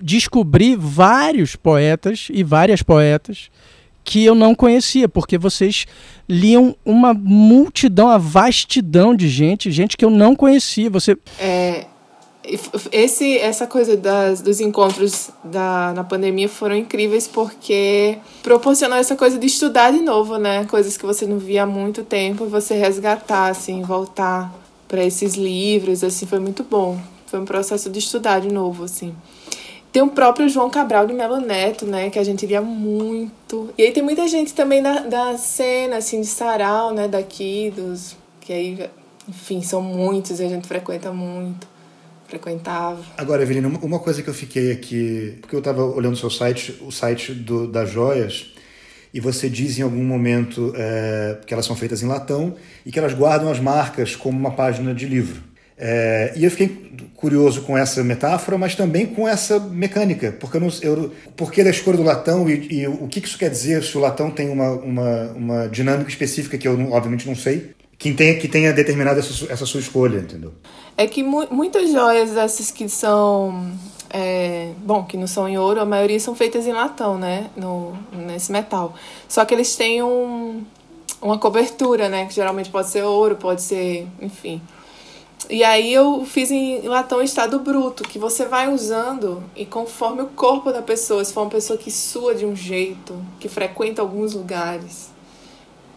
descobri 0.00 0.76
vários 0.76 1.56
poetas 1.56 2.28
e 2.30 2.42
várias 2.42 2.82
poetas 2.82 3.50
que 4.04 4.24
eu 4.24 4.34
não 4.34 4.54
conhecia, 4.54 5.08
porque 5.08 5.38
vocês 5.38 5.86
liam 6.28 6.74
uma 6.84 7.14
multidão, 7.14 8.08
a 8.08 8.18
vastidão 8.18 9.14
de 9.14 9.28
gente, 9.28 9.70
gente 9.70 9.96
que 9.96 10.04
eu 10.04 10.10
não 10.10 10.34
conhecia. 10.34 10.90
Você 10.90 11.16
é, 11.38 11.86
esse 12.90 13.38
essa 13.38 13.66
coisa 13.66 13.96
das, 13.96 14.40
dos 14.40 14.60
encontros 14.60 15.30
da, 15.44 15.92
na 15.94 16.02
pandemia 16.02 16.48
foram 16.48 16.74
incríveis 16.74 17.28
porque 17.28 18.18
proporcionou 18.42 18.98
essa 18.98 19.14
coisa 19.14 19.38
de 19.38 19.46
estudar 19.46 19.92
de 19.92 20.00
novo, 20.00 20.36
né? 20.36 20.64
Coisas 20.64 20.96
que 20.96 21.06
você 21.06 21.26
não 21.26 21.38
via 21.38 21.62
há 21.62 21.66
muito 21.66 22.02
tempo, 22.02 22.46
você 22.46 22.74
resgatar 22.74 23.48
assim, 23.48 23.82
voltar 23.82 24.52
para 24.88 25.04
esses 25.04 25.34
livros, 25.34 26.02
assim, 26.04 26.26
foi 26.26 26.38
muito 26.38 26.62
bom. 26.64 26.98
Foi 27.26 27.40
um 27.40 27.46
processo 27.46 27.88
de 27.88 27.98
estudar 27.98 28.40
de 28.40 28.52
novo, 28.52 28.84
assim. 28.84 29.14
Tem 29.92 30.02
o 30.02 30.08
próprio 30.08 30.48
João 30.48 30.70
Cabral 30.70 31.06
de 31.06 31.12
Melo 31.12 31.38
Neto, 31.38 31.84
né? 31.84 32.08
Que 32.08 32.18
a 32.18 32.24
gente 32.24 32.46
lia 32.46 32.62
muito. 32.62 33.70
E 33.76 33.82
aí 33.82 33.92
tem 33.92 34.02
muita 34.02 34.26
gente 34.26 34.54
também 34.54 34.82
da, 34.82 35.00
da 35.00 35.36
cena, 35.36 35.98
assim, 35.98 36.22
de 36.22 36.26
sarau, 36.26 36.94
né? 36.94 37.06
Daqui, 37.06 37.70
dos... 37.76 38.16
Que 38.40 38.52
aí, 38.52 38.90
enfim, 39.28 39.62
são 39.62 39.82
muitos 39.82 40.40
e 40.40 40.44
a 40.44 40.48
gente 40.48 40.66
frequenta 40.66 41.12
muito. 41.12 41.68
Frequentava. 42.26 43.02
Agora, 43.18 43.42
Evelina, 43.42 43.68
uma 43.82 43.98
coisa 43.98 44.22
que 44.22 44.30
eu 44.30 44.34
fiquei 44.34 44.72
aqui... 44.72 45.36
Porque 45.42 45.54
eu 45.54 45.58
estava 45.58 45.84
olhando 45.84 46.14
o 46.14 46.16
seu 46.16 46.30
site, 46.30 46.80
o 46.80 46.90
site 46.90 47.32
do, 47.34 47.66
das 47.66 47.90
joias... 47.90 48.50
E 49.14 49.20
você 49.20 49.46
diz 49.46 49.78
em 49.78 49.82
algum 49.82 50.02
momento 50.02 50.72
é, 50.74 51.36
que 51.46 51.52
elas 51.52 51.66
são 51.66 51.76
feitas 51.76 52.02
em 52.02 52.06
latão 52.06 52.54
e 52.86 52.90
que 52.90 52.98
elas 52.98 53.12
guardam 53.12 53.50
as 53.50 53.60
marcas 53.60 54.16
como 54.16 54.38
uma 54.38 54.52
página 54.52 54.94
de 54.94 55.04
livro. 55.04 55.42
É, 55.84 56.32
e 56.36 56.44
eu 56.44 56.50
fiquei 56.52 56.68
curioso 57.16 57.62
com 57.62 57.76
essa 57.76 58.04
metáfora, 58.04 58.56
mas 58.56 58.76
também 58.76 59.04
com 59.04 59.26
essa 59.26 59.58
mecânica, 59.58 60.30
porque 60.38 60.56
eu 60.56 60.60
não, 60.60 60.68
eu, 60.80 61.12
porque 61.36 61.64
da 61.64 61.70
escolha 61.70 61.96
do 61.96 62.04
latão 62.04 62.48
e, 62.48 62.82
e, 62.82 62.86
o 62.86 63.08
que 63.08 63.18
isso 63.18 63.36
quer 63.36 63.50
dizer 63.50 63.82
se 63.82 63.98
o 63.98 64.00
latão 64.00 64.30
tem 64.30 64.48
uma, 64.48 64.70
uma, 64.70 65.32
uma 65.32 65.66
dinâmica 65.66 66.08
específica 66.08 66.56
que 66.56 66.68
eu 66.68 66.78
não, 66.78 66.92
obviamente 66.92 67.26
não 67.26 67.34
sei, 67.34 67.72
que 67.98 68.14
tenha, 68.14 68.38
que 68.38 68.46
tenha 68.46 68.72
determinado 68.72 69.18
essa, 69.18 69.52
essa 69.52 69.66
sua 69.66 69.80
escolha, 69.80 70.20
entendeu? 70.20 70.52
É 70.96 71.08
que 71.08 71.20
mu 71.24 71.48
muitas 71.50 71.90
joias 71.90 72.30
dessas 72.30 72.70
que 72.70 72.88
são 72.88 73.72
é, 74.08 74.70
bom, 74.78 75.02
que 75.02 75.16
não 75.16 75.26
são 75.26 75.48
em 75.48 75.58
ouro, 75.58 75.80
a 75.80 75.84
maioria 75.84 76.20
são 76.20 76.36
feitas 76.36 76.64
em 76.64 76.72
latão, 76.72 77.18
né? 77.18 77.50
No, 77.56 77.92
nesse 78.12 78.52
metal. 78.52 78.94
Só 79.28 79.44
que 79.44 79.52
eles 79.52 79.74
têm 79.74 80.00
um, 80.00 80.62
uma 81.20 81.38
cobertura, 81.38 82.08
né? 82.08 82.26
Que 82.26 82.34
geralmente 82.34 82.70
pode 82.70 82.88
ser 82.88 83.02
ouro, 83.02 83.34
pode 83.34 83.62
ser, 83.62 84.06
enfim. 84.20 84.62
E 85.50 85.64
aí 85.64 85.92
eu 85.92 86.24
fiz 86.24 86.50
em 86.50 86.80
latão 86.82 87.22
estado 87.22 87.58
bruto, 87.58 88.04
que 88.04 88.18
você 88.18 88.44
vai 88.44 88.72
usando 88.72 89.42
e 89.56 89.66
conforme 89.66 90.22
o 90.22 90.26
corpo 90.28 90.72
da 90.72 90.82
pessoa, 90.82 91.24
se 91.24 91.32
for 91.32 91.42
uma 91.42 91.50
pessoa 91.50 91.78
que 91.78 91.90
sua 91.90 92.34
de 92.34 92.46
um 92.46 92.54
jeito, 92.54 93.14
que 93.40 93.48
frequenta 93.48 94.00
alguns 94.02 94.34
lugares, 94.34 95.10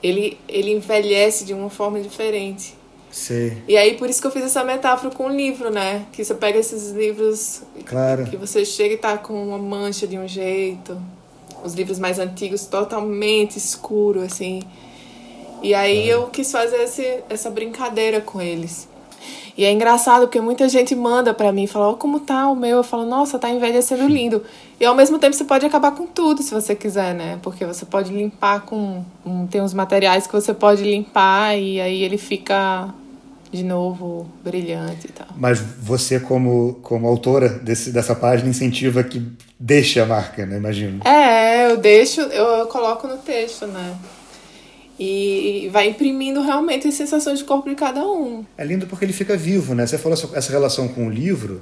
ele, 0.01 0.37
ele 0.47 0.71
envelhece 0.71 1.45
de 1.45 1.53
uma 1.53 1.69
forma 1.69 1.99
diferente. 1.99 2.75
Sim. 3.11 3.61
E 3.67 3.77
aí 3.77 3.95
por 3.97 4.09
isso 4.09 4.19
que 4.19 4.27
eu 4.27 4.31
fiz 4.31 4.43
essa 4.43 4.63
metáfora 4.63 5.13
com 5.13 5.27
o 5.27 5.29
livro, 5.29 5.69
né? 5.69 6.05
Que 6.11 6.23
você 6.23 6.35
pega 6.35 6.59
esses 6.59 6.91
livros 6.91 7.61
claro. 7.85 8.25
que 8.25 8.35
você 8.35 8.65
chega 8.65 8.95
e 8.95 8.97
tá 8.97 9.17
com 9.17 9.41
uma 9.41 9.57
mancha 9.57 10.05
de 10.05 10.17
um 10.17 10.27
jeito, 10.27 11.01
os 11.63 11.73
livros 11.73 11.97
mais 11.97 12.19
antigos 12.19 12.65
totalmente 12.65 13.57
escuro 13.57 14.21
assim. 14.21 14.61
E 15.63 15.73
aí 15.73 16.07
eu 16.07 16.27
quis 16.27 16.51
fazer 16.51 16.81
esse, 16.81 17.23
essa 17.29 17.49
brincadeira 17.49 18.19
com 18.19 18.41
eles. 18.41 18.87
E 19.57 19.63
é 19.63 19.71
engraçado 19.71 20.21
porque 20.23 20.41
muita 20.41 20.67
gente 20.67 20.93
manda 20.93 21.33
para 21.33 21.51
mim, 21.51 21.65
fala, 21.65 21.87
ó, 21.87 21.91
oh, 21.91 21.95
como 21.95 22.19
tá 22.19 22.49
o 22.49 22.55
meu? 22.55 22.77
Eu 22.77 22.83
falo, 22.83 23.05
nossa, 23.05 23.39
tá 23.39 23.49
envelhecendo 23.49 24.05
lindo. 24.07 24.43
E 24.79 24.85
ao 24.85 24.93
mesmo 24.93 25.17
tempo 25.17 25.33
você 25.33 25.45
pode 25.45 25.65
acabar 25.65 25.91
com 25.91 26.05
tudo 26.05 26.43
se 26.43 26.53
você 26.53 26.75
quiser, 26.75 27.13
né? 27.13 27.39
Porque 27.41 27.65
você 27.65 27.85
pode 27.85 28.11
limpar 28.11 28.61
com. 28.61 29.03
Tem 29.49 29.61
uns 29.61 29.73
materiais 29.73 30.27
que 30.27 30.33
você 30.33 30.53
pode 30.53 30.83
limpar 30.83 31.57
e 31.57 31.79
aí 31.79 32.03
ele 32.03 32.17
fica 32.17 32.93
de 33.49 33.63
novo 33.63 34.27
brilhante 34.43 35.07
e 35.07 35.11
tal. 35.11 35.27
Mas 35.37 35.59
você, 35.59 36.19
como, 36.19 36.77
como 36.83 37.07
autora 37.07 37.47
desse, 37.47 37.91
dessa 37.91 38.13
página, 38.13 38.49
incentiva 38.49 39.03
que 39.03 39.25
deixe 39.57 39.99
a 40.01 40.05
marca, 40.05 40.45
né? 40.45 40.57
Imagino. 40.57 41.01
É, 41.07 41.71
eu 41.71 41.77
deixo, 41.77 42.19
eu, 42.19 42.43
eu 42.43 42.65
coloco 42.67 43.07
no 43.07 43.17
texto, 43.17 43.65
né? 43.65 43.95
E 44.99 45.69
vai 45.71 45.87
imprimindo 45.89 46.41
realmente 46.41 46.87
as 46.87 46.93
sensações 46.93 47.39
de 47.39 47.45
corpo 47.45 47.69
de 47.69 47.75
cada 47.75 48.05
um. 48.05 48.45
É 48.57 48.63
lindo 48.63 48.87
porque 48.87 49.05
ele 49.05 49.13
fica 49.13 49.35
vivo, 49.35 49.75
né? 49.75 49.85
Você 49.85 49.97
falou 49.97 50.17
essa 50.33 50.51
relação 50.51 50.87
com 50.87 51.07
o 51.07 51.09
livro. 51.09 51.61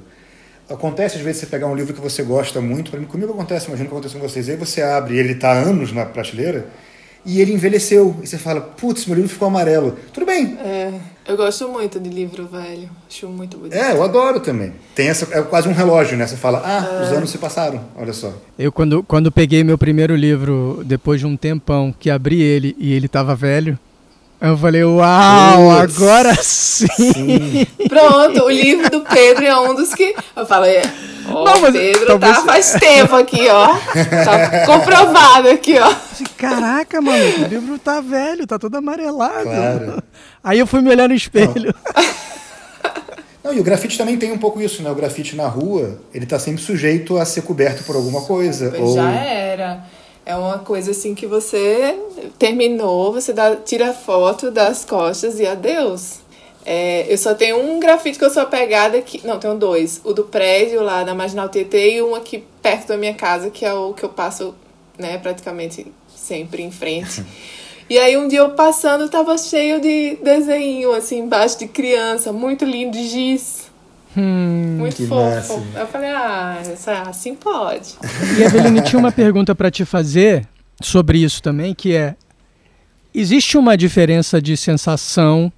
Acontece 0.68 1.16
às 1.16 1.22
vezes 1.22 1.40
você 1.42 1.46
pegar 1.46 1.66
um 1.66 1.74
livro 1.74 1.92
que 1.92 2.00
você 2.00 2.22
gosta 2.22 2.60
muito, 2.60 2.90
para 2.90 2.98
mim 2.98 3.06
comigo 3.06 3.32
acontece, 3.32 3.66
imagino 3.66 3.88
que 3.88 3.94
acontece 3.94 4.14
com 4.14 4.20
vocês. 4.20 4.48
Aí 4.48 4.56
você 4.56 4.80
abre, 4.80 5.18
ele 5.18 5.32
está 5.32 5.52
anos 5.52 5.92
na 5.92 6.06
prateleira 6.06 6.66
e 7.24 7.40
ele 7.40 7.52
envelheceu. 7.52 8.16
E 8.22 8.26
você 8.26 8.38
fala, 8.38 8.60
putz, 8.60 9.06
meu 9.06 9.16
livro 9.16 9.30
ficou 9.30 9.48
amarelo. 9.48 9.96
Tudo 10.12 10.26
bem. 10.26 10.56
É, 10.58 10.92
eu 11.26 11.36
gosto 11.36 11.68
muito 11.68 11.98
de 11.98 12.10
livro 12.10 12.46
velho. 12.46 12.88
Acho 13.08 13.28
muito 13.28 13.56
bonito. 13.56 13.74
É, 13.74 13.92
eu 13.92 14.02
adoro 14.02 14.40
também. 14.40 14.72
Tem 14.94 15.08
essa, 15.08 15.26
é 15.36 15.42
quase 15.42 15.68
um 15.68 15.72
relógio, 15.72 16.16
né? 16.16 16.26
Você 16.26 16.36
fala, 16.36 16.62
ah, 16.64 17.00
é. 17.00 17.02
os 17.02 17.12
anos 17.12 17.30
se 17.30 17.38
passaram, 17.38 17.80
olha 17.96 18.12
só. 18.12 18.32
Eu, 18.58 18.70
quando, 18.70 19.02
quando 19.02 19.32
peguei 19.32 19.64
meu 19.64 19.78
primeiro 19.78 20.14
livro, 20.14 20.82
depois 20.84 21.20
de 21.20 21.26
um 21.26 21.36
tempão, 21.36 21.94
que 21.98 22.10
abri 22.10 22.42
ele 22.42 22.76
e 22.78 22.92
ele 22.92 23.06
estava 23.06 23.34
velho, 23.34 23.78
eu 24.50 24.58
falei, 24.58 24.84
uau, 24.84 25.70
agora 25.70 26.34
sim. 26.36 26.86
sim. 26.86 27.66
Pronto, 27.88 28.44
o 28.44 28.50
livro 28.50 28.90
do 28.90 29.00
Pedro 29.02 29.44
é 29.44 29.58
um 29.58 29.74
dos 29.74 29.94
que. 29.94 30.14
Eu 30.36 30.46
falei, 30.46 30.82
ó, 31.28 31.42
oh, 31.42 31.72
Pedro 31.72 32.06
talvez... 32.06 32.36
tá 32.36 32.42
faz 32.44 32.72
tempo 32.72 33.14
aqui, 33.16 33.48
ó. 33.48 33.76
Tá 34.24 34.66
comprovado 34.66 35.48
aqui, 35.48 35.78
ó. 35.78 35.94
Caraca, 36.36 37.00
mano, 37.00 37.44
o 37.44 37.48
livro 37.48 37.78
tá 37.78 38.00
velho, 38.00 38.46
tá 38.46 38.58
todo 38.58 38.74
amarelado. 38.76 39.44
Claro. 39.44 40.02
Aí 40.42 40.58
eu 40.58 40.66
fui 40.66 40.80
me 40.80 40.90
olhar 40.90 41.08
no 41.08 41.14
espelho. 41.14 41.74
Não. 41.94 42.04
Não, 43.44 43.52
e 43.52 43.60
o 43.60 43.62
grafite 43.62 43.98
também 43.98 44.16
tem 44.16 44.32
um 44.32 44.38
pouco 44.38 44.58
isso, 44.58 44.82
né? 44.82 44.90
O 44.90 44.94
grafite 44.94 45.36
na 45.36 45.46
rua, 45.46 46.00
ele 46.14 46.24
tá 46.24 46.38
sempre 46.38 46.62
sujeito 46.62 47.18
a 47.18 47.26
ser 47.26 47.42
coberto 47.42 47.84
por 47.84 47.94
alguma 47.94 48.22
coisa. 48.22 48.70
Já 48.70 48.82
ou... 48.82 48.98
era. 48.98 49.84
É 50.26 50.34
uma 50.34 50.58
coisa 50.58 50.92
assim 50.92 51.14
que 51.14 51.26
você 51.26 51.98
terminou, 52.38 53.12
você 53.12 53.32
dá, 53.32 53.54
tira 53.56 53.92
foto 53.92 54.50
das 54.50 54.84
costas 54.84 55.38
e 55.38 55.46
adeus. 55.46 56.20
É, 56.64 57.12
eu 57.12 57.18
só 57.18 57.34
tenho 57.34 57.58
um 57.58 57.78
grafite 57.78 58.18
que 58.18 58.24
eu 58.24 58.30
sou 58.30 58.42
apegada 58.42 58.96
aqui. 58.96 59.20
Não, 59.24 59.38
tenho 59.38 59.54
dois. 59.54 60.00
O 60.02 60.14
do 60.14 60.24
prédio 60.24 60.82
lá 60.82 61.04
da 61.04 61.14
Marginal 61.14 61.48
TT 61.48 61.96
e 61.96 62.02
um 62.02 62.14
aqui 62.14 62.42
perto 62.62 62.88
da 62.88 62.96
minha 62.96 63.14
casa, 63.14 63.50
que 63.50 63.66
é 63.66 63.74
o 63.74 63.92
que 63.92 64.02
eu 64.02 64.08
passo, 64.08 64.54
né, 64.98 65.18
praticamente 65.18 65.86
sempre 66.16 66.62
em 66.62 66.70
frente. 66.70 67.24
E 67.86 67.98
aí 67.98 68.16
um 68.16 68.26
dia 68.26 68.38
eu 68.38 68.48
passando, 68.52 69.10
tava 69.10 69.36
cheio 69.36 69.78
de 69.78 70.16
desenho, 70.22 70.92
assim, 70.92 71.18
embaixo 71.18 71.58
de 71.58 71.68
criança, 71.68 72.32
muito 72.32 72.64
lindo, 72.64 72.96
de 72.96 73.06
giz. 73.06 73.70
Hum, 74.16 74.76
muito 74.78 75.06
fofo. 75.06 75.58
Massa. 75.58 75.62
Eu 75.76 75.86
falei, 75.86 76.10
ah, 76.10 76.62
assim 77.06 77.34
pode. 77.34 77.94
E 78.38 78.42
Eveline, 78.42 78.80
tinha 78.82 78.98
uma 78.98 79.12
pergunta 79.12 79.54
para 79.54 79.70
te 79.70 79.84
fazer 79.84 80.46
sobre 80.80 81.18
isso 81.18 81.42
também, 81.42 81.74
que 81.74 81.94
é: 81.94 82.14
existe 83.14 83.58
uma 83.58 83.76
diferença 83.76 84.40
de 84.40 84.56
sensação 84.56 85.52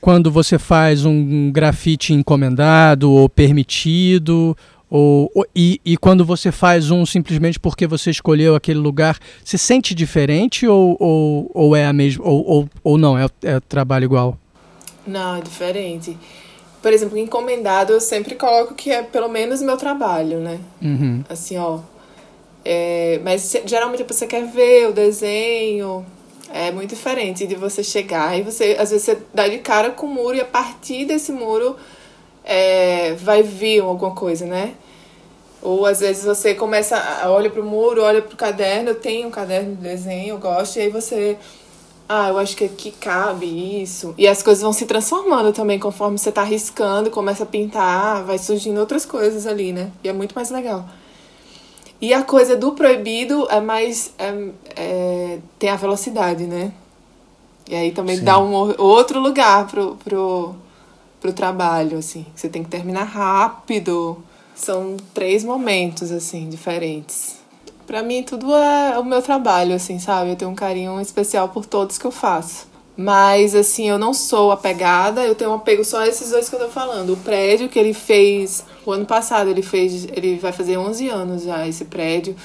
quando 0.00 0.32
você 0.32 0.58
faz 0.58 1.04
um 1.04 1.50
grafite 1.52 2.12
encomendado 2.12 3.10
ou 3.10 3.28
permitido? 3.28 4.56
Ou, 4.90 5.30
ou 5.34 5.46
e, 5.56 5.80
e, 5.84 5.96
quando 5.96 6.22
você 6.22 6.52
faz 6.52 6.90
um 6.90 7.06
simplesmente 7.06 7.58
porque 7.58 7.86
você 7.86 8.10
escolheu 8.10 8.54
aquele 8.54 8.78
lugar, 8.78 9.16
se 9.42 9.56
sente 9.56 9.94
diferente 9.94 10.66
ou, 10.66 10.96
ou, 11.00 11.50
ou 11.54 11.76
é 11.76 11.86
a 11.86 11.92
mesma 11.94 12.22
ou, 12.26 12.44
ou, 12.46 12.68
ou 12.84 12.98
não 12.98 13.16
é, 13.16 13.26
é 13.42 13.58
trabalho 13.60 14.04
igual? 14.04 14.36
Não, 15.06 15.36
é 15.36 15.40
diferente. 15.40 16.18
Por 16.82 16.92
exemplo, 16.92 17.16
encomendado 17.16 17.92
eu 17.92 18.00
sempre 18.00 18.34
coloco 18.34 18.74
que 18.74 18.90
é 18.90 19.02
pelo 19.02 19.28
menos 19.28 19.62
meu 19.62 19.76
trabalho, 19.76 20.40
né? 20.40 20.58
Uhum. 20.82 21.24
Assim, 21.28 21.56
ó. 21.56 21.78
É, 22.64 23.20
mas 23.24 23.56
geralmente 23.64 24.02
você 24.02 24.26
quer 24.26 24.44
ver 24.46 24.88
o 24.88 24.92
desenho. 24.92 26.04
É 26.52 26.70
muito 26.70 26.90
diferente 26.90 27.46
de 27.46 27.54
você 27.54 27.82
chegar 27.82 28.38
e 28.38 28.42
você, 28.42 28.76
às 28.78 28.90
vezes, 28.90 29.06
você 29.06 29.18
dá 29.32 29.48
de 29.48 29.58
cara 29.58 29.90
com 29.90 30.06
o 30.06 30.10
muro 30.10 30.36
e 30.36 30.40
a 30.40 30.44
partir 30.44 31.06
desse 31.06 31.32
muro 31.32 31.76
é, 32.44 33.14
vai 33.14 33.42
vir 33.42 33.80
alguma 33.80 34.14
coisa, 34.14 34.44
né? 34.44 34.74
Ou 35.62 35.86
às 35.86 36.00
vezes 36.00 36.24
você 36.24 36.54
começa, 36.54 37.00
olha 37.26 37.48
para 37.48 37.62
o 37.62 37.64
muro, 37.64 38.02
olha 38.02 38.20
para 38.20 38.34
o 38.34 38.36
caderno, 38.36 38.90
eu 38.90 38.94
tenho 38.96 39.28
um 39.28 39.30
caderno 39.30 39.76
de 39.76 39.80
desenho, 39.80 40.34
eu 40.34 40.38
gosto, 40.38 40.76
e 40.76 40.82
aí 40.82 40.88
você 40.90 41.38
ah, 42.14 42.28
eu 42.28 42.36
acho 42.36 42.54
que 42.54 42.64
aqui 42.64 42.90
cabe 42.90 43.46
isso. 43.82 44.14
E 44.18 44.28
as 44.28 44.42
coisas 44.42 44.62
vão 44.62 44.72
se 44.72 44.84
transformando 44.84 45.50
também 45.50 45.78
conforme 45.78 46.18
você 46.18 46.30
tá 46.30 46.42
riscando, 46.42 47.10
começa 47.10 47.44
a 47.44 47.46
pintar, 47.46 48.22
vai 48.22 48.36
surgindo 48.36 48.78
outras 48.78 49.06
coisas 49.06 49.46
ali, 49.46 49.72
né? 49.72 49.90
E 50.04 50.10
é 50.10 50.12
muito 50.12 50.34
mais 50.34 50.50
legal. 50.50 50.86
E 52.02 52.12
a 52.12 52.22
coisa 52.22 52.54
do 52.54 52.72
proibido 52.72 53.46
é 53.48 53.62
mais. 53.62 54.12
É, 54.18 54.48
é, 54.76 55.38
tem 55.58 55.70
a 55.70 55.76
velocidade, 55.76 56.44
né? 56.44 56.70
E 57.66 57.74
aí 57.74 57.92
também 57.92 58.18
Sim. 58.18 58.24
dá 58.24 58.38
um 58.38 58.52
outro 58.78 59.18
lugar 59.18 59.66
pro, 59.68 59.96
pro, 60.04 60.54
pro 61.18 61.32
trabalho, 61.32 61.96
assim. 61.96 62.26
Você 62.34 62.46
tem 62.46 62.62
que 62.62 62.68
terminar 62.68 63.04
rápido. 63.04 64.22
São 64.54 64.98
três 65.14 65.44
momentos, 65.44 66.12
assim, 66.12 66.50
diferentes. 66.50 67.41
Para 67.86 68.02
mim, 68.02 68.22
tudo 68.22 68.54
é 68.54 68.98
o 68.98 69.04
meu 69.04 69.20
trabalho, 69.20 69.74
assim, 69.74 69.98
sabe? 69.98 70.30
Eu 70.30 70.36
tenho 70.36 70.50
um 70.50 70.54
carinho 70.54 71.00
especial 71.00 71.48
por 71.48 71.66
todos 71.66 71.98
que 71.98 72.04
eu 72.04 72.10
faço. 72.10 72.66
Mas, 72.96 73.54
assim, 73.54 73.88
eu 73.88 73.98
não 73.98 74.12
sou 74.12 74.52
apegada, 74.52 75.24
eu 75.24 75.34
tenho 75.34 75.50
um 75.50 75.54
apego 75.54 75.84
só 75.84 76.00
a 76.00 76.08
esses 76.08 76.30
dois 76.30 76.48
que 76.48 76.54
eu 76.54 76.60
tô 76.60 76.68
falando. 76.68 77.14
O 77.14 77.16
prédio 77.16 77.68
que 77.68 77.78
ele 77.78 77.94
fez, 77.94 78.64
o 78.84 78.92
ano 78.92 79.06
passado, 79.06 79.48
ele 79.48 79.62
fez, 79.62 80.06
ele 80.12 80.38
vai 80.38 80.52
fazer 80.52 80.76
11 80.76 81.08
anos 81.08 81.42
já, 81.42 81.66
esse 81.66 81.86
prédio. 81.86 82.36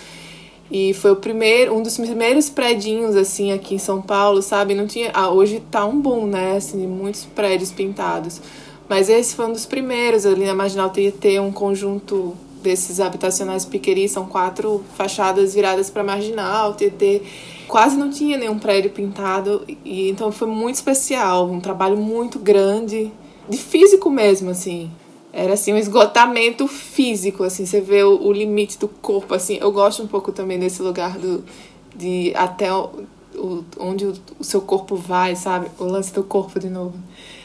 E 0.71 0.93
foi 0.93 1.11
o 1.11 1.15
primeiro, 1.15 1.75
um 1.75 1.81
dos 1.81 1.97
primeiros 1.97 2.49
prédios, 2.49 3.15
assim, 3.15 3.51
aqui 3.51 3.75
em 3.75 3.77
São 3.79 4.01
Paulo, 4.01 4.41
sabe? 4.41 4.73
Não 4.73 4.87
tinha. 4.87 5.11
Ah, 5.13 5.29
hoje 5.29 5.61
tá 5.71 5.85
um 5.85 5.99
boom, 5.99 6.27
né? 6.27 6.57
Assim, 6.57 6.85
muitos 6.87 7.25
prédios 7.25 7.71
pintados. 7.71 8.41
Mas 8.89 9.09
esse 9.09 9.35
foi 9.35 9.45
um 9.45 9.51
dos 9.51 9.65
primeiros 9.65 10.25
ali 10.25 10.45
na 10.45 10.55
Marginal 10.55 10.89
ter 10.89 11.41
um 11.41 11.51
conjunto 11.51 12.35
desses 12.61 12.99
habitacionais 12.99 13.65
Piqueri 13.65 14.07
são 14.07 14.25
quatro 14.25 14.83
fachadas 14.95 15.53
viradas 15.53 15.89
para 15.89 16.03
marginal, 16.03 16.73
TT. 16.73 17.21
Quase 17.67 17.97
não 17.97 18.09
tinha 18.09 18.37
nenhum 18.37 18.57
prédio 18.57 18.91
pintado 18.91 19.65
e 19.83 20.09
então 20.09 20.31
foi 20.31 20.47
muito 20.47 20.75
especial, 20.75 21.49
um 21.49 21.59
trabalho 21.59 21.97
muito 21.97 22.39
grande, 22.39 23.11
de 23.49 23.57
físico 23.57 24.09
mesmo 24.09 24.49
assim. 24.49 24.89
Era 25.33 25.53
assim 25.53 25.73
um 25.73 25.77
esgotamento 25.77 26.67
físico, 26.67 27.43
assim, 27.43 27.65
você 27.65 27.79
vê 27.79 28.03
o, 28.03 28.21
o 28.21 28.31
limite 28.31 28.79
do 28.79 28.87
corpo 28.87 29.33
assim. 29.33 29.57
Eu 29.59 29.71
gosto 29.71 30.01
um 30.01 30.07
pouco 30.07 30.31
também 30.31 30.57
desse 30.57 30.81
lugar 30.81 31.17
do 31.17 31.43
de 31.95 32.31
até 32.35 32.71
o, 32.71 32.91
o, 33.35 33.65
onde 33.79 34.05
o, 34.05 34.13
o, 34.39 34.43
seu 34.43 34.61
corpo 34.61 34.95
vai, 34.95 35.35
sabe? 35.35 35.67
O 35.79 35.85
lance 35.85 36.13
do 36.13 36.23
corpo 36.23 36.59
de 36.59 36.69
novo. 36.69 36.93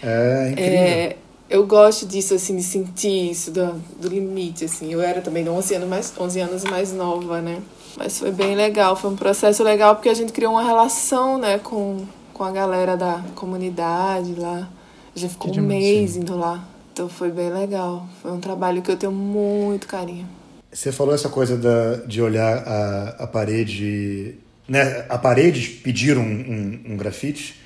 É 0.02 0.50
incrível. 0.50 0.78
É, 0.78 1.16
eu 1.52 1.66
gosto 1.66 2.06
disso, 2.06 2.32
assim, 2.32 2.56
de 2.56 2.62
sentir 2.62 3.30
isso, 3.30 3.50
do, 3.50 3.74
do 4.00 4.08
limite, 4.08 4.64
assim. 4.64 4.90
Eu 4.90 5.02
era 5.02 5.20
também 5.20 5.46
11 5.46 5.74
anos, 5.74 5.88
mais, 5.88 6.12
11 6.18 6.40
anos 6.40 6.64
mais 6.64 6.92
nova, 6.94 7.42
né? 7.42 7.60
Mas 7.94 8.18
foi 8.18 8.30
bem 8.30 8.56
legal, 8.56 8.96
foi 8.96 9.10
um 9.10 9.16
processo 9.16 9.62
legal 9.62 9.94
porque 9.94 10.08
a 10.08 10.14
gente 10.14 10.32
criou 10.32 10.52
uma 10.52 10.62
relação, 10.62 11.36
né, 11.36 11.58
com, 11.58 12.06
com 12.32 12.42
a 12.42 12.50
galera 12.50 12.96
da 12.96 13.22
comunidade 13.34 14.34
lá. 14.34 14.66
A 15.14 15.18
gente 15.18 15.32
ficou 15.32 15.54
um 15.54 15.60
mês 15.60 16.16
indo 16.16 16.34
lá. 16.34 16.66
Então 16.90 17.06
foi 17.06 17.30
bem 17.30 17.50
legal. 17.50 18.08
Foi 18.22 18.32
um 18.32 18.40
trabalho 18.40 18.80
que 18.80 18.90
eu 18.90 18.96
tenho 18.96 19.12
muito 19.12 19.86
carinho. 19.86 20.26
Você 20.72 20.90
falou 20.90 21.14
essa 21.14 21.28
coisa 21.28 21.58
da, 21.58 21.96
de 22.06 22.22
olhar 22.22 22.66
a, 22.66 23.08
a 23.24 23.26
parede. 23.26 24.36
Né? 24.66 25.04
A 25.06 25.18
parede 25.18 25.68
pedir 25.68 26.16
um, 26.16 26.22
um, 26.22 26.80
um 26.92 26.96
grafite. 26.96 27.60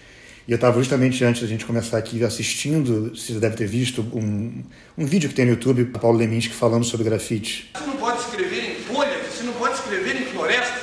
E 0.49 0.53
eu 0.53 0.55
estava 0.55 0.78
justamente 0.78 1.24
antes 1.24 1.42
da 1.42 1.49
gente 1.49 1.64
começar 1.64 1.99
aqui 1.99 2.22
assistindo, 2.22 3.11
você 3.12 3.32
deve 3.32 3.57
ter 3.57 3.66
visto 3.66 4.01
um, 4.14 4.62
um 4.97 5.05
vídeo 5.05 5.28
que 5.28 5.34
tem 5.34 5.44
no 5.44 5.51
YouTube, 5.51 5.86
Paulo 5.86 6.16
Leminski 6.16 6.55
falando 6.55 6.84
sobre 6.84 7.05
grafite. 7.05 7.72
Você 7.74 7.84
não 7.84 7.97
pode 7.97 8.20
escrever 8.20 8.70
em 8.70 8.74
folhas, 8.84 9.26
você 9.26 9.42
não 9.42 9.53
pode 9.55 9.74
escrever 9.74 10.22
em 10.22 10.24
florestas, 10.26 10.82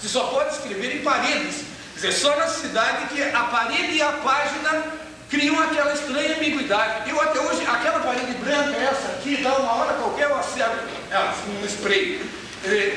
você 0.00 0.08
só 0.08 0.24
pode 0.24 0.54
escrever 0.54 0.96
em 0.96 1.02
paredes. 1.02 1.62
Quer 1.94 2.08
dizer, 2.08 2.12
só 2.12 2.36
na 2.36 2.48
cidade 2.48 3.14
que 3.14 3.22
a 3.22 3.44
parede 3.44 3.92
e 3.92 4.02
a 4.02 4.12
página 4.14 4.84
criam 5.30 5.60
aquela 5.60 5.94
estranha 5.94 6.36
ambiguidade. 6.36 7.08
Eu 7.08 7.20
até 7.20 7.38
hoje, 7.38 7.64
aquela 7.68 8.00
parede 8.00 8.32
branca, 8.42 8.76
essa 8.76 9.12
aqui, 9.12 9.36
dá 9.40 9.56
uma 9.58 9.74
hora 9.74 9.94
qualquer 9.94 10.28
eu 10.28 10.36
acerto 10.36 10.88
ela, 11.12 11.32
um 11.62 11.64
spray. 11.66 12.20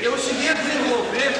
Eu 0.02 0.18
cheguei 0.18 0.48
a 0.48 0.54
desenvolver 0.54 1.30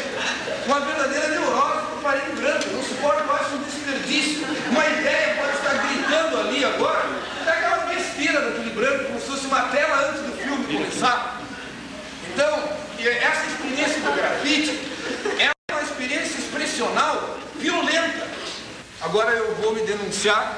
uma 0.66 0.80
verdadeira 0.80 1.28
neurose 1.28 1.86
por 1.86 2.02
parede 2.02 2.30
branca, 2.32 2.66
não 2.70 2.82
suporto 2.82 3.24
mais 3.24 3.52
um 3.54 3.62
desperdício. 3.62 4.46
Uma 4.70 4.86
ideia 4.86 5.34
pode 5.36 5.56
estar 5.56 5.74
gritando 5.86 6.40
ali 6.40 6.62
agora, 6.62 7.06
daquela 7.46 7.86
besteira 7.86 8.42
daquele 8.42 8.70
branco, 8.70 9.04
como 9.04 9.20
se 9.20 9.26
fosse 9.28 9.46
uma 9.46 9.62
tela 9.68 10.10
antes 10.10 10.22
do 10.22 10.32
filme 10.36 10.66
começar. 10.66 11.40
Então, 12.30 12.64
essa 12.98 13.46
experiência 13.46 14.00
do 14.00 14.14
grafite 14.14 14.78
é 15.38 15.50
uma 15.72 15.82
experiência 15.82 16.38
expressional 16.38 17.38
violenta. 17.56 18.26
Agora 19.00 19.30
eu 19.30 19.54
vou 19.54 19.74
me 19.74 19.80
denunciar. 19.86 20.54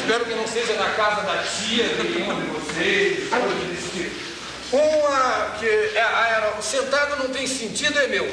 Espero 0.00 0.24
que 0.24 0.34
não 0.34 0.46
seja 0.46 0.72
na 0.74 0.88
casa 0.94 1.22
da 1.22 1.42
tia 1.42 1.88
de 1.88 2.08
nenhuma 2.08 2.40
de 2.40 2.46
vocês, 2.46 3.28
coisa 3.28 3.64
desse 3.66 3.90
tipo. 3.90 4.28
Uma 4.70 5.56
que 5.58 5.66
é, 5.66 5.96
era, 5.96 6.60
sentado 6.60 7.22
não 7.22 7.30
tem 7.30 7.46
sentido 7.78 7.98
é 8.00 8.08
meu. 8.08 8.28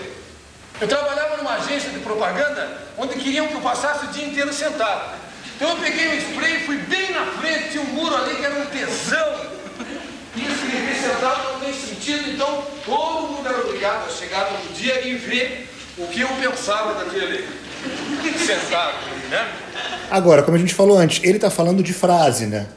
Eu 0.81 0.87
trabalhava 0.87 1.37
numa 1.37 1.53
agência 1.53 1.91
de 1.91 1.99
propaganda 1.99 2.81
onde 2.97 3.13
queriam 3.13 3.47
que 3.47 3.53
eu 3.53 3.61
passasse 3.61 4.05
o 4.05 4.09
dia 4.09 4.25
inteiro 4.25 4.51
sentado. 4.51 5.19
Então 5.55 5.69
eu 5.69 5.75
peguei 5.77 6.09
um 6.09 6.17
spray 6.17 6.55
e 6.55 6.59
fui 6.61 6.77
bem 6.77 7.13
na 7.13 7.25
frente, 7.27 7.71
tinha 7.71 7.83
um 7.83 7.93
muro 7.93 8.15
ali 8.15 8.35
que 8.35 8.43
era 8.43 8.55
um 8.55 8.65
tesão. 8.65 9.55
E 10.35 10.41
escrever 10.41 10.95
sentado 10.95 11.53
não 11.53 11.59
tem 11.61 11.73
sentido, 11.73 12.29
então 12.31 12.65
todo 12.83 13.27
mundo 13.27 13.47
era 13.47 13.59
obrigado 13.59 14.07
a 14.07 14.09
chegar 14.09 14.51
no 14.51 14.73
dia 14.73 15.07
e 15.07 15.15
ver 15.15 15.69
o 15.97 16.07
que 16.07 16.21
eu 16.21 16.27
pensava 16.27 17.05
daquele 17.05 17.47
sentado, 18.45 18.97
né? 19.29 19.47
Agora, 20.09 20.43
como 20.43 20.57
a 20.57 20.59
gente 20.59 20.73
falou 20.73 20.97
antes, 20.97 21.23
ele 21.23 21.37
está 21.37 21.49
falando 21.49 21.81
de 21.81 21.93
frase, 21.93 22.47
né? 22.47 22.67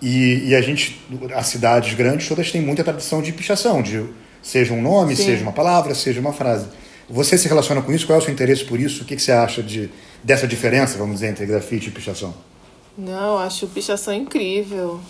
E, 0.00 0.50
e, 0.50 0.54
a 0.54 0.60
gente, 0.60 1.00
as 1.34 1.46
cidades 1.46 1.94
grandes 1.94 2.28
todas 2.28 2.52
têm 2.52 2.60
muita 2.60 2.84
tradição 2.84 3.22
de 3.22 3.32
pichação, 3.32 3.82
de 3.82 4.06
seja 4.44 4.74
um 4.74 4.82
nome, 4.82 5.16
Sim. 5.16 5.24
seja 5.24 5.42
uma 5.42 5.52
palavra, 5.52 5.94
seja 5.94 6.20
uma 6.20 6.32
frase. 6.32 6.66
Você 7.08 7.36
se 7.36 7.48
relaciona 7.48 7.82
com 7.82 7.90
isso? 7.92 8.06
Qual 8.06 8.18
é 8.18 8.22
o 8.22 8.24
seu 8.24 8.32
interesse 8.32 8.64
por 8.64 8.78
isso? 8.78 9.02
O 9.02 9.06
que, 9.06 9.16
que 9.16 9.22
você 9.22 9.32
acha 9.32 9.62
de, 9.62 9.90
dessa 10.22 10.46
diferença, 10.46 10.98
vamos 10.98 11.14
dizer, 11.14 11.28
entre 11.28 11.46
grafite 11.46 11.88
e 11.88 11.90
pichação? 11.90 12.34
Não, 12.96 13.38
acho 13.38 13.66
pichação 13.66 14.14
incrível. 14.14 15.00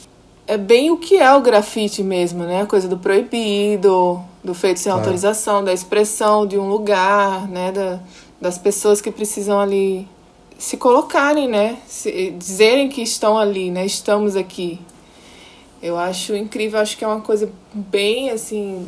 É 0.47 0.57
bem 0.57 0.91
o 0.91 0.97
que 0.97 1.17
é 1.17 1.35
o 1.35 1.41
grafite 1.41 2.03
mesmo, 2.03 2.45
né? 2.45 2.63
A 2.63 2.67
coisa 2.67 2.87
do 2.87 2.99
proibido, 2.99 4.23
do 4.43 4.55
feito 4.55 4.79
sem 4.79 4.91
claro. 4.91 5.01
autorização, 5.01 5.65
da 5.65 5.73
expressão 5.73 6.47
de 6.47 6.57
um 6.57 6.69
lugar, 6.69 7.49
né? 7.49 7.73
Da, 7.73 8.01
das 8.41 8.57
pessoas 8.57 9.01
que 9.01 9.11
precisam 9.11 9.59
ali 9.59 10.07
se 10.59 10.77
colocarem, 10.77 11.49
né? 11.49 11.79
Se, 11.87 12.31
dizerem 12.31 12.89
que 12.89 13.03
estão 13.03 13.39
ali, 13.39 13.71
né? 13.71 13.85
Estamos 13.85 14.37
aqui. 14.37 14.81
Eu 15.83 15.99
acho 15.99 16.35
incrível, 16.35 16.81
acho 16.81 16.97
que 16.97 17.05
é 17.05 17.07
uma 17.07 17.21
coisa 17.21 17.51
bem 17.75 18.31
assim 18.31 18.87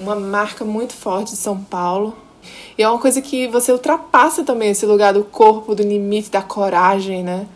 uma 0.00 0.14
marca 0.14 0.64
muito 0.64 0.92
forte 0.92 1.32
de 1.32 1.36
São 1.36 1.58
Paulo. 1.58 2.16
E 2.76 2.82
é 2.82 2.88
uma 2.88 2.98
coisa 2.98 3.22
que 3.22 3.46
você 3.48 3.72
ultrapassa 3.72 4.44
também 4.44 4.70
esse 4.70 4.84
lugar 4.84 5.12
do 5.12 5.24
corpo, 5.24 5.74
do 5.74 5.82
limite, 5.82 6.30
da 6.30 6.42
coragem, 6.42 7.22
né? 7.22 7.46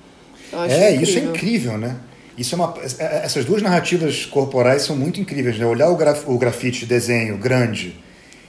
é, 0.53 0.95
incrível. 0.95 1.03
isso 1.03 1.19
é 1.19 1.23
incrível, 1.23 1.79
né? 1.79 1.97
Isso 2.39 2.55
é 2.55 2.57
uma, 2.57 2.75
é, 2.99 3.05
é, 3.05 3.25
essas 3.25 3.45
duas 3.45 3.61
narrativas 3.61 4.25
corporais 4.25 4.83
são 4.83 4.97
muito 4.97 5.21
incríveis, 5.21 5.59
né? 5.59 5.67
Olhar 5.67 5.91
o, 5.91 5.97
graf, 5.97 6.27
o 6.27 6.39
grafite, 6.39 6.87
desenho 6.87 7.37
grande, 7.37 7.97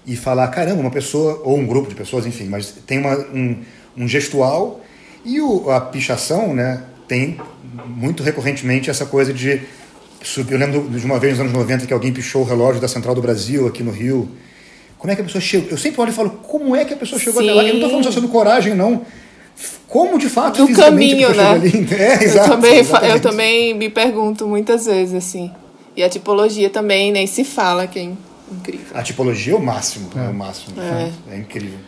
e 0.06 0.16
falar, 0.16 0.48
caramba, 0.50 0.82
uma 0.82 0.92
pessoa, 0.92 1.42
ou 1.44 1.58
um 1.58 1.66
grupo 1.66 1.90
de 1.90 1.96
pessoas, 1.96 2.26
enfim, 2.26 2.46
mas 2.46 2.72
tem 2.86 3.00
uma, 3.00 3.18
um, 3.18 3.58
um 3.98 4.08
gestual, 4.08 4.82
e 5.26 5.42
o, 5.42 5.70
a 5.70 5.82
pichação, 5.82 6.54
né, 6.54 6.84
tem 7.08 7.40
muito 7.86 8.24
recorrentemente 8.24 8.90
essa 8.90 9.06
coisa 9.06 9.34
de 9.34 9.62
eu 10.50 10.58
lembro 10.58 10.90
de 10.90 11.06
uma 11.06 11.20
vez 11.20 11.34
nos 11.34 11.42
anos 11.42 11.54
90 11.54 11.86
que 11.88 11.94
alguém 11.94 12.12
pichou 12.12 12.42
o 12.42 12.46
relógio 12.46 12.82
da 12.82 12.88
Central 12.88 13.16
do 13.16 13.22
Brasil 13.22 13.68
aqui 13.68 13.84
no 13.84 13.92
Rio. 13.92 14.30
Como 14.98 15.12
é 15.12 15.16
que 15.16 15.22
a 15.22 15.24
pessoa 15.24 15.42
chegou? 15.42 15.70
Eu 15.72 15.78
sempre 15.78 16.02
olho 16.02 16.10
e 16.10 16.14
falo, 16.14 16.30
como 16.30 16.76
é 16.76 16.84
que 16.84 16.94
a 16.94 16.98
pessoa 16.98 17.20
chegou 17.20 17.42
Sim. 17.42 17.50
até 17.50 17.56
lá? 17.56 17.64
Eu 17.64 17.70
não 17.70 17.76
estou 17.76 17.90
falando 17.90 18.04
só 18.04 18.12
sobre 18.12 18.30
coragem, 18.30 18.76
não. 18.76 19.06
Como 19.88 20.20
de 20.20 20.30
fato 20.30 20.66
do 20.66 20.74
caminho, 20.74 21.34
né? 21.34 21.52
Ali? 21.52 21.88
É, 21.92 22.24
exato, 22.24 22.50
eu, 22.50 22.56
também, 22.56 23.10
eu 23.10 23.20
também 23.20 23.74
me 23.74 23.90
pergunto 23.90 24.48
muitas 24.48 24.86
vezes 24.86 25.16
assim. 25.16 25.52
E 25.96 26.04
a 26.04 26.10
tipologia 26.10 26.70
também 26.70 27.12
nem 27.12 27.26
se 27.26 27.44
fala, 27.44 27.88
que 27.88 28.00
é 28.00 28.04
incrível. 28.52 28.88
A 28.94 29.02
tipologia 29.02 29.54
é 29.54 29.56
o 29.56 29.62
máximo, 29.62 30.10
é, 30.16 30.26
é 30.26 30.30
o 30.30 30.34
máximo. 30.34 30.76
É, 30.80 31.12
é 31.34 31.38
incrível. 31.38 31.80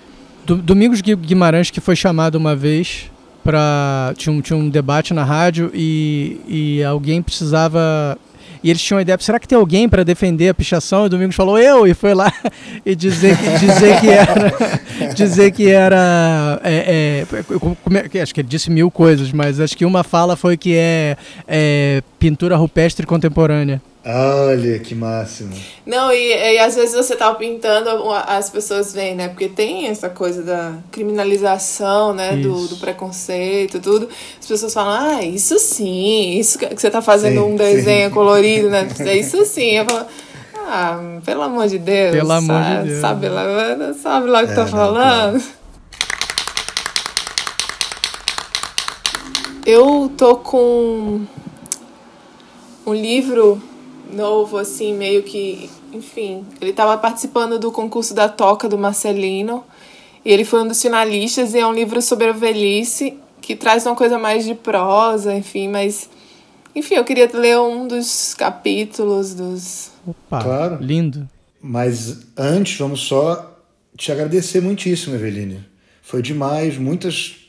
Domingos 0.45 1.01
Guimarães 1.01 1.69
que 1.69 1.79
foi 1.79 1.95
chamado 1.95 2.35
uma 2.35 2.55
vez 2.55 3.11
para 3.43 4.13
tinha, 4.17 4.33
um, 4.33 4.41
tinha 4.41 4.57
um 4.57 4.69
debate 4.69 5.13
na 5.13 5.23
rádio 5.23 5.71
e, 5.73 6.39
e 6.47 6.83
alguém 6.83 7.21
precisava 7.21 8.17
e 8.63 8.69
eles 8.69 8.81
tinham 8.81 8.99
a 8.99 9.01
ideia, 9.01 9.17
será 9.19 9.39
que 9.39 9.47
tem 9.47 9.57
alguém 9.57 9.89
para 9.89 10.03
defender 10.03 10.49
a 10.49 10.53
pichação? 10.53 11.03
E 11.03 11.05
o 11.07 11.09
Domingos 11.09 11.35
falou, 11.35 11.57
eu, 11.57 11.87
e 11.87 11.95
foi 11.95 12.13
lá 12.13 12.31
e 12.85 12.95
dizer, 12.95 13.35
dizer 13.59 13.99
que 13.99 14.09
era. 14.09 14.53
dizer 15.15 15.51
que 15.51 15.69
era. 15.69 16.61
É, 16.63 17.25
é, 18.13 18.21
acho 18.21 18.33
que 18.33 18.41
ele 18.41 18.47
disse 18.47 18.69
mil 18.69 18.91
coisas, 18.91 19.31
mas 19.31 19.59
acho 19.59 19.75
que 19.75 19.83
uma 19.83 20.03
fala 20.03 20.35
foi 20.35 20.57
que 20.57 20.75
é, 20.75 21.17
é 21.47 22.03
pintura 22.19 22.55
rupestre 22.55 23.05
contemporânea. 23.05 23.81
Olha 24.03 24.79
que 24.79 24.95
máximo. 24.95 25.53
Não, 25.85 26.11
e, 26.11 26.53
e 26.53 26.57
às 26.57 26.75
vezes 26.75 26.95
você 26.95 27.15
tá 27.15 27.31
pintando, 27.35 27.89
as 28.11 28.49
pessoas 28.49 28.91
vêm, 28.91 29.13
né? 29.13 29.27
Porque 29.27 29.47
tem 29.47 29.87
essa 29.87 30.09
coisa 30.09 30.41
da 30.41 30.73
criminalização, 30.91 32.11
né? 32.11 32.35
Do, 32.35 32.67
do, 32.67 32.77
preconceito, 32.77 33.79
tudo. 33.79 34.09
As 34.39 34.47
pessoas 34.47 34.73
falam, 34.73 35.17
ah, 35.17 35.23
isso 35.23 35.59
sim, 35.59 36.39
isso 36.39 36.57
que 36.57 36.75
você 36.75 36.89
tá 36.89 37.01
fazendo 37.01 37.41
sim, 37.41 37.53
um 37.53 37.55
desenho 37.55 38.09
sim. 38.09 38.13
colorido, 38.15 38.69
né? 38.71 38.87
Isso 39.19 39.45
sim. 39.45 39.77
Eu 39.77 39.85
falo, 39.85 40.07
ah, 40.55 41.19
pelo 41.23 41.43
amor 41.43 41.67
de 41.67 41.77
Deus. 41.77 42.15
Pelo 42.15 42.31
amor 42.31 42.63
sabe, 42.63 42.81
de 42.81 42.89
Deus. 42.89 43.01
Sabe 43.01 43.29
lá, 43.29 43.93
sabe 44.01 44.29
lá 44.29 44.41
o 44.41 44.45
que 44.47 44.51
é, 44.51 44.55
tá 44.55 44.65
falando? 44.65 45.33
Não, 45.33 45.61
Eu 49.63 50.11
tô 50.17 50.37
com 50.37 51.21
um 52.85 52.93
livro 52.95 53.61
novo, 54.11 54.57
assim, 54.57 54.93
meio 54.93 55.23
que. 55.23 55.69
Enfim, 55.93 56.45
ele 56.59 56.71
estava 56.71 56.97
participando 56.97 57.59
do 57.59 57.71
concurso 57.71 58.13
da 58.13 58.29
Toca 58.29 58.67
do 58.67 58.77
Marcelino. 58.77 59.63
E 60.23 60.31
ele 60.31 60.45
foi 60.45 60.61
um 60.61 60.67
dos 60.67 60.81
finalistas, 60.81 61.53
e 61.53 61.59
é 61.59 61.65
um 61.65 61.73
livro 61.73 62.01
sobre 62.01 62.27
a 62.27 62.31
velhice, 62.31 63.17
que 63.41 63.55
traz 63.55 63.85
uma 63.85 63.95
coisa 63.95 64.19
mais 64.19 64.45
de 64.45 64.53
prosa, 64.53 65.33
enfim, 65.33 65.67
mas. 65.67 66.09
Enfim, 66.73 66.95
eu 66.95 67.03
queria 67.03 67.29
ler 67.33 67.59
um 67.59 67.87
dos 67.87 68.33
capítulos 68.33 69.33
dos. 69.33 69.91
Opa, 70.05 70.41
claro. 70.41 70.77
lindo. 70.79 71.27
Mas 71.61 72.25
antes, 72.37 72.77
vamos 72.77 73.01
só 73.01 73.59
te 73.97 74.11
agradecer 74.11 74.61
muitíssimo, 74.61 75.15
Eveline. 75.15 75.63
Foi 76.01 76.21
demais, 76.21 76.77
muitas 76.77 77.40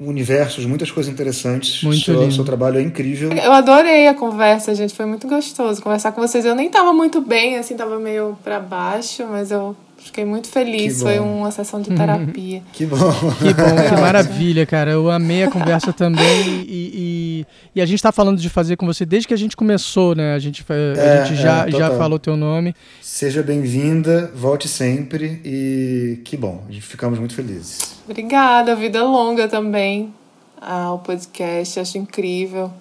universos, 0.00 0.64
muitas 0.64 0.90
coisas 0.90 1.12
interessantes. 1.12 1.82
Muito 1.82 2.04
seu, 2.04 2.20
lindo. 2.20 2.34
seu 2.34 2.44
trabalho 2.44 2.78
é 2.78 2.82
incrível. 2.82 3.30
Eu 3.32 3.52
adorei 3.52 4.06
a 4.06 4.14
conversa, 4.14 4.74
gente. 4.74 4.94
Foi 4.94 5.06
muito 5.06 5.26
gostoso 5.28 5.82
conversar 5.82 6.12
com 6.12 6.20
vocês. 6.20 6.44
Eu 6.44 6.54
nem 6.54 6.70
tava 6.70 6.92
muito 6.92 7.20
bem, 7.20 7.56
assim, 7.56 7.76
tava 7.76 7.98
meio 7.98 8.36
para 8.42 8.60
baixo, 8.60 9.26
mas 9.28 9.50
eu 9.50 9.76
Fiquei 9.98 10.24
muito 10.24 10.48
feliz, 10.48 11.02
foi 11.02 11.18
uma 11.18 11.50
sessão 11.50 11.82
de 11.82 11.90
terapia. 11.90 12.62
que 12.72 12.86
bom. 12.86 12.96
Que 12.96 13.52
bom, 13.52 13.76
que 13.88 13.96
maravilha, 14.00 14.64
cara. 14.64 14.92
Eu 14.92 15.10
amei 15.10 15.42
a 15.42 15.50
conversa 15.50 15.92
também 15.92 16.64
e, 16.66 16.92
e, 16.94 17.46
e 17.74 17.80
a 17.80 17.86
gente 17.86 17.96
está 17.96 18.12
falando 18.12 18.38
de 18.38 18.48
fazer 18.48 18.76
com 18.76 18.86
você 18.86 19.04
desde 19.04 19.26
que 19.26 19.34
a 19.34 19.36
gente 19.36 19.56
começou, 19.56 20.14
né? 20.14 20.34
A 20.34 20.38
gente, 20.38 20.64
a 20.68 20.74
é, 20.74 21.24
gente 21.26 21.40
já, 21.40 21.66
é, 21.66 21.70
já 21.70 21.90
falou 21.90 22.18
teu 22.18 22.36
nome. 22.36 22.74
Seja 23.02 23.42
bem-vinda, 23.42 24.30
volte 24.34 24.68
sempre 24.68 25.40
e 25.44 26.20
que 26.24 26.36
bom, 26.36 26.64
a 26.68 26.72
gente 26.72 26.86
ficamos 26.86 27.18
muito 27.18 27.34
felizes. 27.34 27.96
Obrigada, 28.04 28.76
vida 28.76 29.02
longa 29.04 29.48
também 29.48 30.14
ao 30.60 31.00
podcast, 31.00 31.80
acho 31.80 31.98
incrível. 31.98 32.72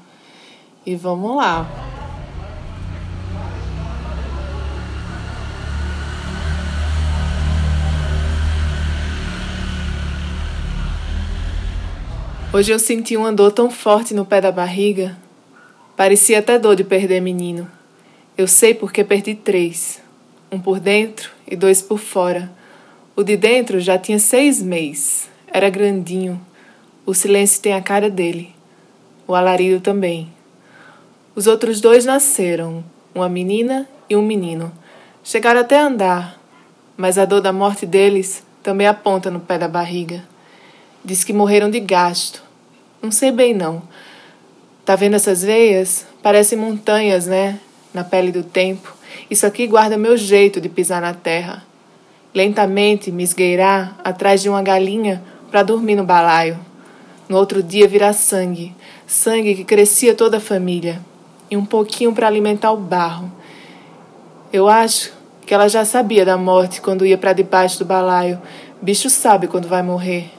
E 0.85 0.95
vamos 0.95 1.35
lá. 1.35 1.96
Hoje 12.53 12.71
eu 12.71 12.79
senti 12.79 13.17
uma 13.17 13.33
dor 13.33 13.51
tão 13.51 13.69
forte 13.69 14.13
no 14.13 14.25
pé 14.25 14.39
da 14.39 14.53
barriga. 14.53 15.17
Parecia 15.97 16.39
até 16.39 16.57
dor 16.57 16.77
de 16.77 16.83
perder 16.85 17.19
menino. 17.19 17.69
Eu 18.37 18.47
sei 18.47 18.73
porque 18.73 19.03
perdi 19.03 19.35
três: 19.35 20.01
um 20.49 20.57
por 20.57 20.79
dentro 20.79 21.29
e 21.45 21.57
dois 21.57 21.81
por 21.81 21.99
fora. 21.99 22.49
O 23.17 23.21
de 23.21 23.35
dentro 23.35 23.81
já 23.81 23.97
tinha 23.97 24.17
seis 24.17 24.61
meses, 24.63 25.29
era 25.51 25.69
grandinho. 25.69 26.39
O 27.05 27.13
silêncio 27.13 27.61
tem 27.61 27.73
a 27.73 27.81
cara 27.81 28.09
dele. 28.09 28.55
O 29.27 29.35
alarido 29.35 29.81
também. 29.81 30.31
Os 31.35 31.47
outros 31.47 31.81
dois 31.81 32.05
nasceram, 32.05 32.81
uma 33.13 33.27
menina 33.27 33.85
e 34.09 34.15
um 34.15 34.21
menino. 34.21 34.71
Chegaram 35.21 35.59
até 35.59 35.77
a 35.77 35.87
andar, 35.87 36.41
mas 36.95 37.17
a 37.17 37.25
dor 37.25 37.41
da 37.41 37.51
morte 37.51 37.85
deles 37.85 38.41
também 38.63 38.87
aponta 38.87 39.29
no 39.29 39.41
pé 39.41 39.57
da 39.57 39.67
barriga. 39.67 40.23
Diz 41.03 41.23
que 41.23 41.33
morreram 41.33 41.69
de 41.69 41.79
gasto, 41.79 42.43
não 43.01 43.11
sei 43.11 43.31
bem 43.31 43.53
não. 43.53 43.81
Tá 44.83 44.95
vendo 44.95 45.15
essas 45.15 45.43
veias? 45.43 46.05
Parecem 46.23 46.57
montanhas, 46.57 47.27
né? 47.27 47.59
Na 47.93 48.03
pele 48.03 48.31
do 48.31 48.43
tempo. 48.43 48.95
Isso 49.29 49.45
aqui 49.45 49.67
guarda 49.67 49.97
meu 49.97 50.17
jeito 50.17 50.59
de 50.59 50.69
pisar 50.69 51.01
na 51.01 51.13
terra. 51.13 51.63
Lentamente 52.33 53.11
me 53.11 53.23
esgueirar 53.23 53.97
atrás 54.03 54.41
de 54.41 54.49
uma 54.49 54.61
galinha 54.61 55.23
para 55.51 55.63
dormir 55.63 55.95
no 55.95 56.03
balaio. 56.03 56.59
No 57.27 57.37
outro 57.37 57.61
dia 57.61 57.87
virar 57.87 58.13
sangue, 58.13 58.73
sangue 59.05 59.55
que 59.55 59.63
crescia 59.63 60.15
toda 60.15 60.37
a 60.37 60.41
família, 60.41 61.01
e 61.51 61.57
um 61.57 61.65
pouquinho 61.65 62.13
para 62.13 62.27
alimentar 62.27 62.71
o 62.71 62.77
barro. 62.77 63.31
Eu 64.51 64.69
acho 64.69 65.11
que 65.45 65.53
ela 65.53 65.67
já 65.67 65.83
sabia 65.83 66.23
da 66.23 66.37
morte 66.37 66.79
quando 66.79 67.05
ia 67.05 67.17
para 67.17 67.33
debaixo 67.33 67.79
do 67.79 67.85
balaio. 67.85 68.41
Bicho 68.81 69.09
sabe 69.09 69.47
quando 69.47 69.67
vai 69.67 69.83
morrer. 69.83 70.36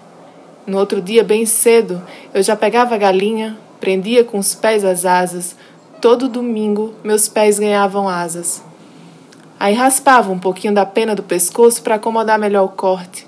No 0.68 0.76
outro 0.76 1.00
dia, 1.00 1.24
bem 1.24 1.46
cedo, 1.46 2.02
eu 2.34 2.42
já 2.42 2.54
pegava 2.54 2.94
a 2.94 2.98
galinha, 2.98 3.56
prendia 3.80 4.22
com 4.22 4.38
os 4.38 4.54
pés 4.54 4.84
as 4.84 5.06
asas. 5.06 5.56
Todo 5.98 6.28
domingo, 6.28 6.94
meus 7.02 7.26
pés 7.26 7.58
ganhavam 7.58 8.06
asas. 8.06 8.62
Aí 9.58 9.72
raspava 9.72 10.30
um 10.30 10.38
pouquinho 10.38 10.74
da 10.74 10.84
pena 10.84 11.14
do 11.14 11.22
pescoço 11.22 11.82
para 11.82 11.94
acomodar 11.94 12.38
melhor 12.38 12.64
o 12.64 12.68
corte. 12.68 13.26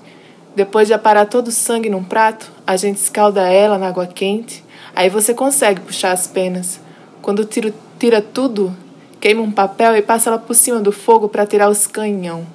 Depois 0.55 0.87
de 0.87 0.93
aparar 0.93 1.25
todo 1.25 1.47
o 1.47 1.51
sangue 1.51 1.89
num 1.89 2.03
prato, 2.03 2.51
a 2.65 2.77
gente 2.77 2.97
escalda 2.97 3.41
ela 3.51 3.79
na 3.79 3.87
água 3.87 4.05
quente. 4.05 4.63
Aí 4.95 5.09
você 5.09 5.33
consegue 5.33 5.81
puxar 5.81 6.11
as 6.11 6.27
penas. 6.27 6.79
Quando 7.23 7.43
tiro, 7.43 7.73
tira 7.97 8.21
tudo, 8.21 8.71
queima 9.19 9.41
um 9.41 9.51
papel 9.51 9.95
e 9.95 10.03
passa 10.03 10.29
ela 10.29 10.37
por 10.37 10.53
cima 10.53 10.79
do 10.79 10.91
fogo 10.91 11.27
para 11.27 11.47
tirar 11.47 11.71
os 11.71 11.87
canhão. 11.87 12.45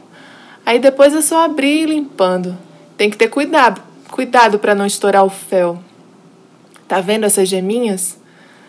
Aí 0.64 0.78
depois 0.78 1.12
é 1.12 1.20
só 1.20 1.44
abrir 1.44 1.66
e 1.66 1.82
ir 1.82 1.86
limpando. 1.86 2.56
Tem 2.96 3.10
que 3.10 3.16
ter 3.16 3.28
cuidado, 3.28 3.82
cuidado 4.10 4.58
para 4.58 4.74
não 4.74 4.86
estourar 4.86 5.24
o 5.24 5.30
fel. 5.30 5.82
Tá 6.88 7.00
vendo 7.00 7.24
essas 7.24 7.48
geminhas? 7.48 8.18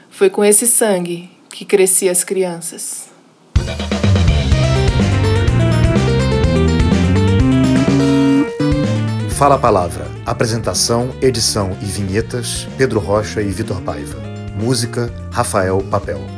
Foi 0.10 0.30
com 0.30 0.44
esse 0.44 0.66
sangue 0.66 1.30
que 1.50 1.66
crescia 1.66 2.12
as 2.12 2.24
crianças. 2.24 3.10
Fala 9.38 9.54
a 9.54 9.60
Palavra. 9.60 10.08
Apresentação, 10.26 11.14
edição 11.22 11.78
e 11.82 11.86
vinhetas: 11.86 12.68
Pedro 12.76 13.00
Rocha 13.00 13.40
e 13.40 13.50
Vitor 13.50 13.82
Paiva. 13.82 14.20
Música: 14.60 15.14
Rafael 15.32 15.80
Papel. 15.92 16.37